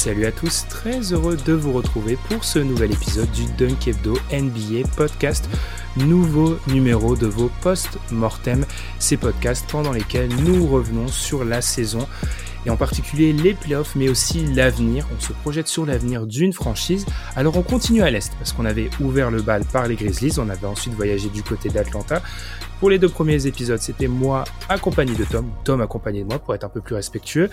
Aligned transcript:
Salut 0.00 0.24
à 0.24 0.32
tous, 0.32 0.64
très 0.66 1.12
heureux 1.12 1.36
de 1.36 1.52
vous 1.52 1.74
retrouver 1.74 2.16
pour 2.30 2.42
ce 2.42 2.58
nouvel 2.58 2.90
épisode 2.90 3.30
du 3.32 3.44
Dunk 3.58 3.86
Hebdo 3.86 4.14
NBA 4.32 4.88
Podcast, 4.96 5.46
nouveau 5.94 6.56
numéro 6.68 7.16
de 7.16 7.26
vos 7.26 7.50
post-mortem, 7.60 8.64
ces 8.98 9.18
podcasts 9.18 9.70
pendant 9.70 9.92
lesquels 9.92 10.34
nous 10.36 10.66
revenons 10.66 11.06
sur 11.06 11.44
la 11.44 11.60
saison 11.60 12.08
et 12.64 12.70
en 12.70 12.78
particulier 12.78 13.34
les 13.34 13.52
playoffs, 13.52 13.94
mais 13.94 14.08
aussi 14.08 14.46
l'avenir. 14.46 15.06
On 15.14 15.20
se 15.20 15.34
projette 15.34 15.68
sur 15.68 15.84
l'avenir 15.84 16.26
d'une 16.26 16.54
franchise. 16.54 17.04
Alors 17.36 17.58
on 17.58 17.62
continue 17.62 18.00
à 18.00 18.10
l'Est, 18.10 18.32
parce 18.38 18.54
qu'on 18.54 18.64
avait 18.64 18.88
ouvert 19.00 19.30
le 19.30 19.42
bal 19.42 19.64
par 19.66 19.86
les 19.86 19.96
Grizzlies, 19.96 20.38
on 20.38 20.48
avait 20.48 20.66
ensuite 20.66 20.94
voyagé 20.94 21.28
du 21.28 21.42
côté 21.42 21.68
d'Atlanta. 21.68 22.22
Pour 22.78 22.88
les 22.88 22.98
deux 22.98 23.10
premiers 23.10 23.46
épisodes, 23.46 23.80
c'était 23.80 24.08
moi 24.08 24.44
accompagné 24.70 25.14
de 25.14 25.24
Tom, 25.24 25.50
Tom 25.64 25.82
accompagné 25.82 26.22
de 26.22 26.28
moi 26.28 26.38
pour 26.38 26.54
être 26.54 26.64
un 26.64 26.70
peu 26.70 26.80
plus 26.80 26.94
respectueux. 26.94 27.50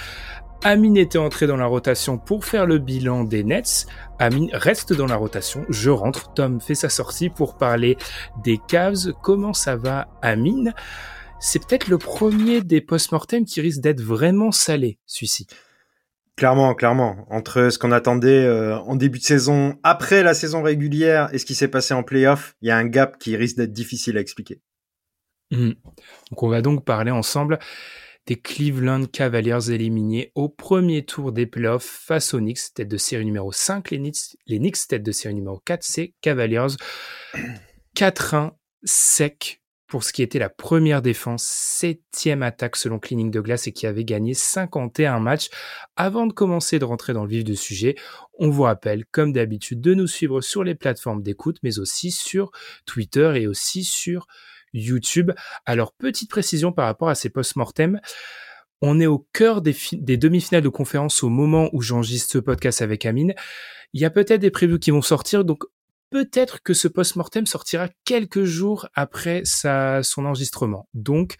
Amine 0.63 0.97
était 0.97 1.17
entré 1.17 1.47
dans 1.47 1.55
la 1.55 1.65
rotation 1.65 2.17
pour 2.17 2.43
faire 2.43 2.65
le 2.65 2.79
bilan 2.79 3.23
des 3.23 3.43
Nets. 3.43 3.85
Amine 4.19 4.49
reste 4.53 4.91
dans 4.91 5.05
la 5.05 5.15
rotation. 5.15 5.65
Je 5.69 5.89
rentre. 5.89 6.33
Tom 6.33 6.59
fait 6.59 6.75
sa 6.75 6.89
sortie 6.89 7.29
pour 7.29 7.57
parler 7.57 7.97
des 8.43 8.59
Cavs. 8.67 9.13
Comment 9.21 9.53
ça 9.53 9.75
va, 9.75 10.07
Amine? 10.21 10.73
C'est 11.39 11.65
peut-être 11.65 11.87
le 11.87 11.99
premier 11.99 12.61
des 12.61 12.81
post-mortem 12.81 13.45
qui 13.45 13.61
risque 13.61 13.81
d'être 13.81 14.01
vraiment 14.01 14.51
salé, 14.51 14.97
celui-ci. 15.05 15.45
Clairement, 16.35 16.73
clairement. 16.73 17.25
Entre 17.29 17.69
ce 17.69 17.77
qu'on 17.77 17.91
attendait 17.91 18.45
euh, 18.45 18.77
en 18.79 18.95
début 18.95 19.19
de 19.19 19.23
saison, 19.23 19.77
après 19.83 20.23
la 20.23 20.33
saison 20.33 20.63
régulière 20.63 21.29
et 21.33 21.37
ce 21.37 21.45
qui 21.45 21.55
s'est 21.55 21.67
passé 21.67 21.93
en 21.93 22.03
playoff, 22.03 22.55
il 22.61 22.67
y 22.67 22.71
a 22.71 22.77
un 22.77 22.85
gap 22.85 23.17
qui 23.19 23.35
risque 23.35 23.57
d'être 23.57 23.73
difficile 23.73 24.17
à 24.17 24.21
expliquer. 24.21 24.59
Mmh. 25.51 25.71
Donc 26.29 26.43
on 26.43 26.49
va 26.49 26.61
donc 26.61 26.83
parler 26.83 27.11
ensemble 27.11 27.59
des 28.27 28.35
Cleveland 28.35 29.05
Cavaliers 29.05 29.71
éliminés 29.71 30.31
au 30.35 30.49
premier 30.49 31.05
tour 31.05 31.31
des 31.31 31.45
playoffs 31.45 31.85
face 31.85 32.33
aux 32.33 32.39
Knicks, 32.39 32.73
tête 32.75 32.89
de 32.89 32.97
série 32.97 33.25
numéro 33.25 33.53
5. 33.53 33.89
Les 33.89 34.59
Knicks, 34.59 34.87
tête 34.87 35.03
de 35.03 35.11
série 35.13 35.33
numéro 35.33 35.59
4, 35.59 35.81
c'est 35.81 36.13
Cavaliers. 36.21 36.75
4-1 37.95 38.51
sec 38.83 39.61
pour 39.87 40.03
ce 40.03 40.11
qui 40.11 40.21
était 40.21 40.39
la 40.39 40.49
première 40.49 41.01
défense, 41.01 41.43
septième 41.43 42.43
attaque 42.43 42.75
selon 42.75 42.99
Cleaning 42.99 43.31
de 43.31 43.39
Glace 43.39 43.67
et 43.67 43.71
qui 43.71 43.87
avait 43.87 44.03
gagné 44.03 44.33
51 44.33 45.19
matchs. 45.21 45.49
Avant 45.95 46.27
de 46.27 46.33
commencer 46.33 46.77
de 46.77 46.83
rentrer 46.83 47.13
dans 47.13 47.23
le 47.23 47.29
vif 47.29 47.45
du 47.45 47.55
sujet, 47.55 47.95
on 48.37 48.49
vous 48.49 48.63
rappelle, 48.63 49.05
comme 49.05 49.31
d'habitude, 49.31 49.79
de 49.79 49.93
nous 49.93 50.07
suivre 50.07 50.41
sur 50.41 50.65
les 50.65 50.75
plateformes 50.75 51.23
d'écoute, 51.23 51.59
mais 51.63 51.79
aussi 51.79 52.11
sur 52.11 52.51
Twitter 52.85 53.31
et 53.37 53.47
aussi 53.47 53.85
sur 53.85 54.27
YouTube. 54.79 55.31
Alors, 55.65 55.93
petite 55.93 56.29
précision 56.29 56.71
par 56.71 56.85
rapport 56.85 57.09
à 57.09 57.15
ces 57.15 57.29
post-mortem. 57.29 57.99
On 58.81 58.99
est 58.99 59.07
au 59.07 59.27
cœur 59.33 59.61
des, 59.61 59.73
demi-finales 60.17 60.61
de 60.61 60.69
conférence 60.69 61.23
au 61.23 61.29
moment 61.29 61.69
où 61.73 61.81
j'enregistre 61.81 62.31
ce 62.31 62.37
podcast 62.37 62.81
avec 62.81 63.05
Amine. 63.05 63.33
Il 63.93 64.01
y 64.01 64.05
a 64.05 64.09
peut-être 64.09 64.41
des 64.41 64.51
prévus 64.51 64.79
qui 64.79 64.91
vont 64.91 65.01
sortir, 65.01 65.45
donc 65.45 65.63
peut-être 66.11 66.61
que 66.61 66.73
ce 66.73 66.87
post-mortem 66.87 67.47
sortira 67.47 67.89
quelques 68.05 68.43
jours 68.43 68.87
après 68.93 69.41
sa, 69.45 70.03
son 70.03 70.25
enregistrement. 70.25 70.87
Donc, 70.93 71.37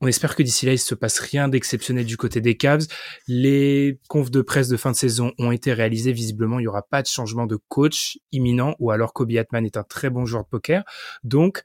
on 0.00 0.06
espère 0.06 0.36
que 0.36 0.44
d'ici 0.44 0.64
là, 0.64 0.72
il 0.72 0.78
se 0.78 0.94
passe 0.94 1.18
rien 1.18 1.48
d'exceptionnel 1.48 2.04
du 2.04 2.16
côté 2.16 2.40
des 2.40 2.56
Cavs. 2.56 2.86
Les 3.26 3.98
confs 4.08 4.30
de 4.30 4.42
presse 4.42 4.68
de 4.68 4.76
fin 4.76 4.92
de 4.92 4.96
saison 4.96 5.32
ont 5.38 5.50
été 5.50 5.72
réalisés. 5.72 6.12
Visiblement, 6.12 6.60
il 6.60 6.62
n'y 6.62 6.68
aura 6.68 6.82
pas 6.82 7.02
de 7.02 7.08
changement 7.08 7.46
de 7.46 7.58
coach 7.68 8.18
imminent 8.30 8.76
ou 8.78 8.92
alors 8.92 9.12
Kobe 9.12 9.32
Atman 9.36 9.66
est 9.66 9.76
un 9.76 9.82
très 9.82 10.08
bon 10.08 10.24
joueur 10.24 10.44
de 10.44 10.48
poker. 10.48 10.84
Donc, 11.24 11.62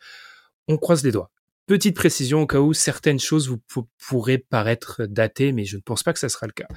on 0.68 0.78
croise 0.78 1.04
les 1.04 1.12
doigts. 1.12 1.32
Petite 1.66 1.96
précision 1.96 2.42
au 2.42 2.48
cas 2.48 2.60
où 2.60 2.74
certaines 2.74 3.20
choses 3.20 3.48
vous 3.48 3.60
pourraient 4.08 4.38
paraître 4.38 5.06
datées, 5.06 5.54
mais 5.54 5.64
je 5.66 5.78
ne 5.78 5.82
pense 5.82 6.04
pas 6.04 6.12
que 6.14 6.20
ça 6.20 6.30
sera 6.30 6.46
le 6.46 6.52
cas. 6.52 6.68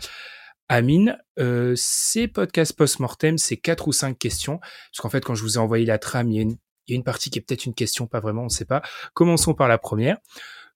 Amine, 0.69 1.19
euh, 1.39 1.75
ces 1.77 2.29
podcasts 2.29 2.73
post-mortem, 2.73 3.39
c'est 3.39 3.57
quatre 3.57 3.89
ou 3.89 3.93
cinq 3.93 4.19
questions, 4.19 4.59
parce 4.59 5.01
qu'en 5.01 5.11
fait, 5.11 5.25
quand 5.25 5.35
je 5.35 5.43
vous 5.43 5.55
ai 5.55 5.59
envoyé 5.59 5.87
la 5.87 5.99
trame, 5.99 6.31
il 6.31 6.37
y 6.37 6.39
a 6.39 6.43
une, 6.43 6.57
il 6.87 6.93
y 6.93 6.95
a 6.95 6.97
une 6.97 7.05
partie 7.05 7.31
qui 7.31 7.39
est 7.39 7.43
peut-être 7.43 7.67
une 7.67 7.75
question, 7.75 8.07
pas 8.07 8.21
vraiment, 8.21 8.43
on 8.43 8.47
ne 8.47 8.51
sait 8.51 8.65
pas. 8.65 8.83
Commençons 9.15 9.55
par 9.55 9.69
la 9.69 9.79
première. 9.79 10.19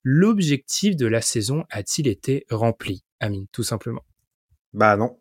L'objectif 0.03 0.97
de 0.97 1.07
la 1.07 1.21
saison 1.21 1.65
a-t-il 1.71 2.09
été 2.09 2.47
rempli, 2.51 3.05
Amine, 3.21 3.47
tout 3.53 3.63
simplement? 3.63 4.03
Bah 4.73 4.97
non. 4.97 5.19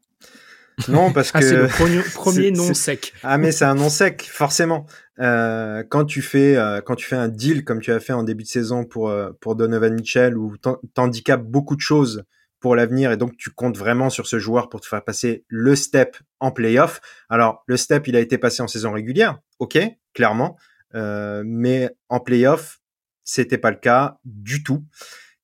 Non, 0.87 1.11
parce 1.11 1.31
ah, 1.33 1.39
que. 1.39 1.45
c'est 1.45 1.57
le 1.57 1.67
premier, 1.67 2.01
premier 2.13 2.51
non 2.51 2.73
sec. 2.73 3.13
Ah, 3.23 3.37
mais 3.37 3.51
c'est 3.51 3.65
un 3.65 3.75
non 3.75 3.89
sec, 3.89 4.27
forcément. 4.31 4.85
Euh, 5.19 5.83
quand 5.87 6.05
tu 6.05 6.21
fais 6.21 6.55
euh, 6.55 6.79
quand 6.79 6.95
tu 6.95 7.05
fais 7.05 7.17
un 7.17 7.27
deal 7.27 7.65
comme 7.65 7.81
tu 7.81 7.91
as 7.91 7.99
fait 7.99 8.13
en 8.13 8.23
début 8.23 8.43
de 8.43 8.47
saison 8.47 8.85
pour 8.85 9.09
euh, 9.09 9.31
pour 9.41 9.55
Donovan 9.55 9.93
Mitchell 9.93 10.37
où 10.37 10.55
t'handicapes 10.93 11.43
beaucoup 11.43 11.75
de 11.75 11.81
choses 11.81 12.23
pour 12.61 12.75
l'avenir 12.75 13.11
et 13.11 13.17
donc 13.17 13.35
tu 13.37 13.49
comptes 13.49 13.77
vraiment 13.77 14.09
sur 14.09 14.27
ce 14.27 14.39
joueur 14.39 14.69
pour 14.69 14.79
te 14.79 14.87
faire 14.87 15.03
passer 15.03 15.43
le 15.47 15.75
step 15.75 16.17
en 16.39 16.51
playoff. 16.51 17.01
Alors 17.27 17.63
le 17.67 17.75
step 17.75 18.07
il 18.07 18.15
a 18.15 18.21
été 18.21 18.37
passé 18.37 18.61
en 18.61 18.67
saison 18.67 18.93
régulière, 18.93 19.39
ok, 19.59 19.77
clairement, 20.13 20.57
euh, 20.95 21.43
mais 21.45 21.89
en 22.07 22.21
playoff 22.21 22.79
c'était 23.23 23.57
pas 23.57 23.71
le 23.71 23.77
cas 23.77 24.19
du 24.23 24.63
tout. 24.63 24.85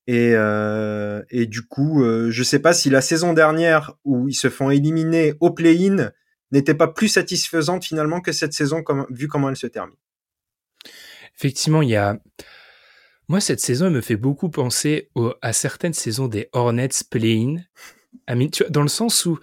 Et, 0.07 0.33
euh, 0.35 1.23
et 1.29 1.47
du 1.47 1.63
coup, 1.63 2.03
euh, 2.03 2.29
je 2.29 2.43
sais 2.43 2.59
pas 2.59 2.73
si 2.73 2.89
la 2.89 3.01
saison 3.01 3.33
dernière 3.33 3.95
où 4.03 4.27
ils 4.27 4.35
se 4.35 4.49
font 4.49 4.69
éliminer 4.69 5.33
au 5.39 5.51
play-in 5.51 6.11
n'était 6.51 6.75
pas 6.75 6.87
plus 6.87 7.07
satisfaisante 7.07 7.83
finalement 7.83 8.21
que 8.21 8.31
cette 8.31 8.53
saison, 8.53 8.83
comme, 8.83 9.07
vu 9.09 9.27
comment 9.27 9.49
elle 9.49 9.57
se 9.57 9.67
termine. 9.67 9.95
Effectivement, 11.37 11.81
il 11.81 11.89
y 11.89 11.95
a. 11.95 12.19
Moi, 13.27 13.41
cette 13.41 13.59
saison, 13.59 13.87
elle 13.87 13.93
me 13.93 14.01
fait 14.01 14.15
beaucoup 14.15 14.49
penser 14.49 15.09
à 15.41 15.51
certaines 15.51 15.93
saisons 15.93 16.27
des 16.27 16.49
Hornets 16.53 16.89
play-in. 17.09 17.57
Dans 18.69 18.83
le 18.83 18.87
sens 18.87 19.25
où 19.25 19.39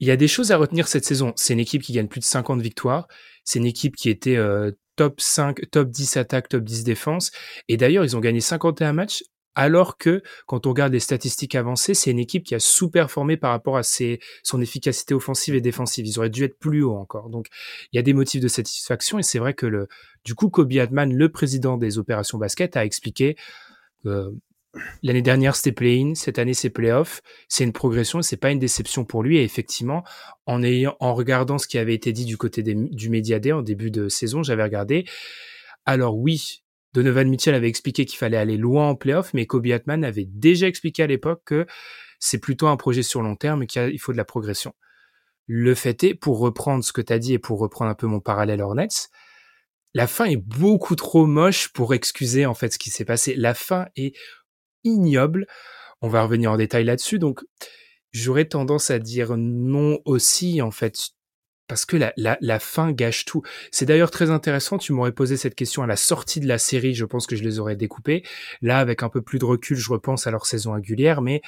il 0.00 0.08
y 0.08 0.10
a 0.10 0.16
des 0.16 0.28
choses 0.28 0.52
à 0.52 0.56
retenir 0.56 0.88
cette 0.88 1.04
saison. 1.04 1.32
C'est 1.36 1.52
une 1.52 1.60
équipe 1.60 1.82
qui 1.82 1.92
gagne 1.92 2.08
plus 2.08 2.20
de 2.20 2.24
50 2.24 2.60
victoires. 2.60 3.08
C'est 3.44 3.58
une 3.58 3.66
équipe 3.66 3.96
qui 3.96 4.10
était 4.10 4.36
euh, 4.36 4.72
top 4.96 5.20
5, 5.20 5.70
top 5.70 5.90
10 5.90 6.16
attaque, 6.16 6.48
top 6.48 6.64
10 6.64 6.84
défense. 6.84 7.30
Et 7.68 7.76
d'ailleurs, 7.76 8.04
ils 8.04 8.16
ont 8.16 8.20
gagné 8.20 8.40
51 8.40 8.92
matchs 8.92 9.24
alors 9.54 9.98
que 9.98 10.22
quand 10.46 10.66
on 10.66 10.70
regarde 10.70 10.92
les 10.92 11.00
statistiques 11.00 11.54
avancées, 11.54 11.94
c'est 11.94 12.10
une 12.10 12.18
équipe 12.18 12.44
qui 12.44 12.54
a 12.54 12.60
sous-performé 12.60 13.36
par 13.36 13.50
rapport 13.50 13.76
à 13.76 13.82
ses, 13.82 14.20
son 14.42 14.60
efficacité 14.60 15.14
offensive 15.14 15.54
et 15.54 15.60
défensive. 15.60 16.06
Ils 16.06 16.18
auraient 16.18 16.30
dû 16.30 16.44
être 16.44 16.58
plus 16.58 16.82
haut 16.82 16.96
encore. 16.96 17.28
Donc, 17.28 17.48
il 17.92 17.96
y 17.96 17.98
a 17.98 18.02
des 18.02 18.12
motifs 18.12 18.40
de 18.40 18.48
satisfaction 18.48 19.18
et 19.18 19.22
c'est 19.22 19.38
vrai 19.38 19.54
que 19.54 19.66
le, 19.66 19.88
du 20.24 20.34
coup, 20.34 20.48
Kobe 20.48 20.72
Atman, 20.74 21.12
le 21.12 21.28
président 21.30 21.76
des 21.76 21.98
opérations 21.98 22.38
basket, 22.38 22.76
a 22.76 22.84
expliqué 22.84 23.36
euh, 24.06 24.30
L'année 25.02 25.22
dernière, 25.22 25.56
c'était 25.56 25.72
play-in. 25.72 26.14
Cette 26.14 26.38
année, 26.38 26.54
c'est 26.54 26.70
play-off. 26.70 27.22
C'est 27.48 27.64
une 27.64 27.72
progression 27.72 28.20
et 28.20 28.22
c'est 28.22 28.36
pas 28.36 28.50
une 28.50 28.58
déception 28.58 29.04
pour 29.04 29.22
lui. 29.22 29.38
Et 29.38 29.42
effectivement, 29.42 30.04
en 30.46 30.62
ayant, 30.62 30.96
en 31.00 31.14
regardant 31.14 31.58
ce 31.58 31.66
qui 31.66 31.78
avait 31.78 31.94
été 31.94 32.12
dit 32.12 32.24
du 32.24 32.36
côté 32.36 32.62
du 32.62 33.10
Médiadé 33.10 33.52
en 33.52 33.62
début 33.62 33.90
de 33.90 34.08
saison, 34.08 34.42
j'avais 34.42 34.62
regardé. 34.62 35.06
Alors 35.86 36.16
oui, 36.16 36.62
Donovan 36.94 37.28
Mitchell 37.28 37.54
avait 37.54 37.68
expliqué 37.68 38.06
qu'il 38.06 38.18
fallait 38.18 38.36
aller 38.36 38.56
loin 38.56 38.90
en 38.90 38.94
playoff, 38.94 39.34
mais 39.34 39.46
Kobe 39.46 39.66
Atman 39.66 40.04
avait 40.04 40.26
déjà 40.26 40.66
expliqué 40.66 41.02
à 41.02 41.06
l'époque 41.06 41.42
que 41.44 41.66
c'est 42.18 42.38
plutôt 42.38 42.66
un 42.66 42.76
projet 42.76 43.02
sur 43.02 43.22
long 43.22 43.36
terme 43.36 43.62
et 43.62 43.66
qu'il 43.66 44.00
faut 44.00 44.12
de 44.12 44.16
la 44.16 44.24
progression. 44.24 44.74
Le 45.46 45.74
fait 45.74 46.04
est, 46.04 46.14
pour 46.14 46.38
reprendre 46.38 46.84
ce 46.84 46.92
que 46.92 47.00
tu 47.00 47.12
as 47.12 47.18
dit 47.18 47.34
et 47.34 47.38
pour 47.38 47.58
reprendre 47.58 47.90
un 47.90 47.94
peu 47.94 48.06
mon 48.06 48.20
parallèle 48.20 48.60
Hornets, 48.60 49.08
la 49.94 50.06
fin 50.06 50.26
est 50.26 50.36
beaucoup 50.36 50.96
trop 50.96 51.26
moche 51.26 51.72
pour 51.72 51.94
excuser 51.94 52.46
en 52.46 52.54
fait 52.54 52.72
ce 52.72 52.78
qui 52.78 52.90
s'est 52.90 53.04
passé. 53.04 53.34
La 53.34 53.54
fin 53.54 53.86
est 53.96 54.14
ignoble. 54.84 55.46
On 56.02 56.08
va 56.08 56.22
revenir 56.22 56.52
en 56.52 56.56
détail 56.56 56.84
là-dessus. 56.84 57.18
Donc, 57.18 57.40
j'aurais 58.12 58.44
tendance 58.44 58.90
à 58.90 58.98
dire 58.98 59.36
non 59.36 59.98
aussi 60.04 60.60
en 60.60 60.70
fait 60.70 61.10
parce 61.68 61.84
que 61.84 61.96
la, 61.96 62.12
la, 62.16 62.36
la 62.40 62.58
fin 62.58 62.92
gâche 62.92 63.24
tout. 63.24 63.42
C'est 63.70 63.86
d'ailleurs 63.86 64.10
très 64.10 64.30
intéressant, 64.30 64.78
tu 64.78 64.92
m'aurais 64.92 65.12
posé 65.12 65.36
cette 65.36 65.54
question 65.54 65.82
à 65.82 65.86
la 65.86 65.96
sortie 65.96 66.40
de 66.40 66.48
la 66.48 66.58
série, 66.58 66.94
je 66.94 67.04
pense 67.04 67.26
que 67.26 67.36
je 67.36 67.44
les 67.44 67.60
aurais 67.60 67.76
découpés. 67.76 68.24
Là, 68.62 68.78
avec 68.78 69.02
un 69.02 69.08
peu 69.08 69.22
plus 69.22 69.38
de 69.38 69.44
recul, 69.44 69.76
je 69.76 69.90
repense 69.92 70.26
à 70.26 70.30
leur 70.30 70.46
saison 70.46 70.72
régulière, 70.72 71.22
mais 71.22 71.42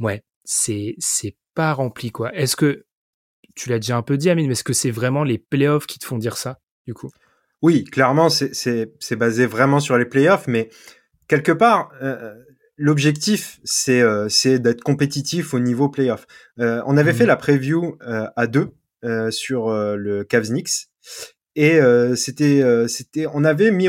ouais, 0.00 0.22
c'est 0.44 0.94
c'est 0.98 1.36
pas 1.54 1.72
rempli 1.72 2.10
quoi. 2.10 2.34
Est-ce 2.34 2.56
que 2.56 2.84
tu 3.54 3.70
l'as 3.70 3.78
déjà 3.78 3.96
un 3.96 4.02
peu 4.02 4.16
dit, 4.18 4.30
Amine, 4.30 4.46
mais 4.46 4.52
est-ce 4.52 4.64
que 4.64 4.74
c'est 4.74 4.90
vraiment 4.90 5.24
les 5.24 5.38
playoffs 5.38 5.86
qui 5.86 5.98
te 5.98 6.04
font 6.04 6.18
dire 6.18 6.36
ça, 6.36 6.60
du 6.86 6.94
coup? 6.94 7.10
Oui, 7.62 7.84
clairement, 7.84 8.28
c'est 8.28 9.16
basé 9.16 9.46
vraiment 9.46 9.80
sur 9.80 9.96
les 9.96 10.04
playoffs, 10.04 10.46
mais 10.46 10.68
quelque 11.26 11.52
part, 11.52 11.90
euh, 12.02 12.34
l'objectif, 12.76 13.58
c'est 13.64 14.02
euh, 14.02 14.28
d'être 14.58 14.82
compétitif 14.82 15.54
au 15.54 15.58
niveau 15.58 15.88
playoff. 15.88 16.26
Euh, 16.60 16.82
on 16.86 16.96
avait 16.98 17.12
mmh 17.12 17.16
fait 17.16 17.26
la 17.26 17.36
preview 17.36 17.96
à 18.00 18.46
deux 18.46 18.72
sur 19.30 19.70
le 19.70 20.24
Cavs 20.24 20.48
Knicks 20.48 20.88
et 21.54 21.80
c'était 22.16 22.62
c'était 22.88 23.26
on 23.32 23.44
avait 23.44 23.70
mis 23.70 23.88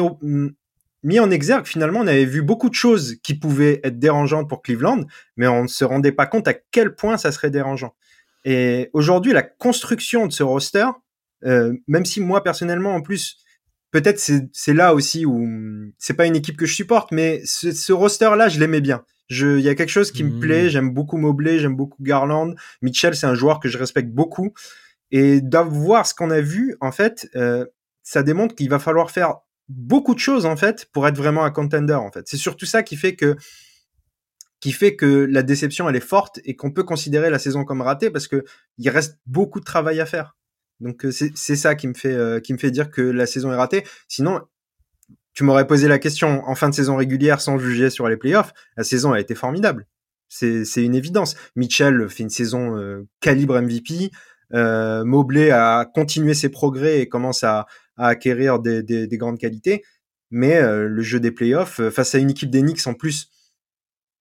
mis 1.04 1.20
en 1.20 1.32
exergue 1.32 1.66
finalement 1.66 2.00
on 2.02 2.08
avait 2.08 2.26
vu 2.26 2.42
beaucoup 2.42 2.70
de 2.70 2.76
choses 2.76 3.16
qui 3.24 3.36
pouvaient 3.36 3.80
être 3.84 4.00
dérangeantes 4.00 4.50
pour 4.50 4.62
Cleveland 4.62 5.06
mais 5.36 5.48
on 5.48 5.64
ne 5.64 5.68
se 5.68 5.86
rendait 5.86 6.12
pas 6.12 6.26
compte 6.26 6.48
à 6.48 6.54
quel 6.54 6.96
point 6.96 7.18
ça 7.18 7.32
serait 7.32 7.50
dérangeant 7.50 7.96
et 8.46 8.90
aujourd'hui 8.94 9.34
la 9.34 9.44
construction 9.44 10.28
de 10.28 10.32
ce 10.32 10.44
roster 10.44 10.88
même 11.44 12.06
si 12.06 12.22
moi 12.22 12.44
personnellement 12.44 12.96
en 12.96 13.02
plus 13.02 13.38
peut-être 13.92 14.20
c'est 14.20 14.74
là 14.74 14.94
aussi 14.94 15.26
où 15.26 15.48
c'est 15.98 16.14
pas 16.14 16.26
une 16.26 16.36
équipe 16.36 16.58
que 16.58 16.66
je 16.66 16.74
supporte, 16.76 17.12
mais 17.12 17.42
ce, 17.46 17.72
ce 17.72 17.94
roster 17.94 18.32
là, 18.38 18.50
je 18.50 18.60
l'aimais 18.60 18.82
bien. 18.82 19.04
Il 19.30 19.60
y 19.60 19.70
a 19.70 19.76
quelque 19.76 19.90
chose 19.90 20.12
qui 20.12 20.24
me 20.24 20.40
plaît. 20.40 20.66
Mmh. 20.66 20.70
J'aime 20.70 20.94
beaucoup 20.94 21.18
Mobley, 21.18 21.60
j'aime 21.60 21.76
beaucoup 21.76 22.02
Garland. 22.02 22.54
Mitchell, 22.82 23.14
c'est 23.16 23.28
un 23.28 23.36
joueur 23.36 23.60
que 23.60 23.68
je 23.68 23.78
respecte 23.78 24.10
beaucoup. 24.10 24.54
Et 25.12 25.42
d'avoir 25.42 26.06
ce 26.06 26.14
qu'on 26.14 26.30
a 26.32 26.42
vu, 26.42 26.76
en 26.82 26.92
fait, 26.92 27.30
euh, 27.36 27.66
ça 28.04 28.24
démontre 28.24 28.56
qu'il 28.56 28.70
va 28.70 28.80
falloir 28.80 29.12
faire 29.12 29.36
beaucoup 29.70 30.14
de 30.14 30.20
choses 30.20 30.46
en 30.46 30.56
fait 30.56 30.86
pour 30.92 31.08
être 31.08 31.18
vraiment 31.18 31.44
un 31.44 31.52
contender. 31.52 31.94
En 31.94 32.12
fait, 32.12 32.28
c'est 32.28 32.38
surtout 32.38 32.66
ça 32.66 32.84
qui 32.84 32.96
fait 32.96 33.16
que 33.16 33.36
qui 34.60 34.72
fait 34.72 34.96
que 34.96 35.28
la 35.30 35.44
déception 35.44 35.88
elle 35.88 35.96
est 35.96 36.00
forte 36.00 36.40
et 36.44 36.56
qu'on 36.56 36.72
peut 36.72 36.84
considérer 36.84 37.30
la 37.30 37.40
saison 37.40 37.64
comme 37.64 37.82
ratée 37.82 38.10
parce 38.10 38.28
que 38.28 38.44
il 38.78 38.90
reste 38.90 39.20
beaucoup 39.26 39.60
de 39.60 39.66
travail 39.66 40.00
à 40.00 40.06
faire. 40.06 40.36
Donc 40.80 41.06
euh, 41.06 41.12
c'est 41.12 41.56
ça 41.56 41.76
qui 41.76 41.88
me 41.88 41.94
fait 41.94 42.14
euh, 42.14 42.40
qui 42.40 42.54
me 42.54 42.58
fait 42.58 42.72
dire 42.72 42.90
que 42.90 43.02
la 43.02 43.26
saison 43.26 43.52
est 43.52 43.56
ratée. 43.56 43.84
Sinon, 44.08 44.42
tu 45.34 45.44
m'aurais 45.44 45.68
posé 45.68 45.88
la 45.88 46.00
question 46.00 46.44
en 46.48 46.56
fin 46.56 46.70
de 46.70 46.76
saison 46.76 46.96
régulière 46.96 47.42
sans 47.42 47.60
juger 47.60 47.90
sur 47.90 48.08
les 48.08 48.18
playoffs. 48.18 48.54
La 48.76 48.84
saison 48.84 49.12
a 49.12 49.20
été 49.20 49.36
formidable. 49.36 49.86
C'est 50.30 50.66
une 50.84 50.96
évidence. 50.96 51.36
Mitchell 51.56 52.10
fait 52.10 52.24
une 52.24 52.30
saison 52.30 52.78
euh, 52.78 53.08
calibre 53.22 53.60
MVP. 53.62 54.12
Euh, 54.54 55.04
Mobley 55.04 55.52
a 55.52 55.86
continué 55.86 56.34
ses 56.34 56.50
progrès 56.50 57.02
et 57.02 57.10
commence 57.10 57.44
à, 57.44 57.68
acquérir 58.00 58.60
des, 58.60 58.84
des, 58.84 59.08
des, 59.08 59.18
grandes 59.18 59.40
qualités. 59.40 59.84
Mais 60.30 60.62
le 60.62 61.02
jeu 61.02 61.20
des 61.20 61.32
playoffs, 61.32 61.82
face 61.90 62.14
à 62.14 62.20
une 62.20 62.30
équipe 62.30 62.52
d'Enix 62.52 62.86
en 62.86 62.94
plus 62.94 63.32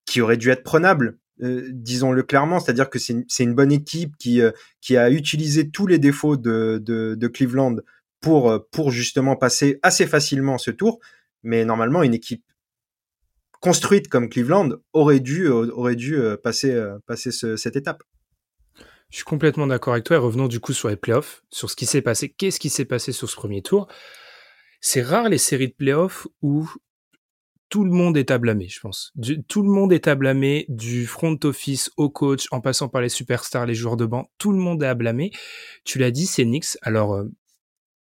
qui 0.06 0.22
aurait 0.22 0.38
dû 0.38 0.48
être 0.50 0.62
prenable, 0.62 1.18
euh, 1.42 1.68
disons-le 1.70 2.22
clairement, 2.22 2.60
c'est-à-dire 2.60 2.88
que 2.88 2.98
c'est 2.98 3.44
une, 3.44 3.54
bonne 3.54 3.72
équipe 3.72 4.16
qui, 4.16 4.40
euh, 4.40 4.52
a 4.90 5.10
utilisé 5.10 5.70
tous 5.70 5.86
les 5.86 5.98
défauts 5.98 6.36
de, 6.36 7.30
Cleveland 7.32 7.76
pour, 8.20 8.50
euh, 8.50 8.60
justement 8.88 9.36
passer 9.36 9.78
assez 9.82 10.06
facilement 10.06 10.58
ce 10.58 10.70
tour. 10.70 10.98
Mais 11.42 11.64
normalement, 11.64 12.02
une 12.02 12.14
équipe 12.14 12.44
construite 13.60 14.08
comme 14.08 14.28
Cleveland 14.28 14.70
aurait 14.92 15.20
dû, 15.20 15.48
passer 16.42 16.74
cette 17.56 17.76
étape. 17.76 18.02
Je 19.10 19.16
suis 19.16 19.24
complètement 19.24 19.66
d'accord 19.66 19.94
avec 19.94 20.04
toi 20.04 20.16
et 20.16 20.20
revenons 20.20 20.48
du 20.48 20.60
coup 20.60 20.72
sur 20.72 20.88
les 20.88 20.96
playoffs, 20.96 21.42
sur 21.50 21.70
ce 21.70 21.76
qui 21.76 21.86
s'est 21.86 22.02
passé. 22.02 22.28
Qu'est-ce 22.28 22.58
qui 22.58 22.70
s'est 22.70 22.84
passé 22.84 23.12
sur 23.12 23.30
ce 23.30 23.36
premier 23.36 23.62
tour? 23.62 23.88
C'est 24.80 25.02
rare 25.02 25.28
les 25.28 25.38
séries 25.38 25.68
de 25.68 25.74
playoffs 25.74 26.26
où 26.42 26.68
tout 27.68 27.84
le 27.84 27.90
monde 27.90 28.16
est 28.16 28.30
à 28.30 28.38
blâmer, 28.38 28.68
je 28.68 28.80
pense. 28.80 29.12
tout 29.48 29.62
le 29.62 29.68
monde 29.68 29.92
est 29.92 30.06
à 30.06 30.14
blâmer, 30.14 30.66
du 30.68 31.06
front 31.06 31.38
office 31.42 31.90
au 31.96 32.08
coach, 32.08 32.46
en 32.52 32.60
passant 32.60 32.88
par 32.88 33.00
les 33.00 33.08
superstars, 33.08 33.66
les 33.66 33.74
joueurs 33.74 33.96
de 33.96 34.06
banc, 34.06 34.30
tout 34.38 34.52
le 34.52 34.58
monde 34.58 34.82
est 34.82 34.86
à 34.86 34.94
blâmer. 34.94 35.32
Tu 35.84 35.98
l'as 35.98 36.10
dit, 36.12 36.26
c'est 36.26 36.44
Knicks. 36.44 36.78
Alors, 36.82 37.14
euh, 37.14 37.24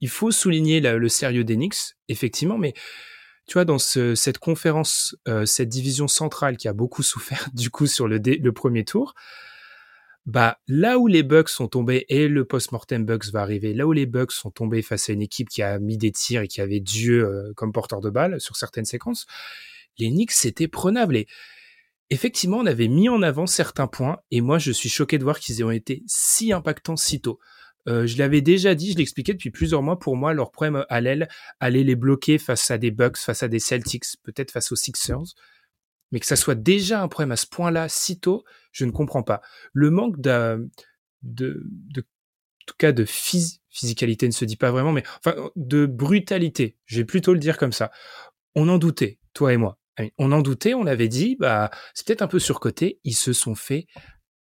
il 0.00 0.08
faut 0.08 0.30
souligner 0.30 0.80
le 0.80 1.08
sérieux 1.08 1.44
des 1.44 1.56
Knicks, 1.56 1.96
effectivement, 2.08 2.58
mais 2.58 2.74
tu 3.46 3.54
vois, 3.54 3.64
dans 3.64 3.78
cette 3.78 4.38
conférence, 4.38 5.16
euh, 5.28 5.46
cette 5.46 5.68
division 5.68 6.08
centrale 6.08 6.56
qui 6.56 6.68
a 6.68 6.72
beaucoup 6.72 7.02
souffert 7.14 7.48
du 7.54 7.70
coup 7.70 7.86
sur 7.86 8.08
le 8.08 8.50
premier 8.50 8.84
tour, 8.84 9.14
bah 10.26 10.58
là 10.68 10.98
où 10.98 11.06
les 11.06 11.22
Bucks 11.22 11.50
sont 11.50 11.68
tombés 11.68 12.06
et 12.08 12.28
le 12.28 12.44
post-mortem 12.44 13.04
Bucks 13.04 13.26
va 13.32 13.42
arriver, 13.42 13.74
là 13.74 13.86
où 13.86 13.92
les 13.92 14.06
Bucks 14.06 14.32
sont 14.32 14.50
tombés 14.50 14.80
face 14.80 15.10
à 15.10 15.12
une 15.12 15.22
équipe 15.22 15.48
qui 15.50 15.62
a 15.62 15.78
mis 15.78 15.98
des 15.98 16.12
tirs 16.12 16.42
et 16.42 16.48
qui 16.48 16.60
avait 16.60 16.80
Dieu 16.80 17.24
euh, 17.24 17.52
comme 17.56 17.72
porteur 17.72 18.00
de 18.00 18.08
balle 18.08 18.40
sur 18.40 18.56
certaines 18.56 18.86
séquences, 18.86 19.26
les 19.98 20.08
Knicks 20.08 20.32
c'était 20.32 20.68
prenable 20.68 21.16
et 21.16 21.26
effectivement 22.08 22.58
on 22.58 22.66
avait 22.66 22.88
mis 22.88 23.08
en 23.08 23.22
avant 23.22 23.46
certains 23.46 23.86
points 23.86 24.18
et 24.30 24.40
moi 24.40 24.58
je 24.58 24.72
suis 24.72 24.88
choqué 24.88 25.18
de 25.18 25.24
voir 25.24 25.38
qu'ils 25.38 25.62
ont 25.62 25.70
été 25.70 26.02
si 26.06 26.52
impactants 26.52 26.96
si 26.96 27.20
tôt. 27.20 27.38
Euh, 27.86 28.06
je 28.06 28.16
l'avais 28.16 28.40
déjà 28.40 28.74
dit, 28.74 28.92
je 28.92 28.96
l'expliquais 28.96 29.34
depuis 29.34 29.50
plusieurs 29.50 29.82
mois. 29.82 29.98
Pour 29.98 30.16
moi, 30.16 30.32
leur 30.32 30.52
problème 30.52 30.86
à 30.88 31.00
l'aile 31.02 31.28
allait 31.60 31.84
les 31.84 31.96
bloquer 31.96 32.38
face 32.38 32.70
à 32.70 32.78
des 32.78 32.90
Bucks, 32.90 33.18
face 33.18 33.42
à 33.42 33.48
des 33.48 33.58
Celtics, 33.58 34.04
peut-être 34.22 34.52
face 34.52 34.72
aux 34.72 34.76
Sixers 34.76 35.34
mais 36.14 36.20
que 36.20 36.26
ça 36.26 36.36
soit 36.36 36.54
déjà 36.54 37.02
un 37.02 37.08
problème 37.08 37.32
à 37.32 37.36
ce 37.36 37.48
point-là, 37.48 37.88
si 37.88 38.20
tôt, 38.20 38.44
je 38.70 38.84
ne 38.84 38.92
comprends 38.92 39.24
pas. 39.24 39.42
Le 39.72 39.90
manque 39.90 40.20
de, 40.20 40.70
de, 41.22 41.60
en 41.98 42.64
tout 42.66 42.76
cas 42.78 42.92
de 42.92 43.04
physicalité 43.04 44.28
ne 44.28 44.32
se 44.32 44.44
dit 44.44 44.54
pas 44.56 44.70
vraiment, 44.70 44.92
mais 44.92 45.02
enfin 45.18 45.34
de 45.56 45.86
brutalité, 45.86 46.78
je 46.86 46.98
vais 46.98 47.04
plutôt 47.04 47.32
le 47.32 47.40
dire 47.40 47.58
comme 47.58 47.72
ça. 47.72 47.90
On 48.54 48.68
en 48.68 48.78
doutait, 48.78 49.18
toi 49.32 49.52
et 49.52 49.56
moi. 49.56 49.80
On 50.16 50.30
en 50.30 50.40
doutait, 50.40 50.74
on 50.74 50.86
avait 50.86 51.08
dit, 51.08 51.36
bah 51.40 51.72
c'est 51.94 52.06
peut-être 52.06 52.22
un 52.22 52.28
peu 52.28 52.38
surcoté. 52.38 53.00
Ils 53.02 53.16
se 53.16 53.32
sont 53.32 53.56
fait 53.56 53.88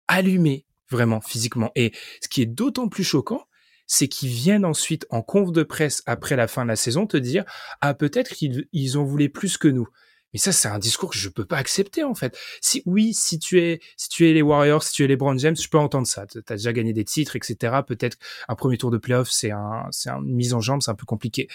allumer 0.07 0.67
vraiment 0.91 1.21
physiquement. 1.21 1.71
Et 1.73 1.91
ce 2.21 2.27
qui 2.27 2.43
est 2.43 2.45
d'autant 2.45 2.87
plus 2.87 3.03
choquant, 3.03 3.47
c'est 3.87 4.07
qu'ils 4.07 4.29
viennent 4.29 4.63
ensuite 4.63 5.07
en 5.09 5.23
conf 5.23 5.51
de 5.51 5.63
presse 5.63 6.03
après 6.05 6.35
la 6.35 6.47
fin 6.47 6.65
de 6.65 6.69
la 6.69 6.75
saison 6.75 7.07
te 7.07 7.17
dire 7.17 7.45
ah 7.81 7.95
peut-être 7.95 8.35
qu'ils 8.35 8.67
ils 8.73 8.99
ont 8.99 9.05
voulu 9.05 9.31
plus 9.31 9.57
que 9.57 9.67
nous. 9.67 9.87
Mais 10.33 10.39
ça, 10.39 10.51
c'est 10.51 10.68
un 10.68 10.80
discours 10.80 11.12
que 11.12 11.18
je 11.18 11.30
peux 11.30 11.45
pas 11.45 11.57
accepter, 11.57 12.03
en 12.03 12.15
fait. 12.15 12.38
Si, 12.62 12.81
oui, 12.85 13.13
si 13.13 13.39
tu 13.39 13.62
es, 13.62 13.80
si 13.97 14.09
tu 14.09 14.30
es 14.30 14.33
les 14.33 14.41
Warriors, 14.41 14.83
si 14.83 14.94
tu 14.94 15.03
es 15.03 15.07
les 15.07 15.15
Brown 15.15 15.38
James, 15.38 15.56
je 15.56 15.68
peux 15.69 15.77
entendre 15.77 16.07
ça. 16.07 16.25
Tu 16.25 16.39
as 16.47 16.56
déjà 16.56 16.74
gagné 16.74 16.94
des 16.94 17.06
titres, 17.06 17.35
etc. 17.35 17.81
Peut-être 17.85 18.18
un 18.47 18.56
premier 18.56 18.77
tour 18.77 18.91
de 18.91 18.97
playoff, 18.97 19.30
c'est 19.30 19.51
un, 19.51 19.88
c'est 19.91 20.09
une 20.09 20.33
mise 20.33 20.53
en 20.53 20.59
jambe, 20.59 20.81
c'est 20.81 20.91
un 20.91 20.95
peu 20.95 21.06
compliqué. 21.06 21.47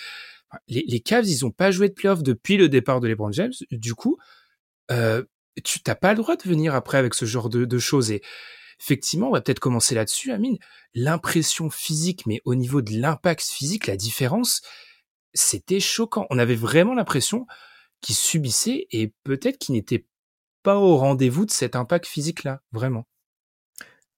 Les, 0.69 0.85
les 0.87 1.01
Cavs, 1.01 1.27
ils 1.27 1.45
ont 1.45 1.51
pas 1.51 1.71
joué 1.71 1.89
de 1.89 1.95
playoff 1.95 2.23
depuis 2.23 2.57
le 2.57 2.69
départ 2.69 3.01
de 3.01 3.09
LeBron 3.09 3.33
James. 3.33 3.53
Du 3.71 3.95
coup, 3.95 4.19
euh, 4.91 5.25
tu 5.64 5.81
t'as 5.81 5.95
pas 5.95 6.12
le 6.12 6.19
droit 6.19 6.37
de 6.37 6.49
venir 6.49 6.75
après 6.75 6.99
avec 6.99 7.14
ce 7.14 7.25
genre 7.25 7.49
de, 7.49 7.64
de 7.64 7.79
choses. 7.79 8.11
Et 8.11 8.23
effectivement, 8.81 9.29
on 9.29 9.33
va 9.33 9.41
peut-être 9.41 9.61
commencer 9.61 9.95
là-dessus, 9.95 10.33
Amine. 10.33 10.59
L'impression 10.95 11.69
physique, 11.69 12.26
mais 12.26 12.41
au 12.45 12.55
niveau 12.55 12.81
de 12.81 12.93
l'impact 12.93 13.43
physique, 13.43 13.87
la 13.87 13.97
différence, 13.97 14.62
c'était 15.35 15.81
choquant. 15.81 16.26
On 16.31 16.38
avait 16.38 16.55
vraiment 16.55 16.95
l'impression 16.95 17.47
qui 18.00 18.14
subissait 18.14 18.87
et 18.90 19.12
peut-être 19.25 19.59
qui 19.59 19.73
n'était 19.73 20.07
pas 20.62 20.76
au 20.76 20.97
rendez-vous 20.97 21.47
de 21.47 21.50
cet 21.50 21.76
impact 21.76 22.07
physique-là, 22.07 22.61
vraiment. 22.73 23.07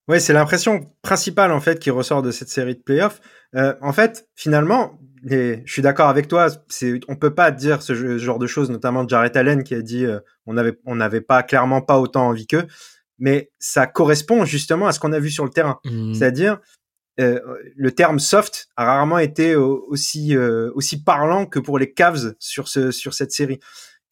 Ouais, 0.08 0.18
c'est 0.18 0.32
l'impression 0.32 0.90
principale 1.02 1.52
en 1.52 1.60
fait 1.60 1.78
qui 1.78 1.90
ressort 1.90 2.22
de 2.22 2.32
cette 2.32 2.48
série 2.48 2.74
de 2.74 2.80
playoffs. 2.80 3.20
Euh, 3.54 3.74
en 3.80 3.92
fait, 3.92 4.28
finalement, 4.34 4.98
et 5.28 5.62
je 5.64 5.72
suis 5.72 5.82
d'accord 5.82 6.08
avec 6.08 6.26
toi, 6.26 6.48
c'est 6.68 6.98
on 7.06 7.14
peut 7.14 7.34
pas 7.34 7.50
dire 7.50 7.82
ce, 7.82 8.18
genre 8.18 8.38
de 8.38 8.46
choses, 8.46 8.70
notamment 8.70 9.06
Jared 9.06 9.36
Allen 9.36 9.62
qui 9.62 9.74
a 9.74 9.82
dit 9.82 10.04
euh, 10.04 10.18
on 10.46 10.56
avait 10.56 10.78
on 10.84 10.96
n'avait 10.96 11.20
pas 11.20 11.42
clairement 11.42 11.82
pas 11.82 12.00
autant 12.00 12.26
envie 12.26 12.46
qu'eux, 12.46 12.66
mais 13.18 13.52
ça 13.60 13.86
correspond 13.86 14.44
justement 14.44 14.86
à 14.86 14.92
ce 14.92 14.98
qu'on 14.98 15.12
a 15.12 15.20
vu 15.20 15.30
sur 15.30 15.44
le 15.44 15.50
terrain, 15.50 15.78
mmh. 15.84 16.14
c'est-à-dire 16.14 16.58
euh, 17.18 17.40
le 17.76 17.92
terme 17.92 18.18
soft 18.18 18.68
a 18.76 18.84
rarement 18.84 19.18
été 19.18 19.56
aussi 19.56 20.36
euh, 20.36 20.70
aussi 20.74 21.02
parlant 21.02 21.44
que 21.44 21.58
pour 21.58 21.78
les 21.78 21.92
Cavs 21.92 22.34
sur 22.38 22.68
ce 22.68 22.90
sur 22.90 23.14
cette 23.14 23.32
série. 23.32 23.58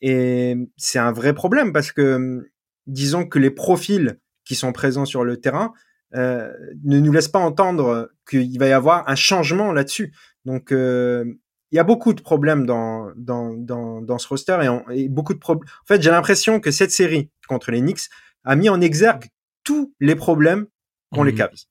Et 0.01 0.57
c'est 0.77 0.99
un 0.99 1.13
vrai 1.13 1.33
problème 1.33 1.73
parce 1.73 1.93
que 1.93 2.51
disons 2.87 3.27
que 3.27 3.39
les 3.39 3.51
profils 3.51 4.19
qui 4.45 4.55
sont 4.55 4.73
présents 4.73 5.05
sur 5.05 5.25
le 5.25 5.39
terrain 5.39 5.73
euh, 6.15 6.53
ne 6.85 6.99
nous 6.99 7.13
laissent 7.13 7.29
pas 7.29 7.39
entendre 7.39 8.11
qu'il 8.29 8.59
va 8.59 8.69
y 8.69 8.73
avoir 8.73 9.09
un 9.09 9.15
changement 9.15 9.73
là-dessus. 9.73 10.13
Donc 10.45 10.71
il 10.71 11.77
y 11.77 11.79
a 11.79 11.85
beaucoup 11.85 12.13
de 12.13 12.21
problèmes 12.21 12.67
dans 12.67 13.13
dans 13.17 13.55
dans, 13.55 14.03
dans 14.03 14.19
ce 14.19 14.29
roster 14.29 14.59
et, 14.63 15.03
et 15.03 15.09
beaucoup 15.09 15.35
de 15.35 15.39
problèmes. 15.39 15.69
En 15.83 15.87
fait, 15.87 16.03
j'ai 16.03 16.11
l'impression 16.11 16.61
que 16.61 16.71
cette 16.71 16.91
série 16.91 17.31
contre 17.49 17.71
les 17.71 17.81
Knicks 17.81 18.09
a 18.45 18.57
mis 18.57 18.69
en 18.69 18.81
exergue 18.81 19.27
tous 19.65 19.95
les 20.01 20.15
problèmes 20.15 20.67
qu'ont 21.13 21.23
les 21.23 21.33
mmh. 21.33 21.37
Cavs. 21.37 21.65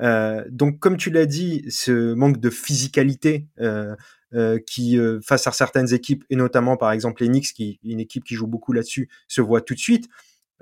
Euh, 0.00 0.44
donc, 0.50 0.78
comme 0.80 0.96
tu 0.96 1.10
l'as 1.10 1.26
dit, 1.26 1.64
ce 1.68 2.14
manque 2.14 2.40
de 2.40 2.50
physicalité 2.50 3.46
euh, 3.60 3.94
euh, 4.34 4.58
qui, 4.66 4.98
euh, 4.98 5.20
face 5.20 5.46
à 5.46 5.52
certaines 5.52 5.92
équipes, 5.94 6.24
et 6.30 6.36
notamment 6.36 6.76
par 6.76 6.92
exemple 6.92 7.22
les 7.22 7.28
Knicks, 7.28 7.52
qui 7.54 7.78
une 7.84 8.00
équipe 8.00 8.24
qui 8.24 8.34
joue 8.34 8.46
beaucoup 8.46 8.72
là-dessus, 8.72 9.08
se 9.28 9.40
voit 9.40 9.60
tout 9.60 9.74
de 9.74 9.78
suite. 9.78 10.08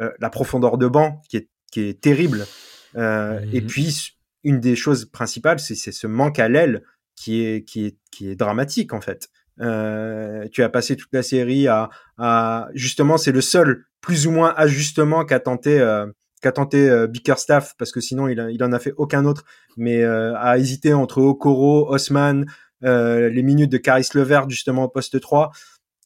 Euh, 0.01 0.11
la 0.21 0.31
profondeur 0.31 0.79
de 0.79 0.87
banc 0.89 1.21
qui 1.29 1.39
est, 1.39 1.49
qui 1.71 1.81
est 1.81 2.01
terrible. 2.01 2.47
Et 2.95 2.99
mhm. 2.99 3.67
puis 3.67 4.19
une 4.45 4.61
des 4.61 4.77
choses 4.77 5.07
principales, 5.07 5.61
c'est 5.61 5.75
ce 5.75 6.07
manque 6.07 6.39
à 6.39 6.49
l'aile 6.49 6.83
qui 7.17 7.43
est, 7.43 7.65
qui, 7.65 7.87
est, 7.87 7.97
qui 8.11 8.31
est 8.31 8.37
dramatique 8.37 8.93
en 8.93 9.01
fait. 9.01 9.31
Euh, 9.61 10.49
tu 10.51 10.63
as 10.63 10.69
passé 10.69 10.97
toute 10.97 11.13
la 11.13 11.23
série 11.23 11.69
à, 11.69 11.91
à 12.19 12.69
justement, 12.75 13.17
c'est 13.17 13.33
le 13.33 13.41
seul 13.41 13.85
plus 14.01 14.27
ou 14.27 14.31
moins 14.31 14.53
ajustement 14.57 15.25
qu'a 15.25 15.41
tenté 15.41 15.79
euh, 15.79 16.07
qu'a 16.43 16.53
tenté 16.53 16.91
euh, 16.91 17.07
Bickerstaff 17.07 17.75
parce 17.79 17.93
que 17.93 18.01
sinon 18.01 18.29
il, 18.29 18.39
a, 18.41 18.51
il 18.51 18.63
en 18.63 18.73
a 18.73 18.79
fait 18.79 18.93
aucun 18.97 19.25
autre, 19.25 19.45
mais 19.77 20.03
euh, 20.03 20.37
à 20.37 20.59
hésiter 20.59 20.93
entre 20.93 21.23
Okoro, 21.23 21.91
Osman, 21.91 22.45
euh, 22.85 23.31
les 23.31 23.43
minutes 23.43 23.71
de 23.71 23.79
Caris 23.79 24.09
Levert 24.15 24.51
justement 24.51 24.85
au 24.85 24.89
poste 24.89 25.21
3 25.21 25.53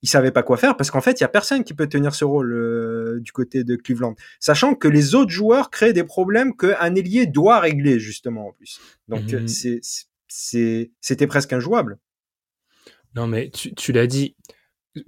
il 0.02 0.08
savait 0.08 0.30
pas 0.30 0.42
quoi 0.42 0.56
faire 0.56 0.76
parce 0.76 0.90
qu'en 0.90 1.00
fait, 1.00 1.18
il 1.18 1.22
y 1.22 1.24
a 1.24 1.28
personne 1.28 1.64
qui 1.64 1.74
peut 1.74 1.88
tenir 1.88 2.14
ce 2.14 2.24
rôle 2.24 2.52
euh, 2.52 3.18
du 3.20 3.32
côté 3.32 3.64
de 3.64 3.76
Cleveland, 3.76 4.14
sachant 4.38 4.74
que 4.74 4.88
les 4.88 5.14
autres 5.14 5.30
joueurs 5.30 5.70
créent 5.70 5.94
des 5.94 6.04
problèmes 6.04 6.54
qu'un 6.54 6.94
ailier 6.94 7.26
doit 7.26 7.60
régler 7.60 7.98
justement 7.98 8.48
en 8.48 8.52
plus. 8.52 8.78
Donc 9.08 9.32
mhm. 9.32 9.48
c'était 10.28 11.26
presque 11.26 11.52
injouable. 11.52 11.98
Non 13.14 13.26
mais 13.26 13.50
tu, 13.50 13.74
tu 13.74 13.92
l'as 13.92 14.06
dit. 14.06 14.36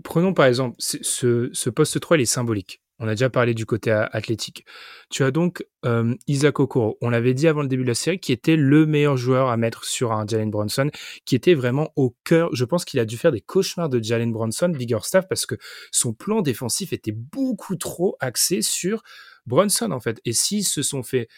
Prenons 0.02 0.34
par 0.34 0.46
exemple 0.46 0.76
ce, 0.78 1.50
ce 1.52 1.70
poste 1.70 2.00
3, 2.00 2.16
il 2.16 2.22
est 2.22 2.26
symbolique. 2.26 2.82
On 2.98 3.06
a 3.06 3.12
déjà 3.12 3.30
parlé 3.30 3.54
du 3.54 3.64
côté 3.64 3.90
athlétique. 3.90 4.64
Tu 5.08 5.22
as 5.22 5.30
donc 5.30 5.64
euh, 5.84 6.14
Isaac 6.26 6.58
Okoro, 6.58 6.98
on 7.00 7.10
l'avait 7.10 7.34
dit 7.34 7.46
avant 7.46 7.62
le 7.62 7.68
début 7.68 7.84
de 7.84 7.88
la 7.88 7.94
série, 7.94 8.18
qui 8.18 8.32
était 8.32 8.56
le 8.56 8.86
meilleur 8.86 9.16
joueur 9.16 9.48
à 9.48 9.56
mettre 9.56 9.84
sur 9.84 10.12
un 10.12 10.26
Jalen 10.26 10.50
Bronson, 10.50 10.90
qui 11.24 11.36
était 11.36 11.54
vraiment 11.54 11.92
au 11.94 12.16
cœur. 12.24 12.50
Je 12.52 12.64
pense 12.64 12.84
qu'il 12.84 12.98
a 12.98 13.04
dû 13.04 13.16
faire 13.16 13.30
des 13.30 13.40
cauchemars 13.40 13.88
de 13.88 14.02
Jalen 14.02 14.32
Bronson, 14.32 14.68
Biggerstaff, 14.70 15.28
parce 15.28 15.46
que 15.46 15.54
son 15.92 16.12
plan 16.12 16.42
défensif 16.42 16.92
était 16.92 17.12
beaucoup 17.12 17.76
trop 17.76 18.16
axé 18.20 18.62
sur 18.62 19.02
Bronson 19.46 19.90
en 19.92 20.00
fait. 20.00 20.20
Et 20.24 20.32
s'ils 20.32 20.64
se 20.64 20.82
sont 20.82 21.02
fait 21.02 21.28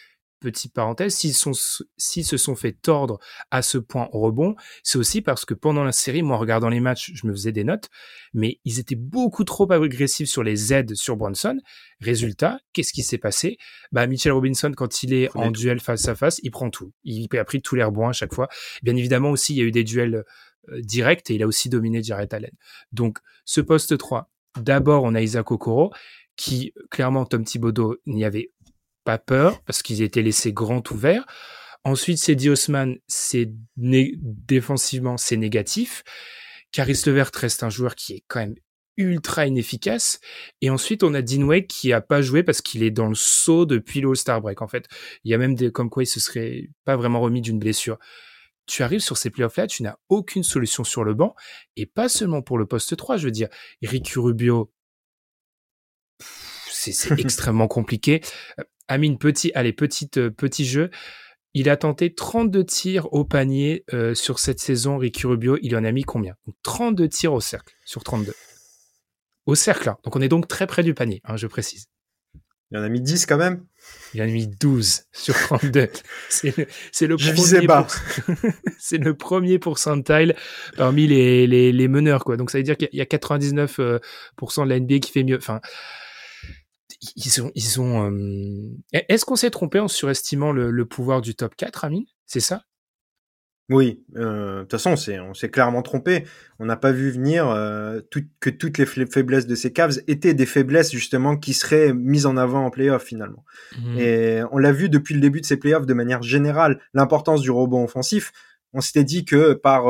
petite 0.41 0.73
parenthèse, 0.73 1.15
s'ils 1.15 1.33
sont, 1.33 1.53
s'ils 1.97 2.25
se 2.25 2.35
sont 2.35 2.55
fait 2.55 2.73
tordre 2.73 3.19
à 3.51 3.61
ce 3.61 3.77
point 3.77 4.09
au 4.11 4.19
rebond, 4.19 4.55
c'est 4.83 4.97
aussi 4.97 5.21
parce 5.21 5.45
que 5.45 5.53
pendant 5.53 5.85
la 5.85 5.93
série, 5.93 6.23
moi, 6.23 6.35
en 6.35 6.39
regardant 6.39 6.67
les 6.67 6.81
matchs, 6.81 7.11
je 7.13 7.25
me 7.25 7.31
faisais 7.31 7.53
des 7.53 7.63
notes, 7.63 7.89
mais 8.33 8.59
ils 8.65 8.79
étaient 8.79 8.95
beaucoup 8.95 9.45
trop 9.45 9.71
agressifs 9.71 10.27
sur 10.27 10.43
les 10.43 10.73
aides 10.73 10.95
sur 10.95 11.15
Bronson. 11.15 11.57
Résultat, 12.01 12.59
qu'est-ce 12.73 12.91
qui 12.91 13.03
s'est 13.03 13.17
passé? 13.17 13.57
Bah, 13.93 14.05
Mitchell 14.07 14.33
Robinson, 14.33 14.73
quand 14.75 15.03
il 15.03 15.13
est 15.13 15.29
en 15.35 15.51
duel 15.51 15.79
face 15.79 16.07
à 16.09 16.15
face, 16.15 16.39
il 16.43 16.51
prend 16.51 16.69
tout. 16.69 16.91
Il 17.03 17.27
a 17.37 17.45
pris 17.45 17.61
tous 17.61 17.75
les 17.75 17.83
rebonds 17.83 18.09
à 18.09 18.13
chaque 18.13 18.33
fois. 18.33 18.49
Bien 18.83 18.95
évidemment 18.95 19.29
aussi, 19.29 19.53
il 19.53 19.57
y 19.57 19.61
a 19.61 19.65
eu 19.65 19.71
des 19.71 19.83
duels 19.83 20.25
euh, 20.69 20.81
directs 20.81 21.29
et 21.29 21.35
il 21.35 21.43
a 21.43 21.47
aussi 21.47 21.69
dominé 21.69 22.03
Jarrett 22.03 22.33
Allen. 22.33 22.51
Donc, 22.91 23.19
ce 23.45 23.61
poste 23.61 23.97
3, 23.97 24.29
d'abord, 24.59 25.03
on 25.03 25.15
a 25.15 25.21
Isaac 25.21 25.51
Okoro, 25.51 25.91
qui, 26.35 26.73
clairement, 26.89 27.25
Tom 27.25 27.43
Thibodeau 27.43 27.97
n'y 28.07 28.25
avait 28.25 28.51
pas 29.03 29.17
peur 29.17 29.61
parce 29.63 29.81
qu'ils 29.81 30.01
étaient 30.01 30.21
laissés 30.21 30.53
grand 30.53 30.89
ouverts. 30.91 31.25
Ensuite, 31.83 32.19
c'est 32.19 32.35
Diosman, 32.35 32.97
c'est 33.07 33.51
défensivement, 33.75 35.17
c'est 35.17 35.37
négatif. 35.37 36.03
Caris 36.71 37.01
Levert 37.05 37.31
reste 37.33 37.63
un 37.63 37.69
joueur 37.69 37.95
qui 37.95 38.13
est 38.13 38.23
quand 38.27 38.39
même 38.39 38.55
ultra 38.97 39.47
inefficace. 39.47 40.19
Et 40.61 40.69
ensuite, 40.69 41.03
on 41.03 41.13
a 41.13 41.21
Dinway 41.21 41.65
qui 41.65 41.91
a 41.93 42.01
pas 42.01 42.21
joué 42.21 42.43
parce 42.43 42.61
qu'il 42.61 42.83
est 42.83 42.91
dans 42.91 43.07
le 43.07 43.15
saut 43.15 43.65
depuis 43.65 44.01
le 44.01 44.09
All-Star 44.09 44.41
Break. 44.41 44.61
En 44.61 44.67
fait, 44.67 44.87
il 45.23 45.31
y 45.31 45.33
a 45.33 45.37
même 45.37 45.55
des 45.55 45.71
comme 45.71 45.89
quoi 45.89 46.03
il 46.03 46.07
se 46.07 46.19
serait 46.19 46.69
pas 46.85 46.95
vraiment 46.95 47.19
remis 47.19 47.41
d'une 47.41 47.59
blessure. 47.59 47.97
Tu 48.67 48.83
arrives 48.83 49.01
sur 49.01 49.17
ces 49.17 49.31
playoffs-là, 49.31 49.67
tu 49.67 49.83
n'as 49.83 49.95
aucune 50.07 50.43
solution 50.43 50.83
sur 50.83 51.03
le 51.03 51.13
banc, 51.13 51.35
et 51.75 51.87
pas 51.87 52.07
seulement 52.07 52.41
pour 52.41 52.57
le 52.57 52.67
poste 52.67 52.95
3, 52.95 53.17
je 53.17 53.25
veux 53.25 53.31
dire, 53.31 53.49
Ricky 53.81 54.19
Rubio, 54.19 54.71
c'est 56.69 57.11
extrêmement 57.19 57.67
compliqué. 57.67 58.21
Amine, 58.91 59.17
petit, 59.17 59.53
allez, 59.55 59.71
petite, 59.71 60.17
euh, 60.17 60.29
petit 60.29 60.65
jeu. 60.65 60.89
Il 61.53 61.69
a 61.69 61.77
tenté 61.77 62.13
32 62.13 62.65
tirs 62.65 63.13
au 63.13 63.23
panier 63.23 63.85
euh, 63.93 64.13
sur 64.13 64.37
cette 64.37 64.59
saison, 64.59 64.97
Ricky 64.97 65.27
Rubio. 65.27 65.57
Il 65.61 65.77
en 65.77 65.85
a 65.85 65.93
mis 65.93 66.03
combien? 66.03 66.35
32 66.63 67.07
tirs 67.07 67.31
au 67.31 67.39
cercle 67.39 67.73
sur 67.85 68.03
32. 68.03 68.33
Au 69.45 69.55
cercle, 69.55 69.87
hein. 69.87 69.97
Donc 70.03 70.17
on 70.17 70.21
est 70.21 70.27
donc 70.27 70.49
très 70.49 70.67
près 70.67 70.83
du 70.83 70.93
panier, 70.93 71.21
hein, 71.23 71.37
je 71.37 71.47
précise. 71.47 71.87
Il 72.71 72.77
en 72.77 72.83
a 72.83 72.89
mis 72.89 72.99
10 72.99 73.27
quand 73.27 73.37
même 73.37 73.65
Il 74.13 74.21
en 74.21 74.25
a 74.25 74.27
mis 74.27 74.47
12 74.47 75.03
sur 75.13 75.35
32. 75.35 75.87
c'est 76.29 77.07
le, 77.07 77.15
premier 77.15 77.67
pour... 77.67 77.87
c'est 78.77 78.97
le 78.97 79.15
premier 79.15 79.57
parmi 80.75 81.07
les, 81.07 81.47
les, 81.47 81.87
meneurs. 81.87 82.25
quoi. 82.25 82.35
Donc 82.35 82.51
ça 82.51 82.57
veut 82.57 82.63
dire 82.65 82.75
qu'il 82.75 82.89
y 82.91 82.99
a 82.99 83.05
99% 83.05 83.79
euh, 83.79 83.99
de 84.65 84.69
la 84.69 84.79
NBA 84.81 84.99
qui 84.99 85.13
fait 85.13 85.23
mieux. 85.23 85.37
Enfin, 85.37 85.61
ils 87.15 87.41
ont, 87.41 87.51
ils 87.55 87.81
ont. 87.81 88.11
Euh, 88.11 89.03
est-ce 89.09 89.25
qu'on 89.25 89.35
s'est 89.35 89.49
trompé 89.49 89.79
en 89.79 89.87
surestimant 89.87 90.51
le, 90.51 90.85
pouvoir 90.85 91.21
du 91.21 91.35
top 91.35 91.55
4, 91.55 91.85
Amine 91.85 92.05
C'est 92.25 92.39
ça? 92.39 92.63
Oui. 93.69 94.03
Euh, 94.17 94.57
de 94.57 94.61
toute 94.61 94.71
façon, 94.71 94.95
on 95.21 95.33
s'est 95.33 95.49
clairement 95.49 95.81
trompé. 95.81 96.25
On 96.59 96.65
n'a 96.65 96.75
pas 96.75 96.91
vu 96.91 97.09
venir 97.09 97.49
euh, 97.49 98.01
que 98.39 98.49
toutes 98.49 98.77
les 98.77 98.85
faiblesses 98.85 99.47
de 99.47 99.55
ces 99.55 99.71
Cavs 99.71 99.99
étaient 100.07 100.33
des 100.33 100.45
faiblesses 100.45 100.91
justement 100.91 101.37
qui 101.37 101.53
seraient 101.53 101.93
mises 101.93 102.25
en 102.25 102.35
avant 102.35 102.65
en 102.65 102.69
playoff 102.69 103.03
finalement. 103.03 103.45
Mmh. 103.79 103.97
Et 103.97 104.41
on 104.51 104.57
l'a 104.57 104.73
vu 104.73 104.89
depuis 104.89 105.13
le 105.15 105.21
début 105.21 105.39
de 105.39 105.45
ces 105.45 105.57
playoffs 105.57 105.85
de 105.85 105.93
manière 105.93 106.21
générale, 106.21 106.79
l'importance 106.93 107.41
du 107.41 107.51
rebond 107.51 107.83
offensif 107.83 108.31
on 108.73 108.79
s'était 108.79 109.03
dit 109.03 109.25
que 109.25 109.51
par 109.51 109.83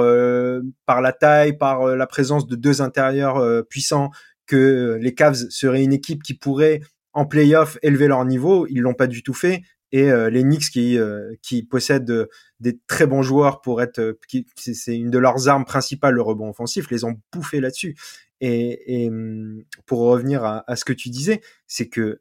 par 0.88 1.01
la 1.01 1.13
taille, 1.13 1.55
par 1.55 1.96
la 1.96 2.08
présence 2.08 2.48
de 2.48 2.55
deux 2.55 2.81
intérieurs 2.81 3.63
puissants, 3.67 4.10
que 4.51 4.98
les 5.00 5.15
Cavs 5.15 5.48
seraient 5.50 5.81
une 5.81 5.93
équipe 5.93 6.24
qui 6.24 6.34
pourrait 6.34 6.81
en 7.13 7.25
playoff 7.25 7.77
élever 7.84 8.08
leur 8.08 8.25
niveau. 8.25 8.67
Ils 8.67 8.81
l'ont 8.81 8.93
pas 8.93 9.08
du 9.08 9.24
tout 9.24 9.34
fait. 9.34 9.62
Et 9.93 10.12
euh, 10.12 10.29
les 10.29 10.43
Knicks 10.43 10.70
qui 10.70 10.98
euh, 10.98 11.34
qui 11.41 11.63
possèdent 11.63 12.12
euh, 12.12 12.27
des 12.60 12.77
très 12.88 13.08
bons 13.08 13.22
joueurs 13.22 13.62
pour 13.62 13.81
être, 13.81 14.17
c'est 14.58 14.98
une 14.98 15.10
de 15.10 15.17
leurs 15.17 15.48
armes 15.48 15.63
principales 15.63 16.15
le 16.15 16.22
rebond 16.22 16.50
offensif, 16.50 16.91
les 16.91 17.05
ont 17.05 17.17
bouffés 17.31 17.62
là-dessus. 17.62 17.96
Et, 18.41 19.03
et, 19.03 19.10
hum, 19.10 19.63
pour 19.86 20.00
revenir 20.00 20.43
à, 20.43 20.70
à, 20.70 20.75
ce 20.75 20.84
que 20.84 20.93
tu 20.93 21.10
disais, 21.10 21.41
c'est 21.67 21.88
que 21.88 22.20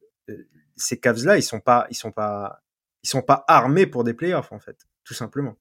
ces 0.77 0.99
Cavs 0.99 1.25
là, 1.25 1.37
ils 1.37 1.43
sont 1.43 1.61
pas, 1.61 1.87
ils 1.91 1.97
sont 1.97 2.13
pas, 2.13 2.63
ils 3.03 3.09
sont 3.09 3.23
pas 3.23 3.45
armés 3.49 3.87
pour 3.87 4.05
des 4.05 4.15
playoffs 4.15 4.53
en 4.53 4.61
fait, 4.61 4.87
tout 5.03 5.15
simplement. 5.15 5.57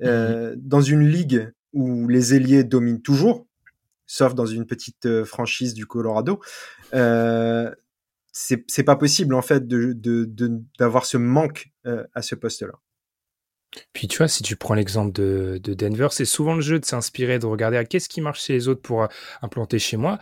Mmh 0.00 0.56
dans 0.56 0.82
une 0.82 1.08
ligue 1.08 1.50
où 1.72 2.06
les 2.06 2.34
ailiers 2.34 2.64
dominent 2.64 3.00
toujours, 3.00 3.46
sauf 4.06 4.34
dans 4.34 4.46
une 4.46 4.66
petite 4.66 5.24
franchise 5.24 5.74
du 5.74 5.86
Colorado, 5.86 6.40
euh, 6.94 7.70
c'est 8.32 8.84
pas 8.84 8.96
possible 8.96 9.34
en 9.34 9.42
fait 9.42 9.66
de 9.66 9.94
d'avoir 10.78 11.04
de, 11.04 11.08
ce 11.08 11.16
manque 11.16 11.70
euh, 11.86 12.04
à 12.14 12.20
ce 12.20 12.34
poste-là. 12.34 12.74
Puis 13.92 14.08
tu 14.08 14.18
vois, 14.18 14.28
si 14.28 14.42
tu 14.42 14.56
prends 14.56 14.74
l'exemple 14.74 15.12
de, 15.12 15.60
de, 15.62 15.74
Denver, 15.74 16.08
c'est 16.10 16.24
souvent 16.24 16.54
le 16.54 16.60
jeu 16.60 16.78
de 16.78 16.84
s'inspirer, 16.84 17.38
de 17.38 17.46
regarder 17.46 17.76
à 17.76 17.84
qu'est-ce 17.84 18.08
qui 18.08 18.20
marche 18.20 18.44
chez 18.44 18.54
les 18.54 18.68
autres 18.68 18.80
pour 18.80 19.02
euh, 19.02 19.06
implanter 19.42 19.78
chez 19.78 19.96
moi? 19.96 20.18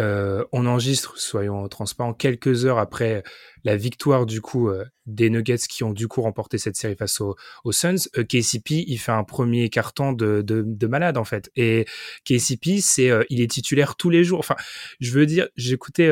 Euh, 0.00 0.44
on 0.52 0.66
enregistre, 0.66 1.18
soyons 1.18 1.68
transparents, 1.68 2.14
quelques 2.14 2.64
heures 2.64 2.78
après 2.78 3.22
la 3.62 3.76
victoire 3.76 4.26
du 4.26 4.40
coup 4.40 4.68
euh, 4.68 4.84
des 5.06 5.30
Nuggets 5.30 5.58
qui 5.68 5.84
ont 5.84 5.92
du 5.92 6.08
coup 6.08 6.22
remporté 6.22 6.58
cette 6.58 6.76
série 6.76 6.96
face 6.96 7.20
aux, 7.20 7.36
Suns. 7.70 8.08
KCP, 8.14 8.84
il 8.86 8.98
fait 8.98 9.12
un 9.12 9.24
premier 9.24 9.68
carton 9.70 10.12
de, 10.12 10.42
de, 10.42 10.64
de 10.66 10.86
malade 10.86 11.16
en 11.16 11.24
fait. 11.24 11.50
Et 11.56 11.86
KCP, 12.24 12.80
c'est 12.80 13.10
il 13.28 13.40
est 13.40 13.50
titulaire 13.50 13.96
tous 13.96 14.10
les 14.10 14.24
jours. 14.24 14.38
Enfin, 14.40 14.56
je 15.00 15.12
veux 15.12 15.26
dire, 15.26 15.48
j'écoutais 15.56 16.10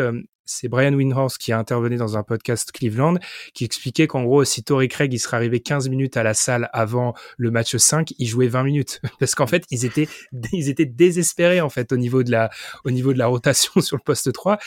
c'est 0.52 0.68
Brian 0.68 0.92
Windhorst 0.92 1.38
qui 1.38 1.52
a 1.52 1.58
intervenu 1.58 1.96
dans 1.96 2.16
un 2.16 2.22
podcast 2.22 2.70
Cleveland 2.72 3.14
qui 3.54 3.64
expliquait 3.64 4.06
qu'en 4.06 4.22
gros, 4.22 4.44
si 4.44 4.62
Torrey 4.62 4.88
Craig 4.88 5.12
il 5.12 5.18
serait 5.18 5.38
arrivé 5.38 5.60
15 5.60 5.88
minutes 5.88 6.16
à 6.16 6.22
la 6.22 6.34
salle 6.34 6.68
avant 6.72 7.14
le 7.38 7.50
match 7.50 7.76
5, 7.76 8.12
il 8.18 8.26
jouait 8.26 8.48
20 8.48 8.64
minutes 8.64 9.00
parce 9.18 9.34
qu'en 9.34 9.46
fait, 9.46 9.64
ils 9.70 9.84
étaient 9.84 10.08
ils 10.52 10.68
étaient 10.68 10.86
désespérés 10.86 11.60
en 11.60 11.70
fait 11.70 11.92
au 11.92 11.96
niveau 11.96 12.22
de 12.22 12.30
la 12.30 12.50
au 12.84 12.90
niveau 12.90 13.12
de 13.12 13.18
la 13.18 13.26
rotation 13.26 13.72
sur 13.80 13.96
le 13.96 14.02
poste 14.04 14.32
3 14.32 14.58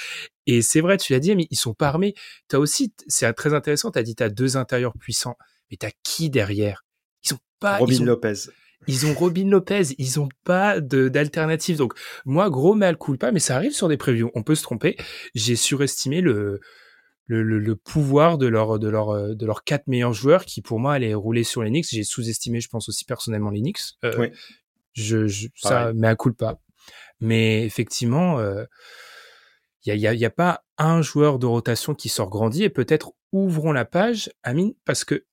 et 0.47 0.61
c'est 0.61 0.81
vrai, 0.81 0.97
tu 0.97 1.13
l'as 1.13 1.19
dit 1.19 1.35
mais 1.35 1.47
ils 1.51 1.57
sont 1.57 1.73
pas 1.73 1.87
armés. 1.87 2.13
Tu 2.49 2.55
as 2.55 2.59
aussi 2.59 2.93
c'est 3.07 3.31
très 3.33 3.53
intéressant, 3.53 3.91
tu 3.91 3.99
as 3.99 4.03
dit 4.03 4.15
tu 4.15 4.23
as 4.23 4.29
deux 4.29 4.57
intérieurs 4.57 4.93
puissants, 4.99 5.37
mais 5.69 5.77
tu 5.77 5.85
as 5.85 5.91
qui 6.03 6.29
derrière? 6.29 6.85
Ils 7.23 7.29
sont 7.29 7.39
pas 7.59 7.77
Robin 7.77 7.95
ils 7.95 8.05
Lopez. 8.05 8.49
Ils 8.87 9.05
ont 9.05 9.13
Robin 9.13 9.49
Lopez, 9.49 9.95
ils 9.97 10.19
ont 10.19 10.29
pas 10.43 10.79
d'alternative. 10.79 11.77
Donc 11.77 11.93
moi, 12.25 12.49
gros 12.49 12.75
mal 12.75 12.97
pas, 13.19 13.31
mais 13.31 13.39
ça 13.39 13.55
arrive 13.55 13.73
sur 13.73 13.87
des 13.87 13.97
previews. 13.97 14.31
On 14.35 14.43
peut 14.43 14.55
se 14.55 14.63
tromper. 14.63 14.97
J'ai 15.33 15.55
surestimé 15.55 16.21
le, 16.21 16.59
le, 17.27 17.43
le, 17.43 17.75
pouvoir 17.75 18.37
de 18.37 18.47
leur 18.47 18.79
de 18.79 18.89
leur 18.89 19.35
de 19.35 19.45
leurs 19.45 19.63
quatre 19.63 19.87
meilleurs 19.87 20.13
joueurs 20.13 20.45
qui 20.45 20.61
pour 20.61 20.79
moi 20.79 20.93
allaient 20.93 21.13
rouler 21.13 21.43
sur 21.43 21.63
les 21.63 21.69
Knicks. 21.69 21.87
J'ai 21.89 22.03
sous-estimé, 22.03 22.61
je 22.61 22.69
pense 22.69 22.89
aussi 22.89 23.05
personnellement 23.05 23.49
les 23.51 23.61
Knicks. 23.61 23.81
Euh, 24.03 24.15
oui. 24.19 24.31
Je, 24.93 25.27
je 25.27 25.47
ça, 25.55 25.91
mais 25.93 26.07
à 26.07 26.15
pas. 26.15 26.59
Mais 27.19 27.65
effectivement, 27.65 28.39
il 28.39 28.45
euh, 28.45 28.65
y, 29.85 29.91
a, 29.91 29.95
y, 29.95 30.07
a, 30.07 30.13
y 30.13 30.25
a 30.25 30.29
pas 30.29 30.63
un 30.77 31.01
joueur 31.01 31.39
de 31.39 31.45
rotation 31.45 31.95
qui 31.95 32.09
sort 32.09 32.29
grandi 32.29 32.63
et 32.63 32.69
peut-être 32.69 33.13
ouvrons 33.31 33.71
la 33.71 33.85
page, 33.85 34.29
Amine, 34.43 34.73
parce 34.85 35.03
que 35.03 35.25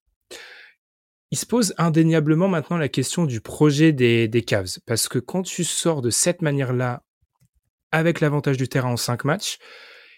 il 1.33 1.39
se 1.39 1.47
pose 1.47 1.75
indéniablement 1.79 2.47
maintenant 2.47 2.77
la 2.77 2.91
question 2.91 3.25
du 3.25 3.41
projet 3.41 3.93
des, 3.93 4.29
des 4.29 4.43
Cavs. 4.43 4.79
Parce 4.87 5.09
que 5.09 5.19
quand 5.19 5.43
tu 5.43 5.65
sors 5.65 6.03
de 6.03 6.11
cette 6.11 6.43
manière-là, 6.43 7.03
avec 7.91 8.21
l'avantage 8.21 8.59
du 8.59 8.69
terrain 8.69 8.91
en 8.93 8.97
cinq 8.99 9.25
matchs, 9.25 9.57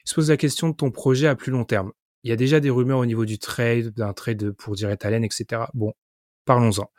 il 0.05 0.11
se 0.11 0.15
pose 0.17 0.29
la 0.29 0.37
question 0.37 0.69
de 0.69 0.75
ton 0.75 0.91
projet 0.91 1.29
à 1.29 1.37
plus 1.37 1.53
long 1.53 1.65
terme. 1.65 1.93
Il 2.25 2.31
y 2.31 2.33
a 2.33 2.37
déjà 2.37 2.59
des 2.59 2.69
rumeurs 2.69 2.99
au 2.99 3.07
niveau 3.07 3.27
du 3.27 3.39
trade, 3.39 3.95
d'un 3.95 4.13
trade 4.13 4.51
pour 4.59 4.75
Jared 4.75 4.99
Allen, 5.05 5.23
etc. 5.23 5.63
Bon, 5.73 5.93
parlons-en. 6.47 6.91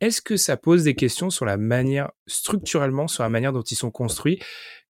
Est-ce 0.00 0.22
que 0.22 0.36
ça 0.36 0.56
pose 0.56 0.84
des 0.84 0.94
questions 0.94 1.30
sur 1.30 1.44
la 1.44 1.56
manière, 1.56 2.12
structurellement, 2.26 3.08
sur 3.08 3.22
la 3.22 3.28
manière 3.28 3.52
dont 3.52 3.62
ils 3.62 3.76
sont 3.76 3.90
construits, 3.90 4.40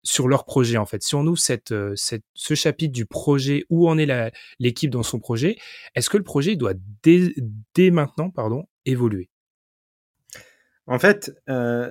sur 0.03 0.29
leur 0.29 0.45
projet 0.45 0.77
en 0.77 0.87
fait? 0.87 1.03
Si 1.03 1.15
on 1.15 1.27
ouvre 1.27 1.39
cette, 1.39 1.73
euh, 1.73 1.93
cette, 1.97 2.25
ce 2.35 2.55
chapitre 2.55 2.93
du 2.93 3.07
projet, 3.07 3.65
où 3.71 3.89
en 3.89 3.99
est 3.99 4.33
l'équipe 4.59 4.91
dans 4.91 5.03
son 5.03 5.21
projet, 5.21 5.57
est-ce 5.95 6.11
que 6.11 6.17
le 6.17 6.25
projet 6.25 6.57
doit 6.57 6.75
dès, 7.03 7.35
dès 7.75 7.91
maintenant 7.91 8.31
pardon, 8.31 8.65
évoluer? 8.85 9.29
En 10.89 10.99
fait, 10.99 11.33
euh, 11.49 11.91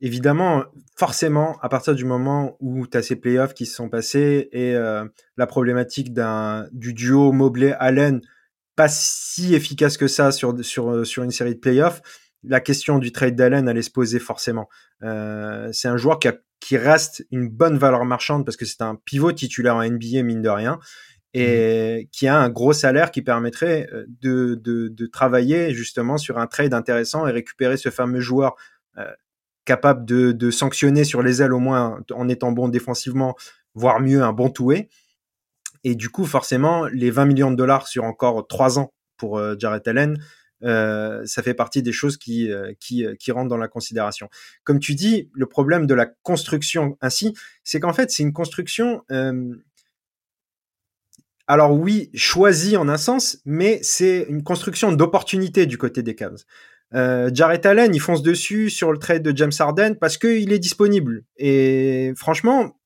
évidemment, 0.00 0.64
forcément, 0.96 1.58
à 1.60 1.68
partir 1.68 1.94
du 1.94 2.04
moment 2.04 2.56
où 2.60 2.86
tu 2.86 2.96
as 2.96 3.02
ces 3.02 3.16
playoffs 3.16 3.54
qui 3.54 3.66
se 3.66 3.74
sont 3.74 3.88
passés 3.88 4.48
et 4.52 4.74
euh, 4.74 5.06
la 5.36 5.46
problématique 5.46 6.12
du 6.72 6.94
duo 6.94 7.32
Mobley-Allen 7.32 8.20
pas 8.76 8.88
si 8.88 9.54
efficace 9.54 9.98
que 9.98 10.06
ça 10.06 10.32
sur, 10.32 10.64
sur, 10.64 11.06
sur 11.06 11.22
une 11.22 11.30
série 11.30 11.54
de 11.54 11.60
playoffs, 11.60 12.00
la 12.42 12.60
question 12.60 12.98
du 12.98 13.12
trade 13.12 13.36
d'Allen 13.36 13.68
allait 13.68 13.82
se 13.82 13.90
poser 13.90 14.18
forcément. 14.18 14.68
Euh, 15.02 15.68
c'est 15.72 15.88
un 15.88 15.96
joueur 15.96 16.18
qui, 16.18 16.28
a, 16.28 16.34
qui 16.60 16.76
reste 16.76 17.24
une 17.30 17.48
bonne 17.48 17.76
valeur 17.76 18.04
marchande 18.04 18.44
parce 18.44 18.56
que 18.56 18.64
c'est 18.64 18.82
un 18.82 18.96
pivot 18.96 19.32
titulaire 19.32 19.76
en 19.76 19.84
NBA, 19.84 20.22
mine 20.22 20.42
de 20.42 20.48
rien, 20.48 20.78
et 21.34 22.04
mmh. 22.04 22.08
qui 22.12 22.28
a 22.28 22.38
un 22.38 22.48
gros 22.48 22.72
salaire 22.72 23.10
qui 23.10 23.22
permettrait 23.22 23.88
euh, 23.92 24.04
de, 24.20 24.54
de, 24.54 24.88
de, 24.88 25.06
travailler 25.06 25.74
justement 25.74 26.18
sur 26.18 26.38
un 26.38 26.46
trade 26.46 26.74
intéressant 26.74 27.26
et 27.26 27.30
récupérer 27.30 27.76
ce 27.76 27.90
fameux 27.90 28.20
joueur 28.20 28.56
euh, 28.98 29.10
capable 29.64 30.04
de, 30.04 30.32
de, 30.32 30.50
sanctionner 30.50 31.04
sur 31.04 31.22
les 31.22 31.42
ailes 31.42 31.52
au 31.52 31.60
moins 31.60 32.00
en 32.12 32.28
étant 32.28 32.50
bon 32.52 32.68
défensivement, 32.68 33.36
voire 33.74 34.00
mieux 34.00 34.22
un 34.22 34.32
bon 34.32 34.50
toué. 34.50 34.88
Et 35.84 35.94
du 35.94 36.10
coup, 36.10 36.24
forcément, 36.24 36.86
les 36.86 37.10
20 37.10 37.24
millions 37.26 37.50
de 37.50 37.56
dollars 37.56 37.86
sur 37.86 38.04
encore 38.04 38.46
trois 38.48 38.78
ans 38.78 38.92
pour 39.16 39.38
euh, 39.38 39.54
Jared 39.58 39.86
Allen, 39.86 40.18
euh, 40.62 41.24
ça 41.24 41.42
fait 41.42 41.54
partie 41.54 41.82
des 41.82 41.92
choses 41.92 42.16
qui, 42.16 42.50
euh, 42.50 42.72
qui, 42.80 43.04
euh, 43.04 43.14
qui 43.14 43.32
rentrent 43.32 43.48
dans 43.48 43.56
la 43.56 43.68
considération. 43.68 44.28
Comme 44.64 44.78
tu 44.78 44.94
dis, 44.94 45.30
le 45.32 45.46
problème 45.46 45.86
de 45.86 45.94
la 45.94 46.06
construction 46.06 46.96
ainsi, 47.00 47.34
c'est 47.64 47.80
qu'en 47.80 47.92
fait, 47.92 48.10
c'est 48.10 48.22
une 48.22 48.32
construction, 48.32 49.02
euh, 49.10 49.54
alors 51.46 51.72
oui, 51.72 52.10
choisie 52.14 52.76
en 52.76 52.88
un 52.88 52.98
sens, 52.98 53.38
mais 53.44 53.80
c'est 53.82 54.26
une 54.28 54.42
construction 54.42 54.92
d'opportunité 54.92 55.66
du 55.66 55.78
côté 55.78 56.02
des 56.02 56.14
Cavs. 56.14 56.44
Euh, 56.92 57.30
Jarrett 57.32 57.64
Allen, 57.66 57.94
il 57.94 58.00
fonce 58.00 58.22
dessus 58.22 58.68
sur 58.68 58.92
le 58.92 58.98
trade 58.98 59.22
de 59.22 59.36
James 59.36 59.52
Harden 59.58 59.94
parce 59.94 60.18
qu'il 60.18 60.52
est 60.52 60.58
disponible. 60.58 61.24
Et 61.36 62.12
franchement, 62.16 62.79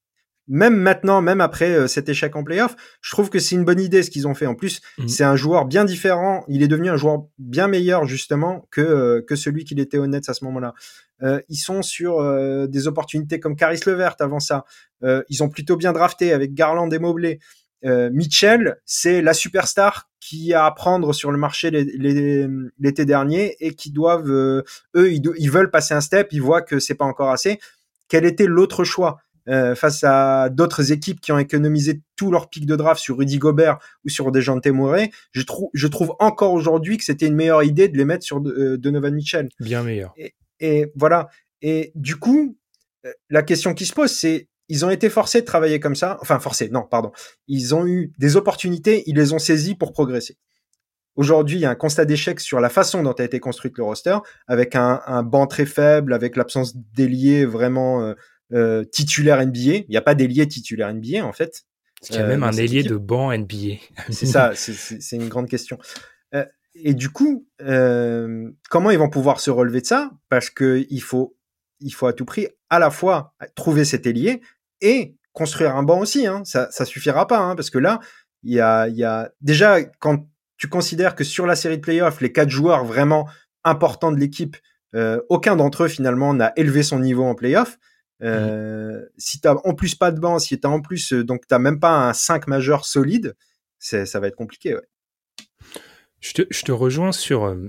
même 0.49 0.77
maintenant, 0.77 1.23
même 1.23 1.41
après 1.41 1.75
euh, 1.75 1.87
cet 1.87 2.09
échec 2.09 2.37
en 2.37 2.45
playoff, 2.45 2.77
je 3.01 3.11
trouve 3.11 3.31
que 3.31 3.39
c'est 3.39 3.55
une 3.55 3.65
bonne 3.65 3.81
idée 3.81 4.03
ce 4.03 4.11
qu'ils 4.11 4.29
ont 4.29 4.35
fait. 4.35 4.47
En 4.47 4.55
plus, 4.55 4.81
mhm. 4.99 5.09
c'est 5.09 5.25
un 5.25 5.37
joueur 5.37 5.65
bien 5.65 5.85
différent. 5.85 6.45
Il 6.49 6.63
est 6.63 6.69
devenu 6.69 6.91
un 6.91 6.97
joueur 6.97 7.25
bien 7.39 7.69
meilleur 7.69 8.07
justement 8.07 8.67
que 8.71 8.81
euh, 8.81 9.23
que 9.27 9.37
celui 9.37 9.65
qu'il 9.65 9.81
était 9.81 9.99
honnête 9.99 10.29
à 10.29 10.35
ce 10.35 10.45
moment-là. 10.45 10.75
Euh, 11.23 11.41
ils 11.49 11.57
sont 11.57 11.83
sur 11.83 12.21
des 12.69 12.89
opportunités 12.89 13.41
comme 13.41 13.57
Caris 13.57 13.81
Levert 13.87 14.17
avant 14.19 14.41
ça. 14.41 14.65
ils 15.03 15.43
ont 15.43 15.49
plutôt 15.49 15.77
bien 15.77 15.93
drafté 15.93 16.33
avec 16.33 16.55
Garland 16.55 16.91
et 16.91 16.99
Mobley. 16.99 17.39
Mitchell, 17.83 18.77
c'est 18.85 19.23
la 19.23 19.33
superstar 19.33 20.09
qui 20.19 20.55
a 20.55 20.65
à 20.65 20.71
prendre 20.71 21.13
sur 21.13 21.31
le 21.31 21.39
marché 21.39 21.71
l'été 21.71 23.05
dernier 23.05 23.57
et 23.61 23.75
qui 23.75 23.91
doivent, 23.91 24.29
eux, 24.29 24.65
ils, 24.97 25.23
ils 25.39 25.51
veulent 25.51 25.71
passer 25.71 25.95
un 25.95 26.01
step. 26.01 26.29
Ils 26.33 26.43
voient 26.43 26.63
que 26.63 26.79
c'est 26.79 26.95
pas 26.95 27.05
encore 27.05 27.31
assez. 27.31 27.61
Quel 28.09 28.25
était 28.25 28.47
l'autre 28.47 28.85
choix? 28.85 29.19
Euh, 29.49 29.75
face 29.75 30.03
à 30.05 30.49
d'autres 30.49 30.93
équipes 30.93 31.21
qui 31.21 31.33
ont 31.33 31.39
économisé 31.39 32.01
tout 32.17 32.31
leur 32.31 32.49
pic 32.49 32.65
de 32.67 32.77
draft 32.77 33.01
sur 33.01 33.19
Rudy 33.19 33.39
Gobert 33.39 33.79
ou 34.05 34.09
sur 34.09 34.33
des 34.33 34.41
gens 34.41 34.59
Murray, 34.65 35.11
je 35.33 35.43
trouve, 35.43 35.69
je 35.75 35.87
trouve 35.87 36.15
encore 36.19 36.53
aujourd'hui 36.53 36.97
que 36.97 37.05
c'était 37.05 37.27
une 37.27 37.35
meilleure 37.35 37.63
idée 37.63 37.89
de 37.89 37.97
les 37.97 38.05
mettre 38.05 38.25
sur 38.25 38.39
euh, 38.39 38.79
Donovan 38.79 39.15
Mitchell. 39.15 39.49
Bien 39.61 39.83
meilleur. 39.83 40.15
Et, 40.61 40.93
voilà. 40.95 41.29
Et 41.61 41.93
du 41.95 42.17
coup, 42.17 42.57
euh, 43.05 43.13
la 43.29 43.43
question 43.43 43.75
qui 43.75 43.85
se 43.85 43.93
pose, 43.93 44.11
c'est 44.11 44.49
ils 44.71 44.87
ont 44.87 44.91
été 44.91 45.11
forcés 45.11 45.43
de 45.43 45.47
travailler 45.47 45.79
comme 45.79 45.95
ça. 45.95 46.17
Enfin, 46.23 46.41
forcés, 46.41 46.71
non, 46.71 46.83
pardon. 46.83 47.13
Ils 47.47 47.75
ont 47.75 47.87
eu 47.87 48.13
des 48.19 48.37
opportunités, 48.37 49.03
ils 49.07 49.17
les 49.17 49.35
ont 49.35 49.39
saisies 49.39 49.75
pour 49.75 49.93
progresser. 49.93 50.39
Aujourd'hui, 51.17 51.59
il 51.59 51.61
y 51.61 51.65
a 51.67 51.71
un 51.71 51.77
constat 51.77 52.07
d'échec 52.07 52.41
sur 52.41 52.61
la 52.61 52.69
façon 52.69 53.03
dont 53.03 53.13
a 53.13 53.23
été 53.23 53.39
construite 53.39 53.79
le 53.79 53.85
roster, 53.85 54.17
avec 54.49 54.75
un, 54.75 55.01
un 55.07 55.23
banc 55.23 55.47
très 55.47 55.67
faible, 55.67 56.13
avec 56.13 56.35
l'absence 56.35 56.75
d'ailier 56.77 57.45
vraiment 57.45 58.03
euh, 58.03 58.15
titulaire 58.93 59.45
NBA. 59.45 59.59
Il 59.59 59.87
n'y 59.89 59.97
a 59.97 60.03
pas 60.03 60.15
d'ailier 60.15 60.47
titulaire 60.47 60.93
NBA 60.93 61.25
en 61.25 61.33
fait. 61.33 61.67
Est-ce 62.05 62.11
qu'il 62.11 62.21
y 62.21 62.23
a 62.23 62.27
même 62.27 62.43
euh, 62.43 62.49
un 62.49 62.53
ailier 62.53 62.83
de 62.83 62.97
banc 62.97 63.33
NBA 63.37 63.77
C'est 64.11 64.27
ça, 64.27 64.53
c'est 64.55 65.17
une 65.17 65.29
grande 65.29 65.49
question. 65.49 65.79
Euh, 66.35 66.45
et 66.75 66.93
du 66.93 67.09
coup, 67.09 67.49
comment 67.59 68.91
ils 68.91 68.99
vont 68.99 69.09
pouvoir 69.09 69.41
se 69.41 69.51
relever 69.51 69.81
de 69.81 69.87
ça? 69.87 70.11
Parce 70.29 70.51
que 70.51 70.85
il 70.91 71.01
faut, 71.01 71.35
il 71.81 71.95
faut 71.95 72.07
à 72.07 72.13
tout 72.13 72.27
prix 72.27 72.49
à 72.69 72.79
la 72.79 72.91
fois 72.91 73.35
trouver 73.55 73.87
cet 73.87 74.07
ailier 74.07 74.43
et 74.83 75.17
construire 75.33 75.77
un 75.77 75.83
banc 75.83 76.01
aussi. 76.01 76.27
Hein. 76.27 76.43
Ça, 76.45 76.69
ça 76.71 76.85
suffira 76.85 77.27
pas, 77.27 77.39
hein, 77.39 77.57
parce 77.57 77.71
que 77.71 77.79
là, 77.79 78.01
il 78.43 78.53
y 78.53 78.61
a, 78.61 78.87
y 78.89 79.05
a 79.05 79.33
déjà 79.41 79.83
quand 79.83 80.29
tu 80.59 80.69
considères 80.69 81.15
que 81.15 81.25
sur 81.25 81.47
la 81.47 81.57
série 81.57 81.77
de 81.77 81.83
playoffs, 81.83 82.21
les 82.21 82.33
quatre 82.33 82.51
joueurs 82.51 82.85
vraiment 82.85 83.27
importants 83.65 84.13
de 84.13 84.19
l'équipe, 84.19 84.57
aucun 85.29 85.57
d'entre 85.57 85.85
eux 85.85 85.89
finalement 85.89 86.35
n'a 86.35 86.53
élevé 86.57 86.85
son 86.85 87.01
niveau 87.01 87.25
en 87.25 87.35
Mmh. 88.25 88.27
Euh, 88.27 89.05
Si 89.19 89.39
tu 89.41 89.49
en 89.49 89.75
plus 89.75 89.95
pas 89.95 90.11
de 90.11 90.19
banc, 90.19 90.39
si 90.39 90.59
tu 90.59 90.67
en 90.67 90.81
plus, 90.81 91.13
euh, 91.13 91.25
donc 91.25 91.47
tu 91.47 91.59
même 91.59 91.79
pas 91.79 92.09
un 92.09 92.15
5 92.15 92.47
majeur 92.47 92.87
solide, 92.87 93.37
ça 93.79 94.19
va 94.19 94.29
être 94.29 94.37
compliqué. 94.37 94.75
Ouais. 94.75 94.83
Je, 96.21 96.33
te, 96.33 96.43
je 96.49 96.63
te 96.63 96.73
rejoins 96.73 97.13
sur 97.13 97.45
euh, 97.45 97.69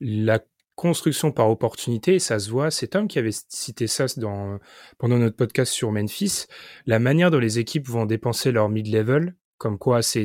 la 0.00 0.38
construction 0.76 1.32
par 1.32 1.50
opportunité, 1.50 2.20
ça 2.20 2.38
se 2.38 2.50
voit. 2.50 2.70
C'est 2.70 2.86
Tom 2.88 3.08
qui 3.08 3.18
avait 3.18 3.34
cité 3.48 3.88
ça 3.88 4.06
dans, 4.16 4.60
pendant 4.96 5.18
notre 5.18 5.34
podcast 5.34 5.72
sur 5.72 5.90
Memphis. 5.90 6.46
La 6.86 7.00
manière 7.00 7.32
dont 7.32 7.40
les 7.40 7.58
équipes 7.58 7.88
vont 7.88 8.06
dépenser 8.06 8.52
leur 8.52 8.68
mid-level 8.68 9.34
comme 9.58 9.78
quoi 9.78 10.02
c'est 10.02 10.24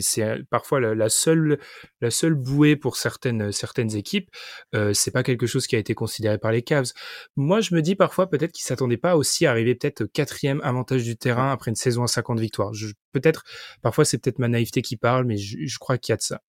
parfois 0.49 0.79
la, 0.79 1.09
seule 1.09 1.59
la 2.01 2.11
seule 2.11 2.35
bouée 2.35 2.75
pour 2.75 2.95
certaines 2.95 3.51
certaines 3.51 3.95
équipes 3.95 4.29
euh, 4.75 4.93
c'est 4.93 5.11
pas 5.11 5.23
quelque 5.23 5.47
chose 5.47 5.67
qui 5.67 5.75
a 5.75 5.79
été 5.79 5.93
considéré 5.93 6.37
par 6.37 6.51
les 6.51 6.61
Cavs. 6.61 6.91
Moi 7.35 7.61
je 7.61 7.75
me 7.75 7.81
dis 7.81 7.95
parfois 7.95 8.29
peut-être 8.29 8.51
qu'ils 8.51 8.65
s'attendaient 8.65 8.97
pas 8.97 9.17
aussi 9.17 9.45
à 9.45 9.51
arriver 9.51 9.75
peut-être 9.75 10.05
quatrième 10.05 10.61
avantage 10.63 11.03
du 11.03 11.17
terrain 11.17 11.51
après 11.51 11.71
une 11.71 11.75
saison 11.75 12.03
à 12.03 12.07
50 12.07 12.39
victoires. 12.39 12.71
Peut-être 13.11 13.43
parfois 13.81 14.05
c'est 14.05 14.17
peut-être 14.17 14.39
ma 14.39 14.47
naïveté 14.47 14.81
qui 14.81 14.97
parle 14.97 15.25
mais 15.25 15.37
je, 15.37 15.57
je 15.65 15.79
crois 15.79 15.97
qu'il 15.97 16.13
y 16.13 16.15
a 16.15 16.17
de 16.17 16.21
ça. 16.21 16.41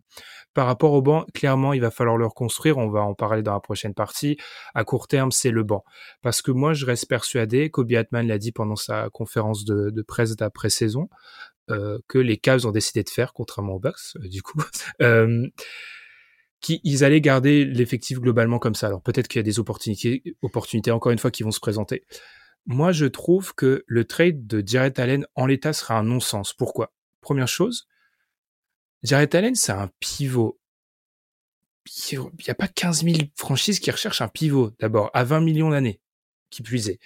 Par 0.53 0.67
rapport 0.67 0.93
au 0.93 1.03
banc 1.03 1.25
clairement 1.35 1.73
il 1.73 1.81
va 1.81 1.91
falloir 1.91 2.17
le 2.17 2.27
reconstruire. 2.27 2.79
On 2.79 2.89
va 2.91 3.03
en 3.03 3.15
parler 3.15 3.43
dans 3.43 3.55
la 3.55 3.61
prochaine 3.61 3.95
partie. 3.95 4.37
À 4.75 4.85
court 4.85 5.09
terme 5.09 5.33
c'est 5.33 5.51
le 5.51 5.63
banc. 5.63 5.85
Parce 6.23 6.43
que 6.43 6.51
moi 6.51 6.75
je 6.75 6.87
reste 6.87 7.09
persuadé 7.09 7.71
Kobe 7.71 7.93
Atman 7.93 8.27
l'a 8.27 8.39
dit 8.39 8.53
pendant 8.53 8.77
sa 8.77 9.09
conférence 9.11 9.65
de, 9.65 9.91
de 9.91 10.03
presse 10.03 10.37
d'après 10.37 10.71
saison 10.71 11.09
euh, 11.09 11.54
que 11.69 12.19
les 12.19 12.37
Cavs 12.37 12.67
ont 12.67 12.73
décidé 12.73 13.03
de 13.03 13.11
faire, 13.11 13.33
contrairement 13.33 13.75
aux 13.75 13.81
Bucks, 13.81 14.17
euh, 14.17 14.29
du 14.29 14.43
coup. 14.43 14.63
euh, 15.03 15.49
qu'ils 16.61 17.05
allaient 17.05 17.21
garder 17.21 17.67
l'effectif 17.67 18.21
globalement 18.21 18.59
comme 18.59 18.75
ça. 18.75 18.87
Alors 18.87 19.03
peut-être 19.03 19.29
qu'il 19.29 19.39
y 19.39 19.41
a 19.41 19.43
des 19.43 19.59
opportunités, 19.59 20.23
encore 20.91 21.13
une 21.13 21.19
fois 21.19 21.31
qui 21.31 21.43
vont 21.43 21.51
se 21.51 21.61
présenter. 21.61 22.05
Moi, 22.65 22.91
je 22.91 23.05
trouve 23.05 23.55
que 23.55 23.85
le 23.87 24.07
trade 24.07 24.47
de 24.47 24.63
Jared 24.67 24.99
Allen 24.99 25.27
en 25.35 25.45
l'état 25.45 25.75
sera 25.75 25.99
un 25.99 26.05
non-sens. 26.05 26.55
Pourquoi? 26.55 26.95
Première 27.21 27.49
chose, 27.49 27.87
Jared 29.03 29.35
Allen, 29.35 29.55
c'est 29.55 29.73
un 29.73 29.91
pivot. 30.01 30.59
Il 32.11 32.19
n'y 32.19 32.49
a 32.49 32.55
pas 32.55 32.69
15 32.69 33.05
000 33.05 33.17
franchises 33.37 33.79
qui 33.79 33.91
recherchent 33.91 34.23
un 34.23 34.29
pivot, 34.29 34.71
d'abord, 34.81 35.11
à 35.13 35.25
20 35.25 35.41
millions 35.41 35.69
d'années 35.69 36.01
qui 36.55 36.63
puisait. 36.63 36.99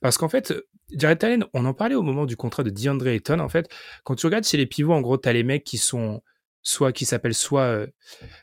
Parce 0.00 0.18
qu'en 0.18 0.28
fait, 0.28 0.54
Jared 0.90 1.22
Allen, 1.24 1.44
on 1.54 1.64
en 1.64 1.74
parlait 1.74 1.94
au 1.94 2.02
moment 2.02 2.26
du 2.26 2.36
contrat 2.36 2.62
de 2.62 2.70
DeAndre 2.70 3.08
Ayton, 3.08 3.40
en 3.40 3.48
fait. 3.48 3.68
Quand 4.04 4.14
tu 4.14 4.26
regardes 4.26 4.44
chez 4.44 4.56
les 4.56 4.66
pivots, 4.66 4.92
en 4.92 5.00
gros, 5.00 5.16
t'as 5.16 5.32
les 5.32 5.42
mecs 5.42 5.64
qui 5.64 5.78
sont 5.78 6.22
soit 6.66 6.92
qui 6.92 7.04
s'appellent 7.04 7.34
soit 7.34 7.62
euh, 7.62 7.86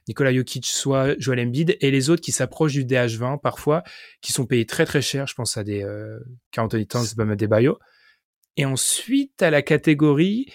Nikola 0.07 0.31
Jokic, 0.33 0.65
soit 0.65 1.19
Joel 1.19 1.39
Embiid, 1.39 1.77
et 1.81 1.91
les 1.91 2.09
autres 2.09 2.21
qui 2.21 2.31
s'approchent 2.31 2.73
du 2.73 2.85
DH20 2.85 3.41
parfois, 3.41 3.83
qui 4.21 4.31
sont 4.31 4.45
payés 4.45 4.65
très 4.65 4.85
très 4.85 5.01
cher. 5.01 5.27
Je 5.27 5.33
pense 5.33 5.57
à 5.57 5.63
des 5.63 5.83
euh, 5.83 6.19
Anthony 6.55 6.85
Towns, 6.87 7.07
Bam 7.17 7.31
Adebayo. 7.31 7.79
Et 8.57 8.65
ensuite, 8.65 9.41
à 9.41 9.49
la 9.49 9.61
catégorie 9.61 10.53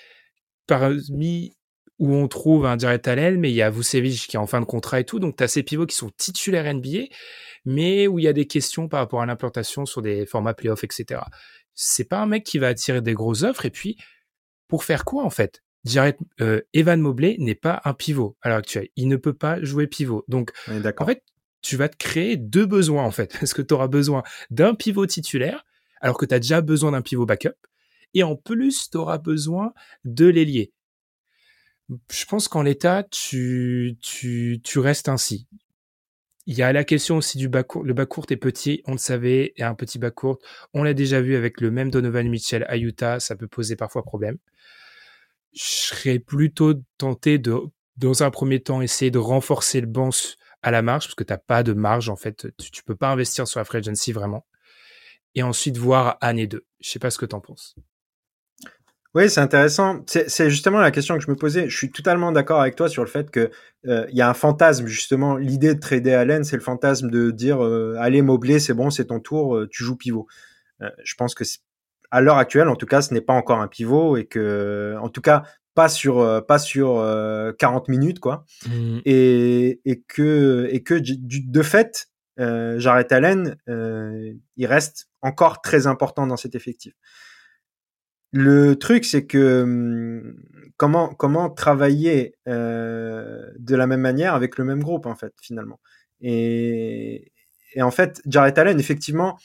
parmi 0.67 1.57
où 1.99 2.13
on 2.15 2.29
trouve 2.29 2.67
un 2.67 2.79
Jared 2.79 3.07
Allen, 3.09 3.41
mais 3.41 3.51
il 3.51 3.55
y 3.55 3.63
a 3.63 3.71
Vucevic 3.71 4.27
qui 4.29 4.37
est 4.37 4.39
en 4.39 4.47
fin 4.47 4.61
de 4.61 4.67
contrat 4.67 5.01
et 5.01 5.05
tout. 5.05 5.19
Donc, 5.19 5.37
tu 5.37 5.45
as 5.45 5.49
ces 5.49 5.63
pivots 5.63 5.87
qui 5.87 5.97
sont 5.97 6.11
titulaires 6.11 6.73
NBA 6.73 7.07
mais 7.67 8.07
où 8.07 8.19
il 8.19 8.25
y 8.25 8.29
a 8.29 8.33
des 8.33 8.47
questions 8.47 8.89
par 8.89 9.01
rapport 9.01 9.21
à 9.21 9.27
l'implantation 9.27 9.85
sur 9.85 10.01
des 10.01 10.25
formats 10.25 10.55
playoffs, 10.55 10.85
etc. 10.85 11.21
C'est 11.75 12.09
pas 12.09 12.21
un 12.21 12.27
mec 12.27 12.45
qui 12.45 12.59
va 12.59 12.69
attirer 12.69 13.03
des 13.03 13.13
grosses 13.13 13.43
offres. 13.43 13.67
Et 13.67 13.71
puis, 13.71 13.99
pour 14.69 14.85
faire 14.85 15.05
quoi 15.05 15.25
en 15.25 15.31
fait? 15.31 15.63
Jared, 15.85 16.17
euh, 16.41 16.63
Evan 16.73 17.01
Mobley 17.01 17.37
n'est 17.39 17.55
pas 17.55 17.83
un 17.85 17.93
pivot 17.93 18.37
à 18.41 18.49
l'heure 18.49 18.59
actuelle. 18.59 18.89
Il 18.97 19.09
ne 19.09 19.17
peut 19.17 19.35
pas 19.35 19.63
jouer 19.63 19.87
pivot. 19.87 20.25
Donc, 20.27 20.53
en 20.69 21.07
fait, 21.07 21.23
tu 21.61 21.77
vas 21.77 21.89
te 21.89 21.97
créer 21.97 22.37
deux 22.37 22.67
besoins 22.67 23.05
en 23.05 23.11
fait. 23.11 23.37
Est-ce 23.43 23.55
que 23.55 23.63
tu 23.63 23.75
auras 23.75 23.89
besoin 23.89 24.23
d'un 24.51 24.75
pivot 24.75 25.07
titulaire 25.07 25.65
alors 26.01 26.17
que 26.17 26.27
tu 26.27 26.35
as 26.35 26.39
déjà 26.39 26.61
besoin 26.61 26.93
d'un 26.93 27.03
pivot 27.03 27.27
backup 27.27 27.57
et 28.15 28.23
en 28.23 28.35
plus, 28.35 28.89
tu 28.91 28.97
auras 28.97 29.19
besoin 29.19 29.75
de 30.05 30.25
l'ailier. 30.25 30.73
Je 32.11 32.25
pense 32.25 32.49
qu'en 32.49 32.63
l'état, 32.63 33.03
tu, 33.03 33.99
tu, 34.01 34.61
tu 34.65 34.79
restes 34.79 35.09
ainsi 35.11 35.47
il 36.47 36.57
y 36.57 36.63
a 36.63 36.73
la 36.73 36.85
question 36.85 37.17
aussi 37.17 37.39
du 37.39 37.49
bas 37.49 37.65
court. 37.65 37.83
Le 37.85 37.93
bas 37.93 38.07
court 38.07 38.27
est 38.31 38.37
petit, 38.37 38.83
on 38.87 38.93
le 38.93 38.99
savait, 38.99 39.53
et 39.57 39.65
un 39.65 39.75
petit 39.75 39.99
bas 39.99 40.13
court. 40.13 40.39
On 40.75 40.85
l'a 40.85 40.95
déjà 40.95 41.21
vu 41.21 41.35
avec 41.35 41.61
le 41.61 41.71
même 41.71 41.91
Donovan 41.91 42.29
Mitchell 42.29 42.65
à 42.69 42.77
Utah, 42.77 43.21
ça 43.21 43.35
peut 43.37 43.49
poser 43.49 43.75
parfois 43.77 44.03
problème. 44.05 44.39
Je 45.53 45.63
serais 45.63 46.19
plutôt 46.19 46.75
tenté 46.99 47.39
de, 47.39 47.57
dans 47.97 48.23
un 48.23 48.31
premier 48.31 48.61
temps, 48.61 48.81
essayer 48.81 49.11
de 49.11 49.19
renforcer 49.19 49.81
le 49.81 49.87
banc 49.89 50.11
à 50.63 50.71
la 50.71 50.83
marge, 50.83 51.07
parce 51.07 51.15
que 51.17 51.25
tu 51.25 51.33
n'as 51.33 51.39
pas 51.39 51.63
de 51.63 51.73
marge, 51.73 52.09
en 52.09 52.17
fait. 52.17 52.47
Tu, 52.59 52.71
tu 52.71 52.85
peux 52.85 52.97
pas 52.97 53.11
investir 53.11 53.49
sur 53.49 53.59
la 53.61 53.65
free 53.65 53.79
agency 53.79 54.13
vraiment. 54.13 54.47
Et 55.35 55.43
ensuite 55.43 55.77
voir 55.79 56.17
année 56.21 56.47
2. 56.47 56.65
Je 56.81 56.91
sais 56.91 56.99
pas 56.99 57.11
ce 57.11 57.19
que 57.19 57.27
tu 57.27 57.35
en 57.35 57.41
penses. 57.41 57.75
Oui, 59.15 59.31
c'est 59.31 59.41
intéressant. 59.41 60.05
C'est 60.07 60.51
justement 60.51 60.79
la 60.79 60.91
question 60.91 61.17
que 61.17 61.25
je 61.25 61.31
me 61.31 61.37
posais. 61.37 61.71
Je 61.71 61.77
suis 61.77 61.91
totalement 61.91 62.33
d'accord 62.33 62.61
avec 62.61 62.77
toi 62.77 62.89
sur 62.89 63.03
le 63.03 63.09
fait 63.09 63.31
que 63.31 63.51
euh, 63.87 64.07
il 64.11 64.17
y 64.17 64.21
a 64.21 64.29
un 64.29 64.35
fantasme 64.35 64.87
justement. 64.87 65.37
L'idée 65.37 65.75
de 65.75 65.81
trader 65.81 66.13
Allen, 66.13 66.45
c'est 66.45 66.57
le 66.57 66.63
fantasme 66.63 67.11
de 67.11 67.31
dire 67.31 67.65
euh, 67.65 67.97
allez 67.99 68.23
Mobley, 68.23 68.59
c'est 68.59 68.75
bon, 68.75 68.91
c'est 68.91 69.07
ton 69.07 69.21
tour, 69.21 69.57
euh, 69.57 69.69
tu 69.71 69.85
joues 69.85 69.97
pivot. 69.97 70.27
je 71.03 71.15
pense 71.15 71.35
que 71.35 71.45
à 72.11 72.21
l'heure 72.21 72.37
actuelle, 72.37 72.69
en 72.69 72.77
tout 72.77 72.87
cas, 72.87 73.01
ce 73.03 73.15
n'est 73.15 73.21
pas 73.21 73.33
encore 73.33 73.61
un 73.61 73.69
pivot 73.69 74.17
et 74.17 74.27
que, 74.27 74.97
en 75.01 75.09
tout 75.09 75.23
cas, 75.23 75.45
pas 75.75 75.89
sur 75.89 76.45
pas 76.47 76.59
sur 76.59 77.03
40 77.59 77.89
minutes 77.89 78.21
quoi. 78.21 78.45
Mmh. 78.67 78.99
Et, 79.07 79.81
et 79.85 80.03
que 80.03 80.69
et 80.71 80.83
que 80.83 80.95
de 80.95 81.63
fait, 81.63 82.09
Jarrett 82.37 83.11
Allen, 83.13 83.57
il 83.67 84.67
reste 84.67 85.09
encore 85.23 85.63
très 85.63 85.87
important 85.87 86.27
dans 86.27 86.37
cet 86.37 86.55
effectif. 86.55 86.95
Le 88.37 88.77
truc, 88.77 89.07
c'est 89.07 89.25
que 89.25 90.37
comment 90.77 91.49
travailler 91.49 92.35
de 92.45 93.75
la 93.75 93.87
même 93.87 94.03
manière 94.03 94.35
avec 94.35 94.59
le 94.59 94.65
même 94.65 94.83
groupe 94.83 95.07
en 95.07 95.15
fait 95.15 95.33
finalement. 95.41 95.81
Et, 96.21 97.33
en 97.81 97.91
fait, 97.91 98.21
Jarrett 98.27 98.59
Allen, 98.59 98.79
effectivement, 98.79 99.39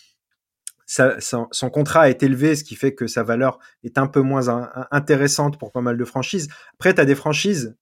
son, 0.87 1.69
contrat 1.69 2.09
est 2.09 2.21
élevé, 2.21 2.53
ce 2.53 2.65
qui 2.65 2.75
fait 2.75 2.93
que 2.93 3.07
sa 3.07 3.23
valeur 3.23 3.59
est 3.85 3.97
un 3.97 4.07
peu 4.07 4.19
moins 4.19 4.69
intéressante 4.91 5.57
pour 5.57 5.71
pas 5.71 5.79
mal 5.79 5.95
de 5.95 6.03
franchises. 6.03 6.49
Après, 6.73 6.93
tu 6.93 6.99
as 6.99 7.05
des 7.05 7.15
franchises, 7.15 7.77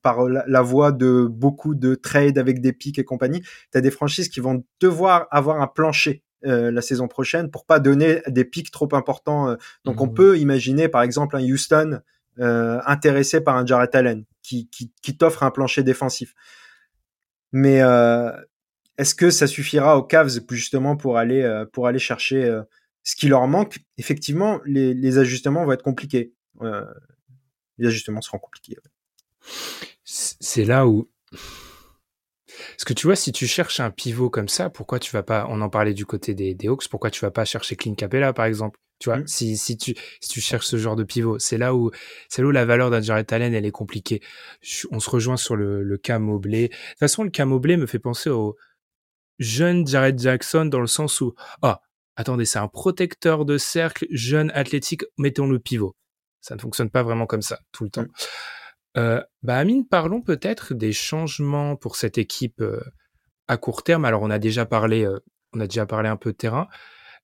par 0.00 0.28
la, 0.28 0.44
la, 0.46 0.62
voie 0.62 0.92
de 0.92 1.26
beaucoup 1.28 1.74
de 1.74 1.96
trades 1.96 2.38
avec 2.38 2.60
des 2.60 2.72
pics 2.72 3.00
et 3.00 3.04
compagnie, 3.04 3.42
tu 3.72 3.78
as 3.78 3.80
des 3.80 3.90
franchises 3.90 4.28
qui 4.28 4.38
vont 4.38 4.64
devoir 4.78 5.26
avoir 5.32 5.60
un 5.60 5.66
plancher 5.66 6.22
euh, 6.46 6.70
la 6.70 6.80
saison 6.80 7.06
prochaine 7.08 7.50
pour 7.50 7.66
pas 7.66 7.80
donner 7.80 8.22
des 8.26 8.44
pics 8.44 8.70
trop 8.70 8.88
importants. 8.94 9.50
Euh. 9.50 9.56
Donc 9.84 10.00
on 10.00 10.06
mmh. 10.06 10.14
peut 10.14 10.38
imaginer 10.38 10.88
par 10.88 11.02
exemple 11.02 11.36
un 11.36 11.42
Houston 11.42 12.00
euh, 12.38 12.80
intéressé 12.86 13.40
par 13.40 13.56
un 13.56 13.66
Jarrett 13.66 13.94
Allen 13.94 14.24
qui, 14.42 14.68
qui, 14.70 14.90
qui 15.02 15.16
t'offre 15.16 15.42
un 15.42 15.50
plancher 15.50 15.82
défensif. 15.82 16.34
Mais 17.52 17.80
est-ce 18.96 19.14
que 19.16 19.30
ça 19.30 19.48
suffira 19.48 19.98
aux 19.98 20.04
Cavs 20.04 20.38
justement 20.50 20.96
pour 20.96 21.18
aller 21.18 21.64
pour 21.72 21.88
aller 21.88 21.98
chercher 21.98 22.60
ce 23.02 23.16
qui 23.16 23.26
leur 23.26 23.48
manque? 23.48 23.80
Effectivement, 23.98 24.60
les, 24.64 24.94
les 24.94 25.18
ajustements 25.18 25.64
vont 25.64 25.72
être 25.72 25.82
compliqués. 25.82 26.32
les 27.78 27.88
ajustements 27.88 28.20
seront 28.20 28.38
compliqués. 28.38 28.76
C'est 30.04 30.64
là 30.64 30.86
où 30.86 31.10
parce 32.70 32.84
que 32.84 32.92
tu 32.92 33.06
vois, 33.06 33.16
si 33.16 33.32
tu 33.32 33.46
cherches 33.46 33.80
un 33.80 33.90
pivot 33.90 34.30
comme 34.30 34.48
ça, 34.48 34.70
pourquoi 34.70 34.98
tu 34.98 35.10
vas 35.12 35.22
pas, 35.22 35.46
on 35.48 35.60
en 35.60 35.68
parlait 35.68 35.94
du 35.94 36.06
côté 36.06 36.34
des, 36.34 36.54
des 36.54 36.68
Hawks, 36.68 36.88
pourquoi 36.88 37.10
tu 37.10 37.20
vas 37.20 37.30
pas 37.30 37.44
chercher 37.44 37.76
Clint 37.76 37.94
Capella, 37.94 38.32
par 38.32 38.46
exemple? 38.46 38.78
Tu 38.98 39.08
vois, 39.08 39.18
mmh. 39.18 39.26
si, 39.26 39.56
si 39.56 39.78
tu, 39.78 39.94
si 40.20 40.28
tu 40.28 40.40
cherches 40.42 40.66
ce 40.66 40.76
genre 40.76 40.94
de 40.94 41.04
pivot, 41.04 41.38
c'est 41.38 41.56
là 41.56 41.74
où, 41.74 41.90
c'est 42.28 42.42
là 42.42 42.48
où 42.48 42.50
la 42.50 42.66
valeur 42.66 42.90
d'un 42.90 43.00
Jared 43.00 43.32
Allen, 43.32 43.54
elle 43.54 43.64
est 43.64 43.70
compliquée. 43.70 44.20
on 44.90 45.00
se 45.00 45.08
rejoint 45.08 45.38
sur 45.38 45.56
le, 45.56 45.82
le 45.82 45.96
cas 45.96 46.18
Mobley. 46.18 46.68
De 46.68 46.74
toute 46.74 46.98
façon, 46.98 47.24
le 47.24 47.30
cas 47.30 47.46
Mobley 47.46 47.78
me 47.78 47.86
fait 47.86 47.98
penser 47.98 48.28
au 48.28 48.56
jeune 49.38 49.86
Jared 49.86 50.18
Jackson 50.18 50.66
dans 50.66 50.80
le 50.80 50.86
sens 50.86 51.22
où, 51.22 51.34
ah, 51.62 51.80
attendez, 52.14 52.44
c'est 52.44 52.58
un 52.58 52.68
protecteur 52.68 53.46
de 53.46 53.56
cercle, 53.56 54.06
jeune, 54.10 54.50
athlétique, 54.54 55.04
mettons 55.16 55.46
le 55.46 55.58
pivot. 55.58 55.96
Ça 56.42 56.54
ne 56.54 56.60
fonctionne 56.60 56.90
pas 56.90 57.02
vraiment 57.02 57.26
comme 57.26 57.42
ça, 57.42 57.58
tout 57.72 57.84
le 57.84 57.90
temps. 57.90 58.02
Mmh. 58.02 58.08
Euh, 58.96 59.22
bah 59.42 59.58
Amine, 59.58 59.86
parlons 59.86 60.20
peut-être 60.20 60.74
des 60.74 60.92
changements 60.92 61.76
pour 61.76 61.96
cette 61.96 62.18
équipe 62.18 62.60
euh, 62.60 62.80
à 63.48 63.56
court 63.56 63.82
terme. 63.82 64.04
Alors 64.04 64.22
on 64.22 64.30
a 64.30 64.38
déjà 64.38 64.66
parlé, 64.66 65.04
euh, 65.04 65.20
on 65.52 65.60
a 65.60 65.66
déjà 65.66 65.86
parlé 65.86 66.08
un 66.08 66.16
peu 66.16 66.32
de 66.32 66.36
terrain. 66.36 66.68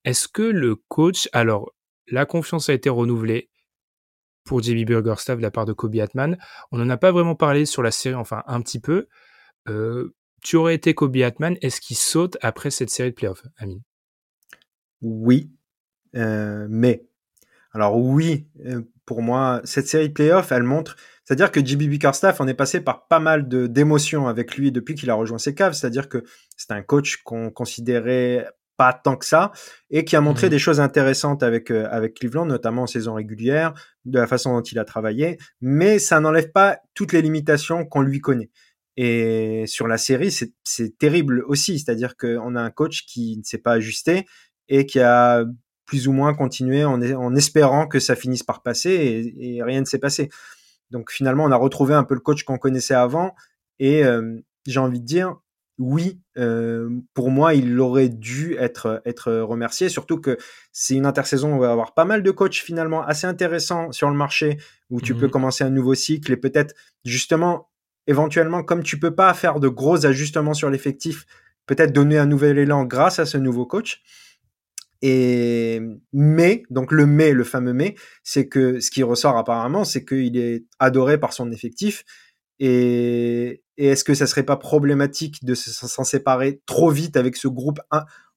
Est-ce 0.04 0.28
que 0.28 0.42
le 0.42 0.76
coach, 0.76 1.28
alors 1.32 1.72
la 2.08 2.26
confiance 2.26 2.68
a 2.68 2.72
été 2.72 2.88
renouvelée 2.88 3.50
pour 4.44 4.62
JB 4.62 4.86
Burgerstaff 4.86 5.38
de 5.38 5.42
la 5.42 5.50
part 5.50 5.64
de 5.64 5.72
Kobe 5.72 5.96
Atman. 5.96 6.38
On 6.70 6.78
n'en 6.78 6.88
a 6.88 6.96
pas 6.96 7.10
vraiment 7.10 7.34
parlé 7.34 7.66
sur 7.66 7.82
la 7.82 7.90
série, 7.90 8.14
enfin 8.14 8.44
un 8.46 8.60
petit 8.60 8.78
peu. 8.78 9.08
tu 10.42 10.56
aurais 10.56 10.76
été 10.76 10.94
Kobe 10.94 11.16
Atman, 11.16 11.56
est-ce 11.62 11.80
qu'il 11.80 11.96
saute 11.96 12.36
après 12.42 12.70
cette 12.70 12.90
série 12.90 13.10
de 13.10 13.16
playoffs, 13.16 13.42
Amine? 13.56 13.82
Oui, 15.02 15.50
mais 16.14 17.04
alors 17.72 17.96
oui, 17.98 18.46
pour 19.06 19.22
moi, 19.22 19.60
cette 19.64 19.88
série 19.88 20.08
de 20.08 20.14
playoffs, 20.14 20.52
elle 20.52 20.64
montre 20.64 20.96
c'est-à-dire 21.26 21.50
que 21.50 21.58
JB 21.58 21.88
Bickerstaff 21.88 22.40
en 22.40 22.46
est 22.46 22.54
passé 22.54 22.80
par 22.80 23.08
pas 23.08 23.18
mal 23.18 23.48
de 23.48 23.66
d'émotions 23.66 24.28
avec 24.28 24.56
lui 24.56 24.70
depuis 24.70 24.94
qu'il 24.94 25.10
a 25.10 25.14
rejoint 25.14 25.38
ses 25.38 25.56
caves. 25.56 25.72
C'est-à-dire 25.72 26.08
que 26.08 26.22
c'est 26.56 26.70
un 26.70 26.82
coach 26.82 27.16
qu'on 27.24 27.50
considérait 27.50 28.46
pas 28.76 28.92
tant 28.92 29.16
que 29.16 29.24
ça 29.24 29.50
et 29.90 30.04
qui 30.04 30.14
a 30.14 30.20
montré 30.20 30.46
mmh. 30.46 30.50
des 30.50 30.58
choses 30.60 30.80
intéressantes 30.80 31.42
avec 31.42 31.72
euh, 31.72 31.88
avec 31.90 32.14
Cleveland, 32.14 32.46
notamment 32.46 32.82
en 32.82 32.86
saison 32.86 33.14
régulière, 33.14 33.74
de 34.04 34.20
la 34.20 34.28
façon 34.28 34.54
dont 34.54 34.62
il 34.62 34.78
a 34.78 34.84
travaillé. 34.84 35.38
Mais 35.60 35.98
ça 35.98 36.20
n'enlève 36.20 36.52
pas 36.52 36.78
toutes 36.94 37.12
les 37.12 37.22
limitations 37.22 37.84
qu'on 37.84 38.02
lui 38.02 38.20
connaît. 38.20 38.50
Et 38.96 39.64
sur 39.66 39.88
la 39.88 39.98
série, 39.98 40.30
c'est 40.30 40.98
terrible 40.98 41.42
aussi. 41.48 41.80
C'est-à-dire 41.80 42.16
qu'on 42.16 42.54
a 42.54 42.60
un 42.62 42.70
coach 42.70 43.04
qui 43.04 43.36
ne 43.36 43.42
s'est 43.42 43.58
pas 43.58 43.72
ajusté 43.72 44.26
et 44.68 44.86
qui 44.86 45.00
a 45.00 45.44
plus 45.86 46.08
ou 46.08 46.12
moins 46.12 46.34
continué 46.34 46.84
en, 46.84 47.00
en 47.00 47.34
espérant 47.34 47.86
que 47.86 48.00
ça 48.00 48.16
finisse 48.16 48.42
par 48.42 48.62
passer 48.62 48.90
et, 48.90 49.56
et 49.56 49.62
rien 49.62 49.80
ne 49.80 49.86
s'est 49.86 49.98
passé. 49.98 50.28
Donc 50.90 51.10
finalement, 51.10 51.44
on 51.44 51.52
a 51.52 51.56
retrouvé 51.56 51.94
un 51.94 52.04
peu 52.04 52.14
le 52.14 52.20
coach 52.20 52.44
qu'on 52.44 52.58
connaissait 52.58 52.94
avant. 52.94 53.34
Et 53.78 54.04
euh, 54.04 54.38
j'ai 54.66 54.80
envie 54.80 55.00
de 55.00 55.04
dire, 55.04 55.36
oui, 55.78 56.20
euh, 56.38 56.88
pour 57.12 57.30
moi, 57.30 57.54
il 57.54 57.78
aurait 57.80 58.08
dû 58.08 58.56
être, 58.58 59.02
être 59.04 59.32
remercié. 59.32 59.88
Surtout 59.88 60.20
que 60.20 60.38
c'est 60.72 60.94
une 60.94 61.06
intersaison 61.06 61.52
où 61.52 61.56
on 61.56 61.58
va 61.58 61.70
avoir 61.70 61.94
pas 61.94 62.04
mal 62.04 62.22
de 62.22 62.30
coachs 62.30 62.54
finalement 62.54 63.02
assez 63.02 63.26
intéressants 63.26 63.92
sur 63.92 64.08
le 64.08 64.16
marché, 64.16 64.58
où 64.90 65.00
tu 65.00 65.14
peux 65.14 65.26
mmh 65.26 65.30
commencer 65.30 65.64
un 65.64 65.70
nouveau 65.70 65.94
cycle 65.94 66.32
et 66.32 66.36
peut-être 66.36 66.74
justement, 67.04 67.68
éventuellement, 68.06 68.62
comme 68.62 68.82
tu 68.82 68.98
peux 68.98 69.14
pas 69.14 69.34
faire 69.34 69.60
de 69.60 69.68
gros 69.68 70.06
ajustements 70.06 70.54
sur 70.54 70.70
l'effectif, 70.70 71.26
peut-être 71.66 71.92
donner 71.92 72.16
un 72.16 72.26
nouvel 72.26 72.58
élan 72.58 72.84
grâce 72.84 73.18
à 73.18 73.26
ce 73.26 73.36
nouveau 73.36 73.66
coach. 73.66 74.02
Et 75.02 75.80
mais, 76.12 76.62
donc 76.70 76.92
le 76.92 77.06
mais, 77.06 77.32
le 77.32 77.44
fameux 77.44 77.72
mais, 77.72 77.94
c'est 78.22 78.48
que 78.48 78.80
ce 78.80 78.90
qui 78.90 79.02
ressort 79.02 79.36
apparemment, 79.36 79.84
c'est 79.84 80.04
qu'il 80.04 80.36
est 80.36 80.64
adoré 80.78 81.18
par 81.18 81.32
son 81.32 81.50
effectif. 81.52 82.04
Et, 82.58 83.62
est-ce 83.76 84.04
que 84.04 84.14
ça 84.14 84.26
serait 84.26 84.42
pas 84.42 84.56
problématique 84.56 85.44
de 85.44 85.54
s'en 85.54 86.04
séparer 86.04 86.62
trop 86.64 86.90
vite 86.90 87.18
avec 87.18 87.36
ce 87.36 87.46
groupe, 87.46 87.78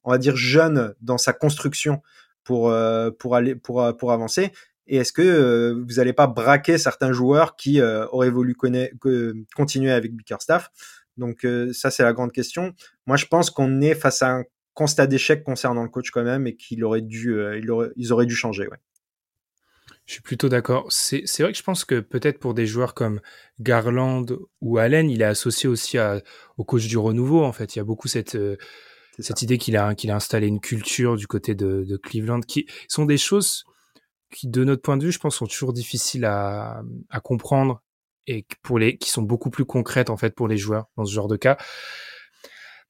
on 0.04 0.12
va 0.12 0.18
dire 0.18 0.36
jeune 0.36 0.94
dans 1.00 1.18
sa 1.18 1.32
construction 1.32 2.02
pour 2.44 2.70
euh, 2.70 3.10
pour 3.12 3.38
aller 3.38 3.56
pour 3.56 3.82
euh, 3.82 3.94
pour 3.94 4.12
avancer? 4.12 4.52
Et 4.88 4.98
est-ce 4.98 5.14
que 5.14 5.22
euh, 5.22 5.82
vous 5.88 5.96
n'allez 5.96 6.12
pas 6.12 6.28
braquer 6.28 6.78
certains 6.78 7.14
joueurs 7.14 7.56
qui 7.56 7.82
auraient 7.82 8.30
voulu 8.30 8.56
continuer 9.56 9.92
avec 9.92 10.14
Bickerstaff? 10.14 10.72
Donc 11.16 11.48
ça 11.74 11.90
c'est 11.90 12.04
la 12.04 12.12
grande 12.12 12.34
question. 12.34 12.74
Moi 13.06 13.16
je 13.16 13.26
pense 13.26 13.50
qu'on 13.50 13.80
est 13.80 13.96
face 13.96 14.22
à 14.22 14.32
un 14.32 14.44
constat 14.74 15.08
d'échec 15.08 15.44
concernant 15.44 15.84
le 15.84 15.90
coach 15.90 16.12
quand 16.12 16.24
même 16.24 16.48
et 16.48 16.56
qu'il 16.56 16.84
aurait 16.84 17.02
dû, 17.02 17.34
euh, 17.34 17.92
ils 17.96 18.14
auraient 18.14 18.26
dû 18.26 18.36
changer. 18.36 18.68
Ouais. 18.68 18.78
Je 20.10 20.14
suis 20.14 20.24
plutôt 20.24 20.50
d'accord. 20.50 20.88
C'est 20.90 21.22
vrai 21.40 21.52
que 21.52 21.58
je 21.60 21.62
pense 21.62 21.86
que 21.86 22.00
peut-être 22.00 22.40
pour 22.40 22.56
des 22.56 22.66
joueurs 22.66 22.96
comme 22.96 23.22
Garland 23.60 24.26
ou 24.60 24.80
Allen, 24.80 25.08
il 25.08 25.22
est 25.22 25.26
associé 25.26 25.70
aussi 25.70 25.98
au 26.58 26.64
coach 26.64 26.88
du 26.88 26.98
renouveau. 26.98 27.44
En 27.44 27.52
fait, 27.52 27.76
il 27.76 27.78
y 27.78 27.80
a 27.80 27.84
beaucoup 27.84 28.08
cette, 28.08 28.34
euh, 28.34 28.58
cette 29.20 29.44
idée 29.44 29.60
qu'il 29.60 29.78
a, 29.78 29.94
qu'il 29.94 30.10
a 30.10 30.16
installé 30.16 30.48
une 30.48 30.62
culture 30.62 31.16
du 31.16 31.28
côté 31.28 31.54
de, 31.54 31.96
Cleveland, 32.02 32.40
qui 32.40 32.66
sont 32.88 33.06
des 33.06 33.20
choses 33.20 33.66
qui, 34.34 34.48
de 34.48 34.64
notre 34.64 34.82
point 34.82 34.98
de 34.98 35.06
vue, 35.06 35.12
je 35.12 35.20
pense, 35.20 35.36
sont 35.36 35.46
toujours 35.46 35.74
difficiles 35.74 36.26
à, 36.26 36.82
à 37.12 37.20
comprendre 37.20 37.84
et 38.26 38.48
pour 38.64 38.80
les, 38.80 38.98
qui 38.98 39.12
sont 39.12 39.22
beaucoup 39.22 39.52
plus 39.52 39.66
concrètes 39.66 40.10
en 40.10 40.18
fait 40.18 40.34
pour 40.34 40.48
les 40.48 40.58
joueurs 40.58 40.88
dans 40.98 41.06
ce 41.06 41.14
genre 41.14 41.28
de 41.28 41.38
cas. 41.38 41.58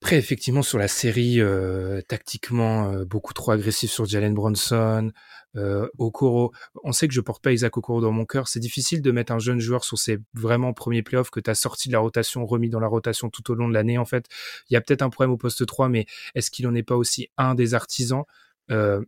Après, 0.02 0.16
effectivement, 0.16 0.62
sur 0.62 0.78
la 0.78 0.88
série, 0.88 1.40
euh, 1.40 2.00
tactiquement, 2.00 2.90
euh, 2.90 3.04
beaucoup 3.04 3.34
trop 3.34 3.50
agressif 3.50 3.90
sur 3.90 4.06
Jalen 4.06 4.32
Bronson, 4.32 5.12
euh, 5.56 5.88
Okoro. 5.98 6.52
On 6.84 6.92
sait 6.92 7.06
que 7.06 7.12
je 7.12 7.20
porte 7.20 7.42
pas 7.42 7.52
Isaac 7.52 7.76
Okoro 7.76 8.00
dans 8.00 8.10
mon 8.10 8.24
cœur. 8.24 8.48
C'est 8.48 8.60
difficile 8.60 9.02
de 9.02 9.10
mettre 9.10 9.30
un 9.30 9.38
jeune 9.38 9.60
joueur 9.60 9.84
sur 9.84 9.98
ses 9.98 10.18
vraiment 10.32 10.72
premiers 10.72 11.02
playoffs 11.02 11.28
que 11.30 11.40
tu 11.40 11.50
as 11.50 11.54
sorti 11.54 11.88
de 11.88 11.92
la 11.92 11.98
rotation, 11.98 12.46
remis 12.46 12.70
dans 12.70 12.80
la 12.80 12.86
rotation 12.86 13.28
tout 13.28 13.50
au 13.50 13.54
long 13.54 13.68
de 13.68 13.74
l'année, 13.74 13.98
en 13.98 14.06
fait. 14.06 14.24
Il 14.70 14.74
y 14.74 14.76
a 14.76 14.80
peut-être 14.80 15.02
un 15.02 15.10
problème 15.10 15.32
au 15.32 15.36
poste 15.36 15.66
3, 15.66 15.90
mais 15.90 16.06
est-ce 16.34 16.50
qu'il 16.50 16.66
en 16.66 16.74
est 16.74 16.82
pas 16.82 16.96
aussi 16.96 17.28
un 17.36 17.54
des 17.54 17.74
artisans? 17.74 18.24
Euh, 18.70 19.00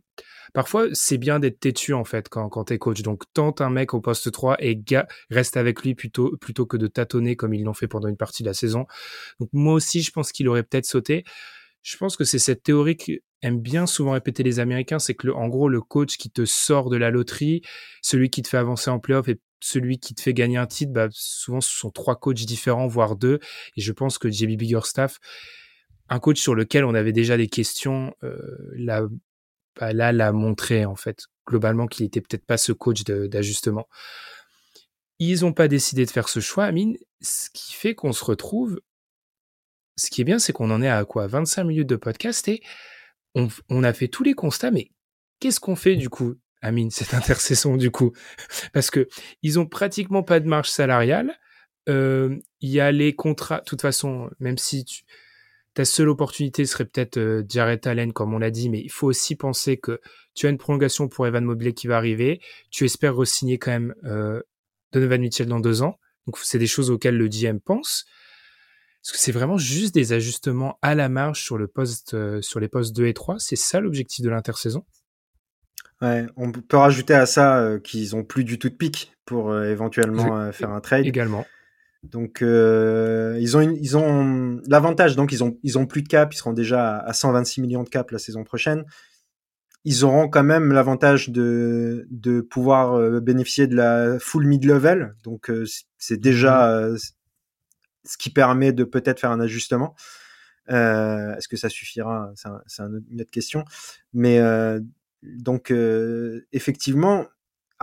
parfois, 0.53 0.87
c'est 0.93 1.17
bien 1.17 1.39
d'être 1.39 1.59
têtu, 1.59 1.93
en 1.93 2.03
fait, 2.03 2.29
quand, 2.29 2.49
quand 2.49 2.65
t'es 2.65 2.77
coach. 2.77 3.01
Donc, 3.01 3.23
tente 3.33 3.61
un 3.61 3.69
mec 3.69 3.93
au 3.93 4.01
poste 4.01 4.31
3 4.31 4.57
et 4.59 4.79
reste 5.29 5.57
avec 5.57 5.81
lui 5.83 5.95
plutôt, 5.95 6.35
plutôt 6.37 6.65
que 6.65 6.77
de 6.77 6.87
tâtonner 6.87 7.35
comme 7.35 7.53
ils 7.53 7.63
l'ont 7.63 7.73
fait 7.73 7.87
pendant 7.87 8.07
une 8.07 8.17
partie 8.17 8.43
de 8.43 8.47
la 8.47 8.53
saison. 8.53 8.85
Donc, 9.39 9.49
moi 9.53 9.73
aussi, 9.73 10.01
je 10.01 10.11
pense 10.11 10.31
qu'il 10.31 10.47
aurait 10.47 10.63
peut-être 10.63 10.85
sauté. 10.85 11.23
Je 11.81 11.97
pense 11.97 12.15
que 12.15 12.23
c'est 12.23 12.39
cette 12.39 12.63
théorie 12.63 12.95
qu'aiment 12.95 13.59
bien 13.59 13.85
souvent 13.85 14.11
répéter 14.11 14.43
les 14.43 14.59
Américains, 14.59 14.99
c'est 14.99 15.15
que, 15.15 15.27
en 15.29 15.47
gros, 15.47 15.67
le 15.69 15.81
coach 15.81 16.17
qui 16.17 16.29
te 16.31 16.45
sort 16.45 16.89
de 16.89 16.97
la 16.97 17.11
loterie, 17.11 17.61
celui 18.01 18.29
qui 18.29 18.41
te 18.41 18.47
fait 18.47 18.57
avancer 18.57 18.89
en 18.89 18.99
playoff 18.99 19.27
et 19.27 19.39
celui 19.59 19.97
qui 19.97 20.13
te 20.13 20.21
fait 20.21 20.33
gagner 20.33 20.57
un 20.57 20.67
titre, 20.67 20.93
bah, 20.93 21.07
souvent, 21.11 21.61
ce 21.61 21.69
sont 21.69 21.89
trois 21.89 22.17
coachs 22.17 22.45
différents, 22.45 22.87
voire 22.87 23.15
deux. 23.15 23.39
Et 23.77 23.81
je 23.81 23.91
pense 23.91 24.17
que 24.17 24.29
JB 24.29 24.57
Biggerstaff, 24.57 25.19
un 26.09 26.19
coach 26.19 26.39
sur 26.39 26.55
lequel 26.55 26.85
on 26.85 26.93
avait 26.93 27.13
déjà 27.13 27.37
des 27.37 27.47
questions, 27.47 28.13
euh, 28.23 28.37
bah, 28.77 29.07
là, 29.79 30.11
l'a 30.11 30.31
montré, 30.31 30.85
en 30.85 30.95
fait, 30.95 31.25
globalement, 31.47 31.87
qu'il 31.87 32.05
était 32.05 32.21
peut-être 32.21 32.45
pas 32.45 32.57
ce 32.57 32.71
coach 32.71 33.03
d'ajustement. 33.03 33.87
Ils 35.19 35.41
n'ont 35.41 35.53
pas 35.53 35.67
décidé 35.67 36.05
de 36.05 36.11
faire 36.11 36.29
ce 36.29 36.39
choix, 36.39 36.65
Amine, 36.65 36.97
ce 37.21 37.49
qui 37.53 37.73
fait 37.73 37.95
qu'on 37.95 38.13
se 38.13 38.25
retrouve. 38.25 38.81
Ce 39.95 40.09
qui 40.09 40.21
est 40.21 40.25
bien, 40.25 40.39
c'est 40.39 40.53
qu'on 40.53 40.71
en 40.71 40.81
est 40.81 40.89
à 40.89 41.05
quoi 41.05 41.27
25 41.27 41.63
minutes 41.65 41.87
de 41.87 41.95
podcast 41.95 42.47
et 42.47 42.61
on, 43.35 43.83
a 43.83 43.93
fait 43.93 44.07
tous 44.07 44.23
les 44.23 44.33
constats, 44.33 44.71
mais 44.71 44.91
qu'est-ce 45.39 45.59
qu'on 45.59 45.75
fait 45.75 45.95
du 45.95 46.09
coup, 46.09 46.35
Amine, 46.61 46.91
cette 46.91 47.13
intersaison 47.13 47.77
du 47.77 47.91
coup? 47.91 48.13
Parce 48.73 48.89
que 48.89 49.07
ils 49.41 49.59
ont 49.59 49.65
pratiquement 49.65 50.23
pas 50.23 50.39
de 50.39 50.47
marge 50.47 50.69
salariale. 50.69 51.33
Euh, 51.89 52.37
il 52.61 52.69
y 52.69 52.79
a 52.79 52.91
les 52.91 53.13
contrats. 53.13 53.59
De 53.59 53.65
toute 53.65 53.81
façon, 53.81 54.29
même 54.39 54.57
si 54.57 54.85
tu, 54.85 55.03
ta 55.73 55.85
seule 55.85 56.09
opportunité 56.09 56.65
serait 56.65 56.85
peut-être 56.85 57.17
euh, 57.17 57.43
Jared 57.47 57.85
Allen, 57.87 58.13
comme 58.13 58.33
on 58.33 58.39
l'a 58.39 58.51
dit, 58.51 58.69
mais 58.69 58.79
il 58.79 58.91
faut 58.91 59.07
aussi 59.07 59.35
penser 59.35 59.77
que 59.77 59.99
tu 60.35 60.47
as 60.47 60.49
une 60.49 60.57
prolongation 60.57 61.07
pour 61.07 61.25
Evan 61.25 61.43
Mobley 61.43 61.73
qui 61.73 61.87
va 61.87 61.97
arriver. 61.97 62.41
Tu 62.69 62.85
espères 62.85 63.15
re-signer 63.15 63.57
quand 63.57 63.71
même 63.71 63.95
euh, 64.05 64.41
Donovan 64.91 65.21
Mitchell 65.21 65.47
dans 65.47 65.59
deux 65.59 65.81
ans. 65.81 65.99
Donc, 66.27 66.37
c'est 66.37 66.59
des 66.59 66.67
choses 66.67 66.89
auxquelles 66.89 67.17
le 67.17 67.27
GM 67.27 67.59
pense. 67.59 68.05
Est-ce 69.03 69.13
que 69.13 69.19
c'est 69.19 69.31
vraiment 69.31 69.57
juste 69.57 69.93
des 69.93 70.13
ajustements 70.13 70.77
à 70.81 70.95
la 70.95 71.09
marge 71.09 71.41
sur, 71.43 71.57
le 71.57 71.67
poste, 71.67 72.13
euh, 72.13 72.41
sur 72.41 72.59
les 72.59 72.69
postes 72.69 72.95
2 72.95 73.07
et 73.07 73.13
3 73.13 73.37
C'est 73.39 73.55
ça 73.55 73.79
l'objectif 73.79 74.23
de 74.23 74.29
l'intersaison 74.29 74.85
Ouais, 76.01 76.25
on 76.35 76.51
peut 76.51 76.77
rajouter 76.77 77.13
à 77.13 77.25
ça 77.25 77.59
euh, 77.59 77.79
qu'ils 77.79 78.15
ont 78.15 78.23
plus 78.23 78.43
du 78.43 78.59
tout 78.59 78.69
de 78.69 78.75
pic 78.75 79.13
pour 79.25 79.57
éventuellement 79.57 80.51
faire 80.51 80.71
un 80.71 80.81
trade. 80.81 81.05
Également. 81.05 81.45
Donc 82.03 82.41
euh, 82.41 83.37
ils 83.39 83.55
ont 83.55 83.61
ils 83.61 83.95
ont 83.97 84.59
l'avantage 84.67 85.15
donc 85.15 85.31
ils 85.31 85.43
ont 85.43 85.57
ils 85.63 85.77
ont 85.77 85.85
plus 85.85 86.01
de 86.01 86.09
cap, 86.09 86.33
ils 86.33 86.37
seront 86.37 86.51
déjà 86.51 86.97
à 86.97 87.13
126 87.13 87.61
millions 87.61 87.83
de 87.83 87.89
cap 87.89 88.11
la 88.11 88.19
saison 88.19 88.43
prochaine. 88.43 88.83
Ils 89.85 90.03
auront 90.03 90.27
quand 90.29 90.43
même 90.43 90.73
l'avantage 90.73 91.29
de 91.29 92.05
de 92.09 92.41
pouvoir 92.41 92.93
euh, 92.93 93.21
bénéficier 93.21 93.67
de 93.67 93.75
la 93.75 94.19
full 94.19 94.45
mid 94.45 94.65
level, 94.65 95.15
donc 95.23 95.49
euh, 95.49 95.65
c'est 95.97 96.19
déjà 96.19 96.89
mmh. 96.89 96.97
ce 98.03 98.17
qui 98.17 98.29
permet 98.29 98.73
de 98.73 98.83
peut-être 98.83 99.21
faire 99.21 99.31
un 99.31 99.39
ajustement. 99.39 99.95
Est-ce 100.67 101.47
que 101.47 101.57
ça 101.57 101.69
suffira? 101.69 102.31
C'est 102.67 102.83
une 102.83 103.21
autre 103.21 103.31
question. 103.31 103.65
Mais 104.13 104.41
donc 105.21 105.73
effectivement, 106.51 107.25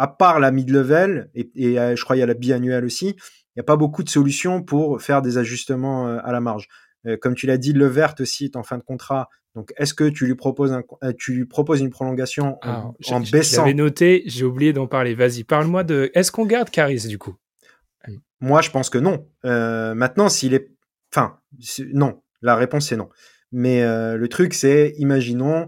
à 0.00 0.08
part 0.08 0.40
la 0.40 0.50
mid 0.50 0.70
level 0.70 1.30
et, 1.34 1.50
et 1.54 1.74
je 1.96 2.02
crois 2.02 2.16
il 2.16 2.20
y 2.20 2.22
a 2.22 2.26
la 2.26 2.34
biannuelle 2.34 2.84
aussi 2.84 3.16
il 3.50 3.58
n'y 3.58 3.60
a 3.60 3.64
pas 3.64 3.76
beaucoup 3.76 4.04
de 4.04 4.08
solutions 4.08 4.62
pour 4.62 5.02
faire 5.02 5.22
des 5.22 5.36
ajustements 5.36 6.06
euh, 6.06 6.18
à 6.22 6.30
la 6.30 6.40
marge. 6.40 6.68
Euh, 7.06 7.16
comme 7.16 7.34
tu 7.34 7.46
l'as 7.46 7.58
dit, 7.58 7.72
le 7.72 7.86
vert 7.86 8.14
aussi 8.20 8.44
est 8.44 8.56
en 8.56 8.62
fin 8.62 8.78
de 8.78 8.82
contrat. 8.82 9.28
Donc, 9.56 9.72
est-ce 9.76 9.92
que 9.92 10.08
tu 10.08 10.26
lui 10.26 10.36
proposes, 10.36 10.72
un, 10.72 10.82
euh, 11.02 11.12
tu 11.18 11.32
lui 11.32 11.46
proposes 11.46 11.80
une 11.80 11.90
prolongation 11.90 12.58
en, 12.62 12.94
en 13.08 13.20
baissant? 13.20 13.62
J'avais 13.62 13.74
noté, 13.74 14.22
j'ai 14.26 14.44
oublié 14.44 14.72
d'en 14.72 14.86
parler. 14.86 15.14
Vas-y, 15.14 15.42
parle-moi 15.42 15.82
de. 15.82 16.12
Est-ce 16.14 16.30
qu'on 16.30 16.46
garde 16.46 16.70
Caris 16.70 17.08
du 17.08 17.18
coup? 17.18 17.34
Moi, 18.40 18.62
je 18.62 18.70
pense 18.70 18.88
que 18.88 18.98
non. 18.98 19.26
Euh, 19.44 19.94
maintenant, 19.94 20.28
s'il 20.28 20.54
est. 20.54 20.70
Enfin, 21.12 21.38
non. 21.92 22.22
La 22.42 22.54
réponse, 22.54 22.88
c'est 22.88 22.96
non. 22.96 23.08
Mais 23.50 23.82
euh, 23.82 24.16
le 24.16 24.28
truc, 24.28 24.54
c'est, 24.54 24.94
imaginons 24.98 25.66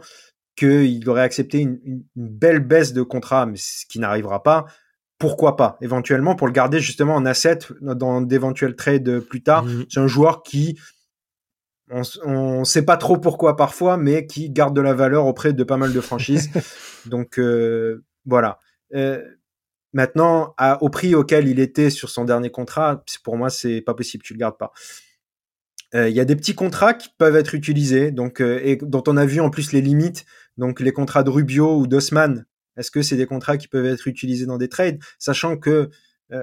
qu'il 0.64 1.09
aurait 1.09 1.22
accepté 1.22 1.59
une, 1.59 1.79
une, 1.85 2.05
belle 2.16 2.61
baisse 2.61 2.92
de 2.92 3.03
contrat, 3.03 3.46
mais 3.46 3.57
ce 3.57 3.87
qui 3.87 3.98
n'arrivera 3.98 4.42
pas 4.42 4.66
pourquoi 5.22 5.57
pas? 5.57 5.79
Éventuellement 5.81 6.35
pour 6.35 6.48
le 6.48 6.53
garder 6.53 6.81
justement 6.81 7.14
en 7.14 7.25
asset 7.25 7.61
dans 7.81 8.20
d'éventuels 8.20 8.75
trades 8.75 9.20
plus 9.20 9.40
tard. 9.40 9.62
Mhm. 9.64 9.87
C'est 9.88 10.01
un 10.01 10.09
joueur 10.09 10.42
qui 10.42 10.81
on 12.25 12.61
ne 12.61 12.64
sait 12.64 12.85
pas 12.85 12.96
trop 12.96 13.18
pourquoi 13.18 13.57
parfois, 13.57 13.96
mais 13.96 14.27
qui 14.27 14.51
garde 14.51 14.75
de 14.75 14.81
la 14.81 14.94
valeur 14.94 15.27
auprès 15.27 15.53
de 15.53 15.62
pas 15.62 15.77
mal 15.77 15.92
de 15.92 16.01
franchises. 16.01 16.51
Donc 17.07 17.38
euh, 17.38 18.05
voilà. 18.27 18.59
Euh, 18.94 19.22
maintenant, 19.92 20.55
à, 20.59 20.83
au 20.83 20.88
prix 20.88 21.14
auquel 21.14 21.46
il 21.46 21.61
était 21.61 21.90
sur 21.90 22.11
son 22.11 22.25
dernier 22.25 22.51
contrat, 22.51 23.05
pour 23.22 23.37
moi, 23.37 23.48
c'est 23.48 23.81
pas 23.81 23.94
possible, 23.94 24.25
tu 24.25 24.33
le 24.33 24.40
gardes 24.40 24.59
pas. 24.59 24.72
Euh, 25.94 26.09
il 26.09 26.16
y 26.16 26.20
a 26.20 26.25
des 26.25 26.35
petits 26.35 26.57
contrats 26.57 26.94
qui 26.94 27.11
peuvent 27.16 27.37
être 27.37 27.55
utilisés, 27.55 28.11
donc 28.11 28.40
et 28.40 28.77
dont 28.83 29.05
on 29.07 29.16
a 29.16 29.25
vu 29.25 29.40
en 29.40 29.51
plus 29.51 29.72
les 29.72 29.83
limites. 29.83 30.25
Donc 30.57 30.81
les 30.81 30.93
contrats 30.93 31.23
de 31.23 31.31
Rubio 31.31 31.79
ou 31.79 31.87
d'Osman, 31.87 32.47
est-ce 32.77 32.91
que 32.91 33.03
c'est 33.03 33.17
des 33.17 33.27
contrats 33.27 33.57
qui 33.57 33.69
peuvent 33.69 33.87
être 33.87 34.07
utilisés 34.07 34.47
dans 34.47 34.59
des 34.59 34.69
trades, 34.69 34.99
sachant 35.19 35.57
que 35.57 35.91
euh, 36.33 36.43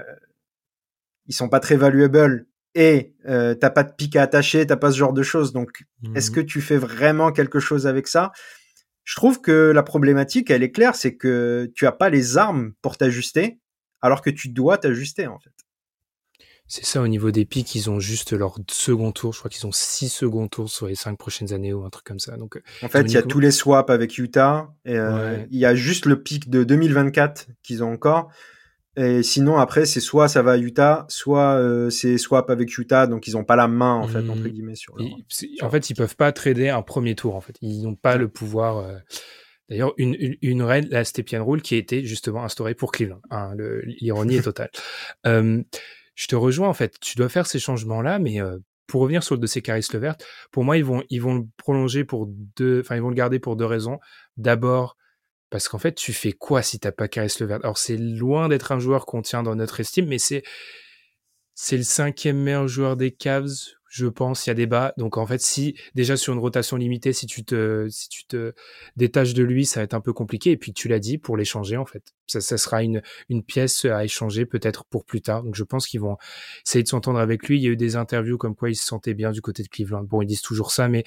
ils 1.26 1.34
sont 1.34 1.48
pas 1.48 1.60
très 1.60 1.76
valuables 1.76 2.46
et 2.74 3.14
euh, 3.26 3.54
t'as 3.54 3.70
pas 3.70 3.82
de 3.82 3.92
pic 3.92 4.14
à 4.16 4.22
attacher, 4.22 4.66
t'as 4.66 4.76
pas 4.76 4.92
ce 4.92 4.96
genre 4.96 5.12
de 5.12 5.22
choses. 5.22 5.52
Donc, 5.52 5.84
est-ce 6.14 6.30
mhm. 6.30 6.36
que 6.36 6.40
tu 6.40 6.60
fais 6.60 6.76
vraiment 6.76 7.32
quelque 7.32 7.58
chose 7.58 7.86
avec 7.86 8.06
ça? 8.06 8.30
Je 9.04 9.16
trouve 9.16 9.40
que 9.40 9.72
la 9.74 9.82
problématique, 9.82 10.50
elle 10.50 10.62
est 10.62 10.70
claire, 10.70 10.94
c'est 10.94 11.16
que 11.16 11.70
tu 11.74 11.86
as 11.86 11.92
pas 11.92 12.10
les 12.10 12.36
armes 12.36 12.74
pour 12.80 12.96
t'ajuster, 12.96 13.58
alors 14.02 14.22
que 14.22 14.30
tu 14.30 14.48
dois 14.48 14.78
t'ajuster 14.78 15.26
en 15.26 15.38
fait. 15.40 15.54
C'est 16.70 16.84
ça, 16.84 17.02
au 17.02 17.08
niveau 17.08 17.32
des 17.32 17.44
pics, 17.44 17.74
ils 17.74 17.90
ont 17.90 17.98
juste 17.98 18.32
leur 18.32 18.54
second 18.70 19.10
tour. 19.10 19.32
Je 19.32 19.40
crois 19.40 19.50
qu'ils 19.50 19.66
ont 19.66 19.72
six 19.72 20.08
second 20.08 20.46
tours 20.46 20.70
sur 20.70 20.86
les 20.86 20.94
cinq 20.94 21.18
prochaines 21.18 21.52
années 21.52 21.72
ou 21.72 21.84
un 21.84 21.90
truc 21.90 22.06
comme 22.06 22.20
ça. 22.20 22.36
Donc, 22.36 22.56
euh, 22.56 22.62
en 22.82 22.88
fait, 22.88 23.02
il 23.02 23.10
y 23.10 23.16
a 23.16 23.22
tous 23.22 23.40
les 23.40 23.50
swaps 23.50 23.90
avec 23.90 24.16
Utah. 24.18 24.72
Et, 24.84 24.96
euh, 24.96 25.38
Il 25.50 25.58
y 25.58 25.66
a 25.66 25.74
juste 25.74 26.06
le 26.06 26.22
pic 26.22 26.48
de 26.48 26.62
2024 26.62 27.48
qu'ils 27.64 27.82
ont 27.82 27.92
encore. 27.92 28.30
Et 28.96 29.24
sinon, 29.24 29.58
après, 29.58 29.84
c'est 29.84 29.98
soit 29.98 30.28
ça 30.28 30.42
va 30.42 30.52
à 30.52 30.58
Utah, 30.58 31.06
soit 31.08 31.56
euh, 31.56 31.90
c'est 31.90 32.18
swap 32.18 32.48
avec 32.50 32.78
Utah. 32.78 33.08
Donc, 33.08 33.26
ils 33.26 33.32
n'ont 33.32 33.44
pas 33.44 33.56
la 33.56 33.66
main, 33.66 33.94
en 33.94 34.06
fait, 34.06 34.30
entre 34.30 34.42
mmh. 34.42 34.48
guillemets. 34.48 34.76
Sur 34.76 34.94
En 35.62 35.70
fait, 35.70 35.90
ils 35.90 35.94
peuvent 35.94 36.16
pas 36.16 36.30
trader 36.30 36.68
un 36.68 36.82
premier 36.82 37.16
tour. 37.16 37.34
En 37.34 37.40
fait, 37.40 37.56
ils 37.62 37.82
n'ont 37.82 37.96
pas 37.96 38.16
le 38.16 38.28
pouvoir. 38.28 38.78
Euh, 38.78 38.96
d'ailleurs, 39.68 39.92
une, 39.96 40.14
une, 40.14 40.36
une, 40.40 40.62
règle, 40.62 40.90
la 40.92 41.02
Stepien 41.02 41.42
Rule, 41.42 41.62
qui 41.62 41.74
a 41.74 41.78
été 41.78 42.04
justement 42.04 42.44
instaurée 42.44 42.76
pour 42.76 42.92
Cleveland. 42.92 43.22
Hein, 43.30 43.56
L'ironie 44.00 44.36
est 44.36 44.42
totale. 44.42 44.70
Je 46.20 46.26
te 46.26 46.36
rejoins 46.36 46.68
en 46.68 46.74
fait. 46.74 47.00
Tu 47.00 47.16
dois 47.16 47.30
faire 47.30 47.46
ces 47.46 47.58
changements-là, 47.58 48.18
mais 48.18 48.42
euh, 48.42 48.58
pour 48.86 49.00
revenir 49.00 49.22
sur 49.22 49.36
le 49.36 49.40
dossier 49.40 49.62
Caris 49.62 49.86
Levert, 49.90 50.16
pour 50.52 50.64
moi, 50.64 50.76
ils 50.76 50.84
vont, 50.84 51.02
ils 51.08 51.22
vont 51.22 51.36
le 51.36 51.44
prolonger 51.56 52.04
pour 52.04 52.26
deux, 52.28 52.80
enfin, 52.80 52.96
ils 52.96 53.00
vont 53.00 53.08
le 53.08 53.14
garder 53.14 53.38
pour 53.38 53.56
deux 53.56 53.64
raisons. 53.64 53.98
D'abord, 54.36 54.98
parce 55.48 55.66
qu'en 55.66 55.78
fait, 55.78 55.94
tu 55.94 56.12
fais 56.12 56.32
quoi 56.32 56.60
si 56.60 56.78
t'as 56.78 56.92
pas 56.92 57.08
Caris 57.08 57.32
Levert? 57.40 57.60
Alors, 57.62 57.78
c'est 57.78 57.96
loin 57.96 58.50
d'être 58.50 58.70
un 58.70 58.78
joueur 58.78 59.06
qu'on 59.06 59.22
tient 59.22 59.42
dans 59.42 59.54
notre 59.54 59.80
estime, 59.80 60.08
mais 60.08 60.18
c'est, 60.18 60.42
c'est 61.54 61.78
le 61.78 61.84
cinquième 61.84 62.36
meilleur 62.36 62.68
joueur 62.68 62.98
des 62.98 63.12
Cavs 63.12 63.48
je 63.90 64.06
pense, 64.06 64.46
il 64.46 64.50
y 64.50 64.52
a 64.52 64.54
débat. 64.54 64.94
Donc 64.98 65.18
en 65.18 65.26
fait, 65.26 65.40
si 65.40 65.74
déjà 65.96 66.16
sur 66.16 66.32
une 66.32 66.38
rotation 66.38 66.76
limitée, 66.76 67.12
si 67.12 67.26
tu 67.26 67.44
te, 67.44 67.88
détaches 68.96 69.34
de 69.34 69.42
lui, 69.42 69.66
ça 69.66 69.80
va 69.80 69.84
être 69.84 69.94
un 69.94 70.00
peu 70.00 70.12
compliqué. 70.12 70.52
Et 70.52 70.56
puis 70.56 70.72
tu 70.72 70.86
l'as 70.86 71.00
dit, 71.00 71.18
pour 71.18 71.36
l'échanger, 71.36 71.76
en 71.76 71.84
fait, 71.84 72.04
ça, 72.28 72.40
sera 72.40 72.84
une, 72.84 73.02
une 73.28 73.42
pièce 73.42 73.84
à 73.84 74.04
échanger 74.04 74.46
peut-être 74.46 74.84
pour 74.84 75.04
plus 75.04 75.20
tard. 75.20 75.42
Donc 75.42 75.56
je 75.56 75.64
pense 75.64 75.88
qu'ils 75.88 76.00
vont 76.00 76.16
essayer 76.64 76.84
de 76.84 76.88
s'entendre 76.88 77.18
avec 77.18 77.48
lui. 77.48 77.58
Il 77.58 77.62
y 77.64 77.66
a 77.66 77.70
eu 77.70 77.76
des 77.76 77.96
interviews 77.96 78.38
comme 78.38 78.54
quoi 78.54 78.70
il 78.70 78.76
se 78.76 78.86
sentait 78.86 79.14
bien 79.14 79.32
du 79.32 79.42
côté 79.42 79.64
de 79.64 79.68
Cleveland. 79.68 80.04
Bon, 80.04 80.22
ils 80.22 80.26
disent 80.26 80.42
toujours 80.42 80.70
ça, 80.70 80.86
mais 80.86 81.02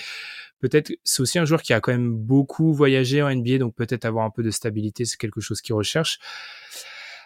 peut-être 0.59 0.91
c'est 1.05 1.21
aussi 1.21 1.39
un 1.39 1.45
joueur 1.45 1.61
qui 1.61 1.71
a 1.71 1.79
quand 1.79 1.93
même 1.93 2.13
beaucoup 2.13 2.73
voyagé 2.73 3.21
en 3.21 3.33
NBA, 3.33 3.59
donc 3.59 3.75
peut-être 3.75 4.03
avoir 4.03 4.25
un 4.25 4.29
peu 4.29 4.43
de 4.43 4.51
stabilité, 4.51 5.05
c'est 5.05 5.17
quelque 5.17 5.39
chose 5.39 5.61
qu'il 5.61 5.73
recherche. 5.73 6.19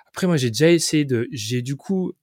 Après, 0.09 0.27
moi, 0.27 0.37
j'ai 0.37 0.51
déjà 0.51 0.69
essayé 0.69 1.03
de, 1.03 1.27
j'ai 1.31 1.63
du 1.63 1.75
coup 1.75 2.13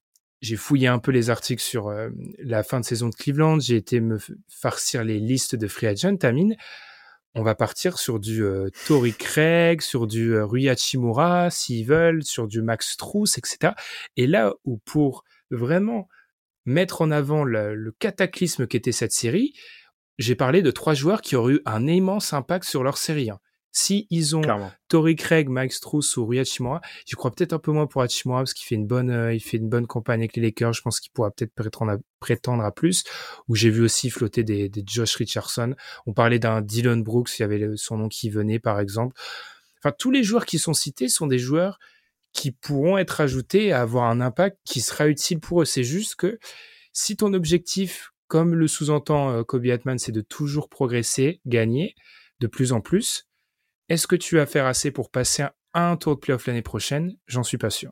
j'ai 0.44 0.56
fouillé 0.56 0.88
un 0.88 0.98
peu 0.98 1.10
les 1.10 1.30
articles 1.30 1.62
sur 1.62 1.88
euh, 1.88 2.10
la 2.38 2.62
fin 2.62 2.78
de 2.78 2.84
saison 2.84 3.08
de 3.08 3.14
Cleveland. 3.14 3.60
J'ai 3.60 3.76
été 3.76 4.00
me 4.00 4.18
farcir 4.48 5.02
les 5.02 5.18
listes 5.18 5.56
de 5.56 5.66
free 5.66 5.86
agent. 5.86 6.16
Tamine, 6.16 6.54
on 7.34 7.42
va 7.42 7.54
partir 7.54 7.98
sur 7.98 8.20
du 8.20 8.44
euh, 8.44 8.68
Tori 8.86 9.14
Craig, 9.14 9.80
sur 9.80 10.06
du 10.06 10.34
euh, 10.34 10.44
Rui 10.44 10.68
Hachimura, 10.68 11.48
s'ils 11.50 11.86
veulent, 11.86 12.22
sur 12.22 12.46
du 12.46 12.60
Max 12.60 12.98
Truss, 12.98 13.38
etc. 13.38 13.72
Et 14.16 14.26
là 14.26 14.52
où 14.64 14.76
pour 14.84 15.24
vraiment 15.50 16.08
mettre 16.66 17.00
en 17.00 17.10
avant 17.10 17.44
le, 17.44 17.74
le 17.74 17.92
cataclysme 17.92 18.66
qu'était 18.66 18.92
cette 18.92 19.12
série, 19.12 19.54
j'ai 20.18 20.34
parlé 20.34 20.60
de 20.60 20.70
trois 20.70 20.94
joueurs 20.94 21.22
qui 21.22 21.36
auraient 21.36 21.54
eu 21.54 21.60
un 21.64 21.86
immense 21.86 22.34
impact 22.34 22.66
sur 22.66 22.84
leur 22.84 22.98
série. 22.98 23.30
Hein. 23.30 23.40
Si 23.76 24.06
ils 24.08 24.36
ont 24.36 24.42
Tori 24.86 25.16
Craig, 25.16 25.48
Mike 25.48 25.72
Struss 25.72 26.16
ou 26.16 26.24
Rui 26.24 26.38
Hachimura, 26.38 26.80
j'y 27.06 27.16
crois 27.16 27.32
peut-être 27.32 27.54
un 27.54 27.58
peu 27.58 27.72
moins 27.72 27.88
pour 27.88 28.02
Hachimura 28.02 28.38
parce 28.38 28.54
qu'il 28.54 28.68
fait 28.68 28.76
une 28.76 28.86
bonne, 28.86 29.10
euh, 29.10 29.34
il 29.34 29.40
fait 29.40 29.56
une 29.56 29.68
bonne 29.68 29.88
campagne 29.88 30.20
avec 30.20 30.36
les 30.36 30.42
Lakers. 30.42 30.74
Je 30.74 30.80
pense 30.80 31.00
qu'il 31.00 31.10
pourra 31.10 31.32
peut-être 31.32 31.52
prétendre 31.52 31.90
à, 31.90 31.96
prétendre 32.20 32.62
à 32.62 32.70
plus. 32.70 33.02
Ou 33.48 33.56
j'ai 33.56 33.70
vu 33.70 33.82
aussi 33.82 34.10
flotter 34.10 34.44
des, 34.44 34.68
des 34.68 34.84
Josh 34.86 35.16
Richardson. 35.16 35.74
On 36.06 36.12
parlait 36.12 36.38
d'un 36.38 36.60
Dylan 36.60 37.02
Brooks, 37.02 37.36
il 37.36 37.42
y 37.42 37.44
avait 37.44 37.68
son 37.74 37.98
nom 37.98 38.08
qui 38.08 38.30
venait 38.30 38.60
par 38.60 38.78
exemple. 38.78 39.20
Enfin, 39.82 39.92
tous 39.98 40.12
les 40.12 40.22
joueurs 40.22 40.46
qui 40.46 40.60
sont 40.60 40.72
cités 40.72 41.08
sont 41.08 41.26
des 41.26 41.40
joueurs 41.40 41.80
qui 42.32 42.52
pourront 42.52 42.96
être 42.96 43.20
ajoutés 43.20 43.72
à 43.72 43.80
avoir 43.80 44.08
un 44.08 44.20
impact 44.20 44.56
qui 44.64 44.82
sera 44.82 45.08
utile 45.08 45.40
pour 45.40 45.62
eux. 45.62 45.64
C'est 45.64 45.82
juste 45.82 46.14
que 46.14 46.38
si 46.92 47.16
ton 47.16 47.34
objectif, 47.34 48.12
comme 48.28 48.54
le 48.54 48.68
sous-entend 48.68 49.32
euh, 49.32 49.42
Kobe 49.42 49.66
Atman, 49.66 49.98
c'est 49.98 50.12
de 50.12 50.20
toujours 50.20 50.68
progresser, 50.68 51.40
gagner 51.44 51.96
de 52.38 52.46
plus 52.46 52.70
en 52.70 52.80
plus, 52.80 53.26
est-ce 53.88 54.06
que 54.06 54.16
tu 54.16 54.36
vas 54.36 54.46
faire 54.46 54.66
assez 54.66 54.90
pour 54.90 55.10
passer 55.10 55.44
un 55.74 55.96
tour 55.96 56.14
de 56.14 56.20
playoff 56.20 56.46
l'année 56.46 56.62
prochaine? 56.62 57.14
J'en 57.26 57.42
suis 57.42 57.58
pas 57.58 57.70
sûr. 57.70 57.90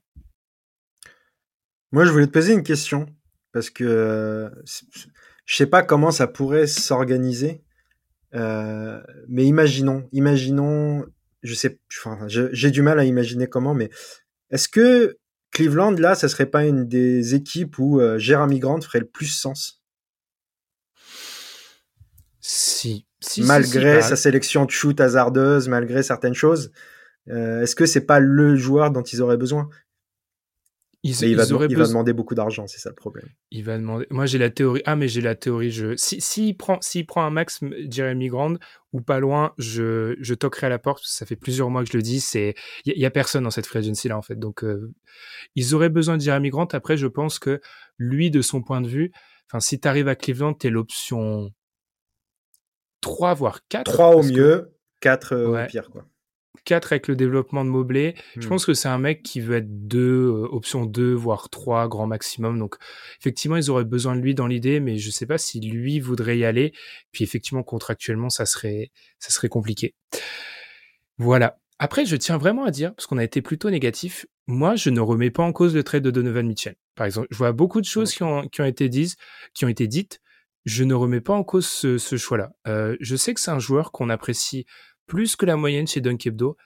Moi, 1.90 2.04
je 2.04 2.10
voulais 2.10 2.26
te 2.26 2.32
poser 2.32 2.54
une 2.54 2.62
question 2.62 3.06
parce 3.52 3.68
que 3.68 3.84
euh, 3.84 4.48
je 5.44 5.56
sais 5.56 5.66
pas 5.66 5.82
comment 5.82 6.10
ça 6.10 6.26
pourrait 6.26 6.66
s'organiser, 6.66 7.62
euh, 8.34 9.00
mais 9.28 9.44
imaginons, 9.44 10.08
imaginons, 10.12 11.04
je 11.42 11.54
sais, 11.54 11.78
j'ai 12.28 12.70
du 12.70 12.80
mal 12.80 12.98
à 12.98 13.04
imaginer 13.04 13.46
comment, 13.46 13.74
mais 13.74 13.90
est-ce 14.50 14.68
que 14.68 15.18
Cleveland, 15.50 15.92
là, 15.92 16.14
ça 16.14 16.28
serait 16.28 16.46
pas 16.46 16.64
une 16.64 16.88
des 16.88 17.34
équipes 17.34 17.78
où 17.78 18.00
euh, 18.00 18.18
Jeremy 18.18 18.58
Grant 18.58 18.80
ferait 18.80 19.00
le 19.00 19.06
plus 19.08 19.26
sens? 19.26 19.81
Si. 22.42 23.06
malgré 23.38 24.02
sa 24.02 24.16
sélection 24.16 24.64
de 24.64 24.70
shoot 24.70 25.00
hasardeuse, 25.00 25.68
malgré 25.68 26.02
certaines 26.02 26.34
choses, 26.34 26.72
euh, 27.30 27.62
est-ce 27.62 27.76
que 27.76 27.86
c'est 27.86 28.04
pas 28.04 28.18
le 28.18 28.56
joueur 28.56 28.90
dont 28.90 29.02
ils 29.02 29.22
auraient 29.22 29.36
besoin? 29.36 29.68
Il, 31.04 31.34
va, 31.34 31.46
demander 31.46 32.12
beaucoup 32.12 32.36
d'argent, 32.36 32.68
c'est 32.68 32.78
ça 32.78 32.88
le 32.88 32.94
problème. 32.94 33.28
Il 33.50 33.64
va 33.64 33.76
demander. 33.76 34.06
Moi, 34.10 34.26
j'ai 34.26 34.38
la 34.38 34.50
théorie. 34.50 34.82
Ah, 34.86 34.94
mais 34.94 35.08
j'ai 35.08 35.20
la 35.20 35.34
théorie. 35.34 35.72
Je... 35.72 35.96
S'il 35.96 36.22
si, 36.22 36.54
prend, 36.54 36.80
s'il 36.80 37.06
prend 37.06 37.24
un 37.24 37.30
max 37.30 37.58
Jeremy 37.90 38.28
Grant 38.28 38.54
ou 38.92 39.00
pas 39.00 39.18
loin, 39.18 39.52
je, 39.58 40.14
je 40.20 40.34
toquerai 40.34 40.66
à 40.66 40.70
la 40.70 40.78
porte. 40.78 41.02
ça 41.04 41.26
fait 41.26 41.34
plusieurs 41.34 41.70
mois 41.70 41.82
que 41.82 41.90
je 41.90 41.96
le 41.96 42.04
dis. 42.04 42.20
C'est, 42.20 42.54
il 42.84 42.96
y, 42.96 43.04
a 43.04 43.10
personne 43.10 43.42
dans 43.42 43.50
cette 43.50 43.66
free 43.66 43.80
agency 43.80 44.06
là 44.06 44.16
en 44.16 44.22
fait. 44.22 44.36
Donc, 44.36 44.62
euh, 44.62 44.92
ils 45.56 45.74
auraient 45.74 45.88
besoin 45.88 46.18
de 46.18 46.22
Jeremy 46.22 46.50
Grant. 46.50 46.68
Après, 46.70 46.96
je 46.96 47.08
pense 47.08 47.40
que 47.40 47.60
lui, 47.98 48.30
de 48.30 48.40
son 48.40 48.62
point 48.62 48.80
de 48.80 48.88
vue, 48.88 49.10
enfin, 49.50 49.58
si 49.58 49.80
tu 49.80 49.88
arrives 49.88 50.06
à 50.06 50.14
Cleveland, 50.14 50.54
t'es 50.54 50.70
l'option 50.70 51.50
3 53.02 53.34
voire 53.34 53.60
4. 53.68 53.84
3 53.84 54.16
au 54.16 54.22
mieux, 54.22 54.72
4 55.00 55.34
euh, 55.34 55.64
au 55.64 55.66
pire 55.66 55.90
quoi. 55.90 56.06
4 56.64 56.92
avec 56.92 57.08
le 57.08 57.16
développement 57.16 57.64
de 57.64 57.70
Mobley. 57.70 58.14
Je 58.36 58.46
hmm. 58.46 58.48
pense 58.48 58.66
que 58.66 58.74
c'est 58.74 58.88
un 58.88 58.98
mec 58.98 59.22
qui 59.22 59.40
veut 59.40 59.56
être 59.56 59.88
2, 59.88 59.98
euh, 60.00 60.48
option 60.52 60.86
2, 60.86 61.12
voire 61.12 61.50
3, 61.50 61.88
grand 61.88 62.06
maximum. 62.06 62.58
Donc, 62.58 62.76
effectivement, 63.20 63.56
ils 63.56 63.70
auraient 63.70 63.84
besoin 63.84 64.14
de 64.14 64.20
lui 64.20 64.34
dans 64.34 64.46
l'idée, 64.46 64.78
mais 64.78 64.96
je 64.98 65.10
sais 65.10 65.26
pas 65.26 65.38
si 65.38 65.60
lui 65.60 65.98
voudrait 65.98 66.38
y 66.38 66.44
aller. 66.44 66.72
Puis, 67.10 67.24
effectivement, 67.24 67.62
contractuellement, 67.62 68.30
ça 68.30 68.46
serait, 68.46 68.92
ça 69.18 69.30
serait 69.30 69.48
compliqué. 69.48 69.94
Voilà. 71.18 71.58
Après, 71.78 72.06
je 72.06 72.14
tiens 72.14 72.38
vraiment 72.38 72.64
à 72.64 72.70
dire, 72.70 72.94
parce 72.94 73.06
qu'on 73.06 73.18
a 73.18 73.24
été 73.24 73.42
plutôt 73.42 73.70
négatif, 73.70 74.26
moi, 74.46 74.76
je 74.76 74.90
ne 74.90 75.00
remets 75.00 75.30
pas 75.30 75.42
en 75.42 75.52
cause 75.52 75.74
le 75.74 75.82
trade 75.82 76.02
de 76.02 76.10
Donovan 76.10 76.46
Mitchell. 76.46 76.76
Par 76.94 77.06
exemple, 77.06 77.26
je 77.30 77.36
vois 77.36 77.52
beaucoup 77.52 77.80
de 77.80 77.86
choses 77.86 78.12
qui 78.12 78.22
ont, 78.22 78.46
qui 78.48 78.60
ont 78.60 78.66
été 78.66 78.88
dites, 78.88 79.16
qui 79.54 79.64
ont 79.64 79.68
été 79.68 79.88
dites. 79.88 80.20
Je 80.64 80.84
ne 80.84 80.94
remets 80.94 81.20
pas 81.20 81.34
en 81.34 81.44
cause 81.44 81.66
ce, 81.66 81.98
ce 81.98 82.16
choix-là. 82.16 82.52
Euh, 82.66 82.96
je 83.00 83.16
sais 83.16 83.34
que 83.34 83.40
c'est 83.40 83.50
un 83.50 83.58
joueur 83.58 83.92
qu'on 83.92 84.10
apprécie 84.10 84.66
plus 85.06 85.36
que 85.36 85.46
la 85.46 85.56
moyenne 85.56 85.86
chez 85.86 86.00
Dunkebdo. 86.00 86.56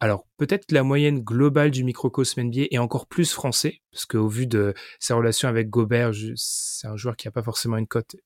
Alors 0.00 0.26
peut-être 0.38 0.66
que 0.66 0.74
la 0.74 0.82
moyenne 0.82 1.20
globale 1.20 1.70
du 1.70 1.84
microcosme 1.84 2.42
NBA 2.44 2.68
est 2.70 2.78
encore 2.78 3.06
plus 3.06 3.32
français, 3.32 3.82
parce 3.92 4.06
qu'au 4.06 4.28
vu 4.28 4.46
de 4.46 4.72
sa 4.98 5.14
relation 5.14 5.48
avec 5.48 5.68
Gobert, 5.68 6.12
c'est 6.36 6.86
un 6.86 6.96
joueur 6.96 7.16
qui 7.16 7.26
n'a 7.28 7.32
pas 7.32 7.42
forcément 7.42 7.76
une 7.76 7.86
cote. 7.86 8.16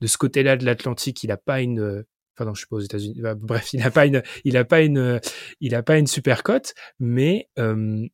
De 0.00 0.06
ce 0.06 0.16
côté-là 0.16 0.56
de 0.56 0.64
l'Atlantique, 0.64 1.22
il 1.22 1.28
n'a 1.28 1.36
pas 1.36 1.60
une, 1.60 2.04
enfin 2.34 2.46
non, 2.46 2.54
je 2.54 2.60
suis 2.60 2.68
pas 2.68 2.76
aux 2.76 2.80
États-Unis. 2.80 3.20
Bah, 3.20 3.34
bref, 3.34 3.72
il 3.74 3.80
n'a 3.80 3.90
pas 3.90 4.06
une, 4.06 4.22
il 4.44 4.56
a 4.56 4.64
pas 4.64 4.80
une, 4.80 5.20
il 5.60 5.74
a 5.74 5.82
pas 5.82 5.98
une 5.98 6.06
super 6.06 6.42
cote, 6.42 6.72
mais 6.98 7.50
euh, 7.58 8.06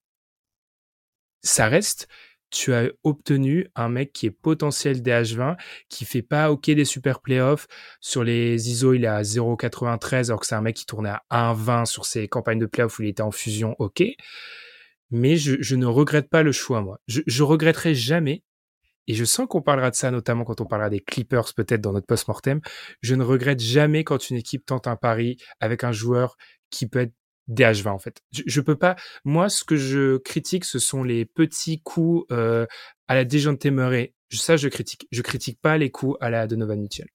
ça 1.43 1.69
reste 1.69 2.09
tu 2.51 2.73
as 2.73 2.91
obtenu 3.05 3.69
un 3.75 3.89
mec 3.89 4.13
qui 4.13 4.27
est 4.27 4.31
potentiel 4.31 5.03
DH20, 5.03 5.57
qui 5.89 6.05
fait 6.05 6.23
pas 6.23 6.51
OK 6.51 6.67
des 6.67 6.85
super 6.85 7.21
playoffs. 7.21 7.67
Sur 8.01 8.25
les 8.25 8.71
ISO, 8.71 8.95
il 8.95 9.05
est 9.05 9.09
à 9.09 9.23
0,93, 9.23 10.27
alors 10.27 10.41
que 10.41 10.47
c'est 10.47 10.55
un 10.55 10.61
mec 10.61 10.77
qui 10.77 10.87
tournait 10.87 11.13
à 11.31 11.55
1,20 11.55 11.87
sur 11.87 12.07
ses 12.07 12.29
campagnes 12.29 12.59
de 12.59 12.67
playoffs 12.67 12.99
où 12.99 13.03
il 13.03 13.09
était 13.09 13.23
en 13.23 13.31
fusion, 13.31 13.75
OK. 13.79 14.03
Mais 15.11 15.37
je, 15.37 15.75
ne 15.77 15.87
regrette 15.87 16.29
pas 16.29 16.43
le 16.43 16.53
choix, 16.53 16.81
moi. 16.83 16.99
Je, 17.07 17.21
je 17.27 17.43
regretterai 17.43 17.95
jamais, 17.95 18.43
et 19.07 19.15
je 19.15 19.25
sens 19.25 19.47
qu'on 19.49 19.63
parlera 19.63 19.91
de 19.91 19.97
ça 19.97 20.11
notamment 20.11 20.45
quand 20.45 20.61
on 20.61 20.67
parlera 20.67 20.91
des 20.91 21.01
Clippers 21.01 21.55
peut-être 21.55 21.81
dans 21.81 21.93
notre 21.93 22.07
post-mortem, 22.07 22.61
je 23.03 23.15
ne 23.15 23.23
regrette 23.23 23.61
jamais 23.61 24.05
quand 24.05 24.31
une 24.31 24.37
équipe 24.37 24.67
tente 24.67 24.87
un 24.89 24.97
pari 24.97 25.37
avec 25.61 25.85
un 25.85 25.93
joueur 25.93 26.37
qui 26.71 26.89
peut 26.89 27.01
être 27.01 27.15
DH20 27.49 27.89
en 27.89 27.99
fait. 27.99 28.21
Je, 28.33 28.43
je, 28.47 28.61
peux 28.61 28.77
pas. 28.77 28.97
Moi, 29.25 29.49
ce 29.49 29.65
que 29.65 29.77
je 29.77 30.19
critique, 30.19 30.65
ce 30.65 30.79
sont 30.79 31.03
les 31.03 31.25
petits 31.25 31.81
coups 31.81 32.27
euh, 32.33 32.67
à 33.09 33.15
la 33.15 33.25
Dejounte 33.25 33.67
Murray. 33.67 34.15
Ça, 34.31 34.57
je 34.57 34.69
critique. 34.69 35.07
Je 35.13 35.23
critique 35.23 35.61
pas 35.61 35.79
les 35.79 35.91
coups 35.91 36.17
à 36.21 36.31
la 36.31 36.47
Donovan 36.47 36.81
Mitchell. 36.81 37.09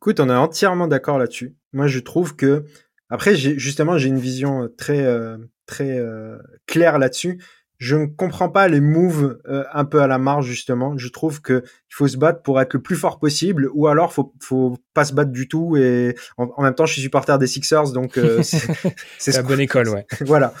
Écoute, 0.00 0.20
on 0.20 0.28
est 0.28 0.34
entièrement 0.34 0.86
d'accord 0.86 1.18
là-dessus. 1.18 1.56
Moi, 1.72 1.86
je 1.86 1.98
trouve 1.98 2.36
que 2.36 2.64
après, 3.08 3.36
justement, 3.36 3.98
j'ai 3.98 4.08
une 4.08 4.18
vision 4.18 4.68
très 4.76 5.02
euh, 5.02 5.38
très 5.66 5.98
euh, 5.98 6.38
claire 6.66 6.98
là-dessus 6.98 7.42
je 7.84 7.96
ne 7.96 8.06
comprends 8.06 8.48
pas 8.48 8.66
les 8.66 8.80
moves 8.80 9.38
euh, 9.46 9.64
un 9.74 9.84
peu 9.84 10.00
à 10.00 10.06
la 10.06 10.16
marge 10.16 10.46
justement. 10.46 10.96
Je 10.96 11.08
trouve 11.08 11.42
que 11.42 11.62
il 11.66 11.94
faut 11.94 12.08
se 12.08 12.16
battre 12.16 12.40
pour 12.40 12.58
être 12.58 12.72
le 12.72 12.80
plus 12.80 12.96
fort 12.96 13.18
possible, 13.18 13.68
ou 13.74 13.88
alors 13.88 14.14
faut 14.14 14.32
faut 14.40 14.78
pas 14.94 15.04
se 15.04 15.12
battre 15.12 15.32
du 15.32 15.48
tout. 15.48 15.76
Et 15.76 16.16
en, 16.38 16.62
même 16.62 16.74
temps, 16.74 16.86
je 16.86 16.94
suis 16.94 17.02
supporter 17.02 17.38
des 17.38 17.46
Sixers, 17.46 17.92
donc 17.92 18.16
euh, 18.16 18.42
c'est 19.18 19.32
la 19.32 19.42
bonne 19.42 19.60
école, 19.60 19.90
ouais. 19.90 20.06
voilà. 20.22 20.54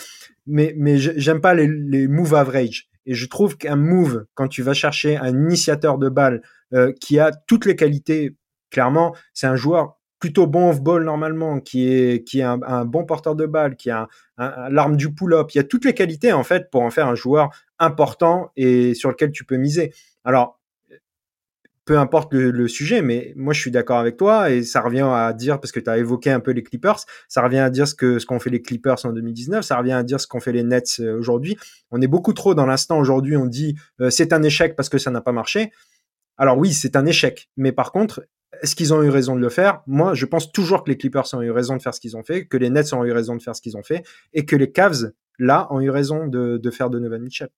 Mais 0.46 0.74
mais 0.76 0.98
j'aime 0.98 1.40
pas 1.40 1.54
les, 1.54 1.66
les 1.66 2.08
moves 2.08 2.34
average. 2.34 2.90
Et 3.06 3.14
je 3.14 3.26
trouve 3.26 3.56
qu'un 3.56 3.76
move, 3.76 4.26
quand 4.34 4.48
tu 4.48 4.60
vas 4.60 4.74
chercher 4.74 5.16
un 5.16 5.30
initiateur 5.30 5.96
de 5.96 6.10
balle 6.10 6.42
euh, 6.74 6.92
qui 7.00 7.18
a 7.18 7.32
toutes 7.32 7.64
les 7.64 7.74
qualités, 7.74 8.36
clairement, 8.70 9.16
c'est 9.32 9.46
un 9.46 9.56
joueur 9.56 9.98
plutôt 10.24 10.46
bon 10.46 10.70
off-ball 10.70 11.04
normalement, 11.04 11.60
qui 11.60 11.86
est, 11.86 12.24
qui 12.24 12.40
est 12.40 12.44
un, 12.44 12.86
bon 12.86 13.04
porteur 13.04 13.36
de 13.36 13.44
balle, 13.44 13.76
qui 13.76 13.90
a 13.90 14.08
l'arme 14.38 14.96
du 14.96 15.12
pull-up. 15.12 15.50
Il 15.52 15.58
y 15.58 15.60
a 15.60 15.64
toutes 15.64 15.84
les 15.84 15.92
qualités 15.92 16.32
en 16.32 16.42
fait 16.42 16.70
pour 16.70 16.80
en 16.80 16.90
faire 16.90 17.08
un 17.08 17.14
joueur 17.14 17.50
important 17.78 18.50
et 18.56 18.94
sur 18.94 19.10
lequel 19.10 19.32
tu 19.32 19.44
peux 19.44 19.58
miser. 19.58 19.92
Alors, 20.24 20.58
peu 21.84 21.98
importe 21.98 22.32
le, 22.32 22.68
sujet, 22.68 23.02
mais 23.02 23.34
moi 23.36 23.52
je 23.52 23.60
suis 23.60 23.70
d'accord 23.70 23.98
avec 23.98 24.16
toi 24.16 24.50
et 24.50 24.62
ça 24.62 24.80
revient 24.80 25.06
à 25.06 25.34
dire, 25.34 25.60
parce 25.60 25.72
que 25.72 25.80
tu 25.80 25.90
as 25.90 25.98
évoqué 25.98 26.30
un 26.30 26.40
peu 26.40 26.52
les 26.52 26.62
Clippers, 26.62 27.00
ça 27.28 27.42
revient 27.42 27.58
à 27.58 27.68
dire 27.68 27.86
ce 27.86 27.94
que 27.94 28.18
ce 28.18 28.24
qu'ont 28.24 28.38
fait 28.38 28.48
les 28.48 28.62
Clippers 28.62 29.04
en 29.04 29.12
2019, 29.12 29.62
ça 29.62 29.76
revient 29.76 29.92
à 29.92 30.04
dire 30.04 30.22
ce 30.22 30.26
qu'ont 30.26 30.40
fait 30.40 30.52
les 30.52 30.62
Nets 30.62 31.00
euh, 31.00 31.18
aujourd'hui. 31.18 31.58
On 31.90 32.00
est 32.00 32.06
beaucoup 32.06 32.32
trop 32.32 32.54
dans 32.54 32.64
l'instant 32.64 32.98
aujourd'hui, 32.98 33.36
on 33.36 33.44
dit 33.44 33.76
euh, 34.00 34.08
c'est 34.08 34.32
un 34.32 34.42
échec 34.42 34.74
parce 34.74 34.88
que 34.88 34.96
ça 34.96 35.10
n'a 35.10 35.20
pas 35.20 35.32
marché. 35.32 35.70
Alors 36.38 36.56
oui, 36.56 36.72
c'est 36.72 36.96
un 36.96 37.04
échec, 37.04 37.50
mais 37.58 37.72
par 37.72 37.92
contre, 37.92 38.24
est-ce 38.62 38.76
qu'ils 38.76 38.92
ont 38.94 39.02
eu 39.02 39.08
raison 39.08 39.34
de 39.34 39.40
le 39.40 39.48
faire? 39.48 39.82
Moi, 39.86 40.14
je 40.14 40.26
pense 40.26 40.52
toujours 40.52 40.84
que 40.84 40.90
les 40.90 40.96
Clippers 40.96 41.32
ont 41.34 41.42
eu 41.42 41.50
raison 41.50 41.76
de 41.76 41.82
faire 41.82 41.94
ce 41.94 42.00
qu'ils 42.00 42.16
ont 42.16 42.22
fait, 42.22 42.46
que 42.46 42.56
les 42.56 42.70
Nets 42.70 42.92
ont 42.92 43.04
eu 43.04 43.12
raison 43.12 43.36
de 43.36 43.42
faire 43.42 43.54
ce 43.54 43.62
qu'ils 43.62 43.76
ont 43.76 43.82
fait, 43.82 44.04
et 44.32 44.44
que 44.44 44.56
les 44.56 44.70
Cavs, 44.70 45.12
là, 45.38 45.68
ont 45.70 45.80
eu 45.80 45.90
raison 45.90 46.26
de, 46.26 46.70
faire 46.70 46.90
Donovan 46.90 47.22
Mitchell. 47.22 47.48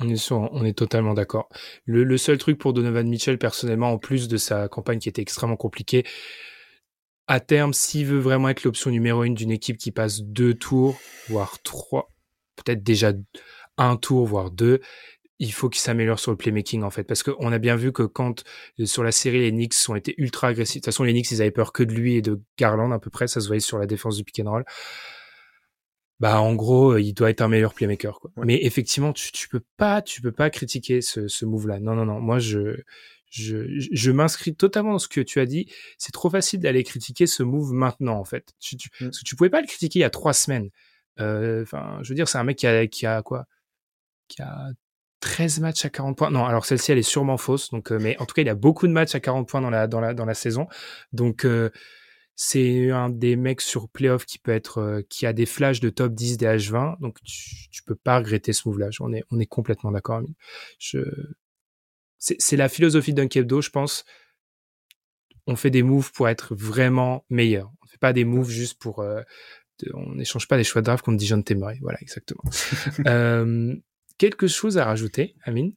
On 0.00 0.08
est, 0.08 0.32
on 0.32 0.64
est 0.64 0.76
totalement 0.76 1.14
d'accord. 1.14 1.48
Le, 1.84 2.16
seul 2.16 2.38
truc 2.38 2.58
pour 2.58 2.72
Donovan 2.72 3.08
Mitchell, 3.08 3.38
personnellement, 3.38 3.92
en 3.92 3.98
plus 3.98 4.28
de 4.28 4.36
sa 4.36 4.68
campagne 4.68 4.98
qui 4.98 5.08
était 5.08 5.22
extrêmement 5.22 5.56
compliquée, 5.56 6.04
à 7.26 7.40
terme, 7.40 7.74
s'il 7.74 8.06
veut 8.06 8.18
vraiment 8.18 8.48
être 8.48 8.64
l'option 8.64 8.90
numéro 8.90 9.24
une 9.24 9.34
d'une 9.34 9.50
équipe 9.50 9.76
qui 9.76 9.90
passe 9.90 10.22
deux 10.22 10.54
tours, 10.54 10.98
voire 11.28 11.60
trois, 11.62 12.10
peut-être 12.56 12.82
déjà 12.82 13.12
un 13.76 13.96
tour, 13.96 14.26
voire 14.26 14.50
deux, 14.50 14.80
il 15.38 15.52
faut 15.52 15.68
qu'il 15.68 15.80
s'améliore 15.80 16.18
sur 16.18 16.30
le 16.30 16.36
playmaking 16.36 16.82
en 16.82 16.90
fait 16.90 17.04
parce 17.04 17.22
qu'on 17.22 17.52
a 17.52 17.58
bien 17.58 17.76
vu 17.76 17.92
que 17.92 18.02
quand 18.02 18.44
euh, 18.80 18.86
sur 18.86 19.04
la 19.04 19.12
série 19.12 19.40
les 19.40 19.50
Knicks 19.50 19.74
ont 19.88 19.94
été 19.94 20.14
ultra 20.18 20.48
agressifs 20.48 20.76
de 20.76 20.80
toute 20.80 20.86
façon 20.86 21.04
les 21.04 21.12
Knicks 21.12 21.30
ils 21.30 21.40
avaient 21.40 21.50
peur 21.50 21.72
que 21.72 21.82
de 21.82 21.92
lui 21.92 22.16
et 22.16 22.22
de 22.22 22.40
Garland 22.56 22.90
à 22.90 22.98
peu 22.98 23.10
près 23.10 23.28
ça 23.28 23.40
se 23.40 23.46
voyait 23.46 23.60
sur 23.60 23.78
la 23.78 23.86
défense 23.86 24.16
du 24.16 24.24
pick 24.24 24.40
and 24.40 24.50
roll 24.50 24.64
bah 26.20 26.40
en 26.40 26.54
gros 26.54 26.94
euh, 26.94 27.00
il 27.00 27.14
doit 27.14 27.30
être 27.30 27.40
un 27.40 27.48
meilleur 27.48 27.74
playmaker 27.74 28.18
quoi. 28.20 28.30
mais 28.36 28.64
effectivement 28.64 29.12
tu, 29.12 29.30
tu 29.32 29.48
peux 29.48 29.62
pas 29.76 30.02
tu 30.02 30.20
peux 30.20 30.32
pas 30.32 30.50
critiquer 30.50 31.00
ce, 31.00 31.28
ce 31.28 31.44
move 31.44 31.68
là 31.68 31.78
non 31.78 31.94
non 31.94 32.04
non 32.04 32.20
moi 32.20 32.38
je 32.38 32.76
je, 33.30 33.66
je 33.92 34.10
m'inscris 34.10 34.54
totalement 34.54 34.92
dans 34.92 34.98
ce 34.98 35.08
que 35.08 35.20
tu 35.20 35.38
as 35.38 35.44
dit. 35.44 35.70
C'est 35.98 36.12
trop 36.12 36.30
facile 36.30 36.60
d'aller 36.60 36.82
critiquer 36.82 37.26
ce 37.26 37.42
move 37.42 37.72
maintenant, 37.72 38.18
en 38.18 38.24
fait. 38.24 38.54
Tu, 38.58 38.76
tu, 38.78 38.88
mm. 39.00 39.06
Parce 39.06 39.18
que 39.18 39.24
tu 39.24 39.36
pouvais 39.36 39.50
pas 39.50 39.60
le 39.60 39.66
critiquer 39.66 39.98
il 39.98 40.02
y 40.02 40.04
a 40.04 40.10
trois 40.10 40.32
semaines. 40.32 40.70
Euh, 41.20 41.62
enfin, 41.62 41.98
je 42.02 42.08
veux 42.08 42.14
dire, 42.14 42.28
c'est 42.28 42.38
un 42.38 42.44
mec 42.44 42.56
qui 42.56 42.66
a, 42.66 42.86
qui 42.86 43.06
a 43.06 43.22
quoi? 43.22 43.46
Qui 44.28 44.42
a 44.42 44.70
13 45.20 45.60
matchs 45.60 45.84
à 45.84 45.90
40 45.90 46.16
points. 46.16 46.30
Non, 46.30 46.44
alors 46.44 46.64
celle-ci, 46.64 46.92
elle 46.92 46.98
est 46.98 47.02
sûrement 47.02 47.36
fausse. 47.36 47.70
Donc, 47.70 47.92
euh, 47.92 47.98
mais 48.00 48.16
en 48.18 48.26
tout 48.26 48.34
cas, 48.34 48.42
il 48.42 48.46
y 48.46 48.50
a 48.50 48.54
beaucoup 48.54 48.86
de 48.86 48.92
matchs 48.92 49.14
à 49.14 49.20
40 49.20 49.48
points 49.48 49.60
dans 49.60 49.70
la, 49.70 49.86
dans 49.86 50.00
la, 50.00 50.14
dans 50.14 50.24
la 50.24 50.34
saison. 50.34 50.66
Donc, 51.12 51.44
euh, 51.44 51.70
c'est 52.36 52.90
un 52.90 53.10
des 53.10 53.34
mecs 53.36 53.60
sur 53.60 53.88
playoff 53.88 54.24
qui 54.24 54.38
peut 54.38 54.52
être, 54.52 54.78
euh, 54.78 55.02
qui 55.08 55.26
a 55.26 55.32
des 55.32 55.46
flashs 55.46 55.80
de 55.80 55.90
top 55.90 56.14
10 56.14 56.36
des 56.38 56.46
H20. 56.46 57.00
Donc, 57.00 57.18
tu, 57.24 57.68
tu 57.70 57.82
peux 57.82 57.96
pas 57.96 58.18
regretter 58.18 58.52
ce 58.52 58.68
move-là. 58.68 58.90
On 59.00 59.12
est, 59.12 59.24
on 59.30 59.40
est 59.40 59.46
complètement 59.46 59.90
d'accord. 59.90 60.22
Je, 60.78 61.00
c'est 62.18 62.56
la 62.56 62.68
philosophie 62.68 63.14
d'un 63.14 63.28
Kebdo, 63.28 63.60
je 63.60 63.70
pense. 63.70 64.04
On 65.46 65.56
fait 65.56 65.70
des 65.70 65.82
moves 65.82 66.12
pour 66.12 66.28
être 66.28 66.54
vraiment 66.54 67.24
meilleur. 67.30 67.72
On 67.82 67.86
fait 67.86 67.98
pas 67.98 68.12
des 68.12 68.24
moves 68.24 68.50
juste 68.50 68.78
pour, 68.78 69.04
on 69.94 70.14
n'échange 70.14 70.48
pas 70.48 70.56
des 70.56 70.64
choix 70.64 70.82
de 70.82 70.86
draft 70.86 71.04
contre 71.04 71.18
Dijon 71.18 71.42
Temeray. 71.42 71.78
Voilà, 71.80 71.98
exactement. 72.00 72.42
euh, 73.06 73.74
quelque 74.18 74.46
chose 74.46 74.78
à 74.78 74.84
rajouter, 74.84 75.34
Amine? 75.44 75.74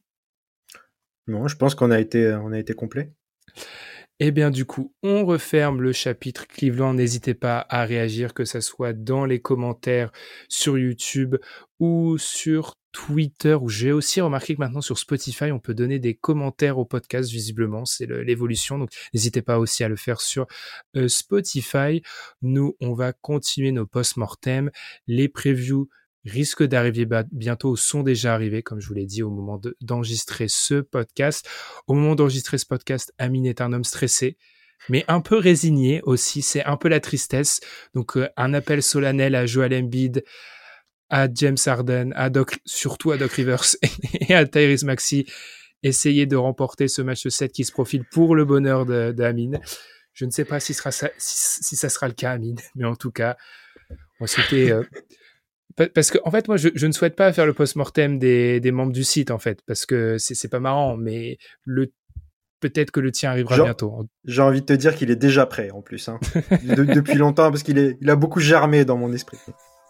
Non, 1.26 1.48
je 1.48 1.56
pense 1.56 1.74
qu'on 1.74 1.90
a 1.90 2.00
été, 2.00 2.34
on 2.34 2.52
a 2.52 2.58
été 2.58 2.74
complet. 2.74 3.12
Eh 4.24 4.30
bien, 4.30 4.50
du 4.50 4.64
coup, 4.64 4.94
on 5.02 5.24
referme 5.24 5.80
le 5.80 5.92
chapitre 5.92 6.46
Cleveland. 6.46 6.94
N'hésitez 6.94 7.34
pas 7.34 7.66
à 7.68 7.84
réagir, 7.84 8.34
que 8.34 8.44
ce 8.44 8.60
soit 8.60 8.92
dans 8.92 9.24
les 9.24 9.40
commentaires 9.40 10.12
sur 10.48 10.78
YouTube 10.78 11.36
ou 11.80 12.18
sur 12.18 12.74
Twitter, 12.92 13.54
où 13.54 13.68
j'ai 13.68 13.90
aussi 13.90 14.20
remarqué 14.20 14.54
que 14.54 14.60
maintenant 14.60 14.80
sur 14.80 14.98
Spotify, 14.98 15.50
on 15.50 15.58
peut 15.58 15.74
donner 15.74 15.98
des 15.98 16.14
commentaires 16.14 16.78
au 16.78 16.84
podcast, 16.84 17.30
visiblement, 17.30 17.84
c'est 17.84 18.06
l'évolution. 18.06 18.78
Donc, 18.78 18.90
n'hésitez 19.12 19.42
pas 19.42 19.58
aussi 19.58 19.82
à 19.82 19.88
le 19.88 19.96
faire 19.96 20.20
sur 20.20 20.46
euh, 20.96 21.08
Spotify. 21.08 22.02
Nous, 22.42 22.76
on 22.80 22.92
va 22.92 23.12
continuer 23.12 23.72
nos 23.72 23.86
post-mortem, 23.86 24.70
les 25.06 25.28
previews 25.28 25.88
risquent 26.24 26.64
d'arriver 26.64 27.06
bientôt, 27.32 27.76
sont 27.76 28.02
déjà 28.02 28.34
arrivés, 28.34 28.62
comme 28.62 28.80
je 28.80 28.88
vous 28.88 28.94
l'ai 28.94 29.06
dit, 29.06 29.22
au 29.22 29.30
moment 29.30 29.60
d'enregistrer 29.80 30.46
ce 30.48 30.80
podcast. 30.80 31.48
Au 31.86 31.94
moment 31.94 32.14
d'enregistrer 32.14 32.58
ce 32.58 32.66
podcast, 32.66 33.12
Amine 33.18 33.46
est 33.46 33.60
un 33.60 33.72
homme 33.72 33.84
stressé, 33.84 34.36
mais 34.88 35.04
un 35.08 35.20
peu 35.20 35.36
résigné 35.36 36.00
aussi. 36.04 36.42
C'est 36.42 36.64
un 36.64 36.76
peu 36.76 36.88
la 36.88 37.00
tristesse. 37.00 37.60
Donc, 37.94 38.16
euh, 38.16 38.28
un 38.36 38.54
appel 38.54 38.82
solennel 38.82 39.34
à 39.34 39.46
Joel 39.46 39.74
Embiid, 39.74 40.24
à 41.10 41.28
James 41.32 41.58
Harden, 41.66 42.12
à 42.14 42.30
Doc, 42.30 42.58
surtout 42.64 43.10
à 43.10 43.18
Doc 43.18 43.32
Rivers 43.32 43.76
et 44.20 44.34
à 44.34 44.46
Tyrese 44.46 44.84
Maxi. 44.84 45.26
Essayer 45.82 46.26
de 46.26 46.36
remporter 46.36 46.86
ce 46.86 47.02
match 47.02 47.26
7 47.26 47.50
qui 47.50 47.64
se 47.64 47.72
profile 47.72 48.04
pour 48.12 48.36
le 48.36 48.44
bonheur 48.44 48.86
d'Amine. 48.86 49.60
Je 50.12 50.24
ne 50.24 50.30
sais 50.30 50.44
pas 50.44 50.60
si, 50.60 50.74
sera 50.74 50.92
ça 50.92 51.08
sera 51.18 52.06
le 52.06 52.14
cas, 52.14 52.32
Amine, 52.32 52.58
mais 52.76 52.84
en 52.84 52.94
tout 52.94 53.10
cas, 53.10 53.36
on 54.20 54.24
va 54.24 54.26
souhaiter 54.28 54.70
euh, 54.70 54.84
parce 55.94 56.10
que 56.10 56.18
en 56.24 56.30
fait 56.30 56.48
moi 56.48 56.56
je, 56.56 56.86
ne 56.86 56.92
souhaite 56.92 57.16
pas 57.16 57.32
faire 57.32 57.46
le 57.46 57.52
post-mortem 57.52 58.18
des, 58.18 58.72
membres 58.72 58.92
du 58.92 59.04
site 59.04 59.30
en 59.30 59.38
fait 59.38 59.60
parce 59.66 59.86
que 59.86 60.18
c'est 60.18 60.48
pas 60.48 60.60
marrant 60.60 60.96
mais 60.96 61.38
le 61.64 61.92
peut-être 62.60 62.92
que 62.92 63.00
le 63.00 63.10
tien 63.10 63.30
arrivera 63.30 63.56
bientôt. 63.56 64.06
J'ai 64.24 64.40
envie 64.40 64.60
de 64.60 64.66
te 64.66 64.72
dire 64.72 64.94
qu'il 64.94 65.10
est 65.10 65.16
déjà 65.16 65.46
prêt 65.46 65.70
en 65.72 65.82
plus 65.82 66.08
hein. 66.08 66.20
depuis 66.62 67.18
longtemps 67.18 67.50
parce 67.50 67.62
qu'il 67.62 67.96
il 68.00 68.10
a 68.10 68.16
beaucoup 68.16 68.40
germé 68.40 68.84
dans 68.84 68.96
mon 68.96 69.12
esprit. 69.12 69.38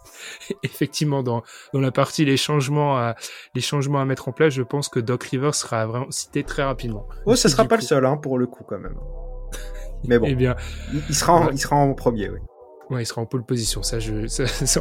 Effectivement 0.63 1.23
dans 1.23 1.43
dans 1.75 1.81
la 1.81 1.93
partie 1.93 2.25
les 2.25 2.37
changements 2.37 2.97
à 2.97 3.15
les 3.55 3.61
changements 3.61 4.01
à 4.01 4.05
mettre 4.05 4.29
en 4.29 4.33
place, 4.33 4.55
je 4.55 4.63
pense 4.63 4.89
que 4.89 5.01
Doc 5.01 5.25
Rivers 5.25 5.55
sera 5.55 5.87
vraiment 5.87 6.11
cité 6.11 6.45
très 6.45 6.63
rapidement. 6.63 7.07
Oh, 7.27 7.37
ce 7.37 7.49
sera 7.49 7.67
pas 7.67 7.77
le 7.77 7.83
seul 7.83 8.07
hein, 8.07 8.17
pour 8.17 8.39
le 8.39 8.47
coup 8.47 8.65
quand 8.65 8.79
même. 8.79 8.97
Mais 10.05 10.19
bon. 10.19 10.27
eh 10.29 10.35
bien, 10.35 10.57
il, 11.09 11.15
sera 11.15 11.35
en, 11.35 11.51
il 11.51 11.59
sera 11.59 11.77
en 11.77 11.93
premier, 11.95 12.31
oui. 12.31 12.39
Il 12.99 13.07
sera 13.07 13.23
en 13.23 13.27
pole 13.27 13.45
position, 13.45 13.83
ça, 13.83 13.99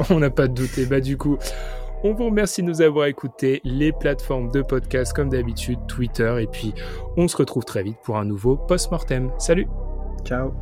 on 0.09 0.19
n'a 0.19 0.29
pas 0.29 0.47
de 0.47 0.53
doute. 0.53 0.77
Et 0.77 0.85
bah 0.85 0.99
du 0.99 1.17
coup, 1.17 1.37
on 2.03 2.13
vous 2.13 2.25
remercie 2.25 2.61
de 2.61 2.67
nous 2.67 2.81
avoir 2.81 3.05
écoutés, 3.05 3.61
les 3.63 3.91
plateformes 3.91 4.51
de 4.51 4.61
podcast 4.61 5.13
comme 5.13 5.29
d'habitude, 5.29 5.79
Twitter, 5.87 6.35
et 6.39 6.47
puis 6.47 6.73
on 7.17 7.27
se 7.27 7.37
retrouve 7.37 7.63
très 7.63 7.83
vite 7.83 7.97
pour 8.03 8.17
un 8.17 8.25
nouveau 8.25 8.57
post-mortem. 8.57 9.31
Salut 9.37 9.67
Ciao 10.25 10.53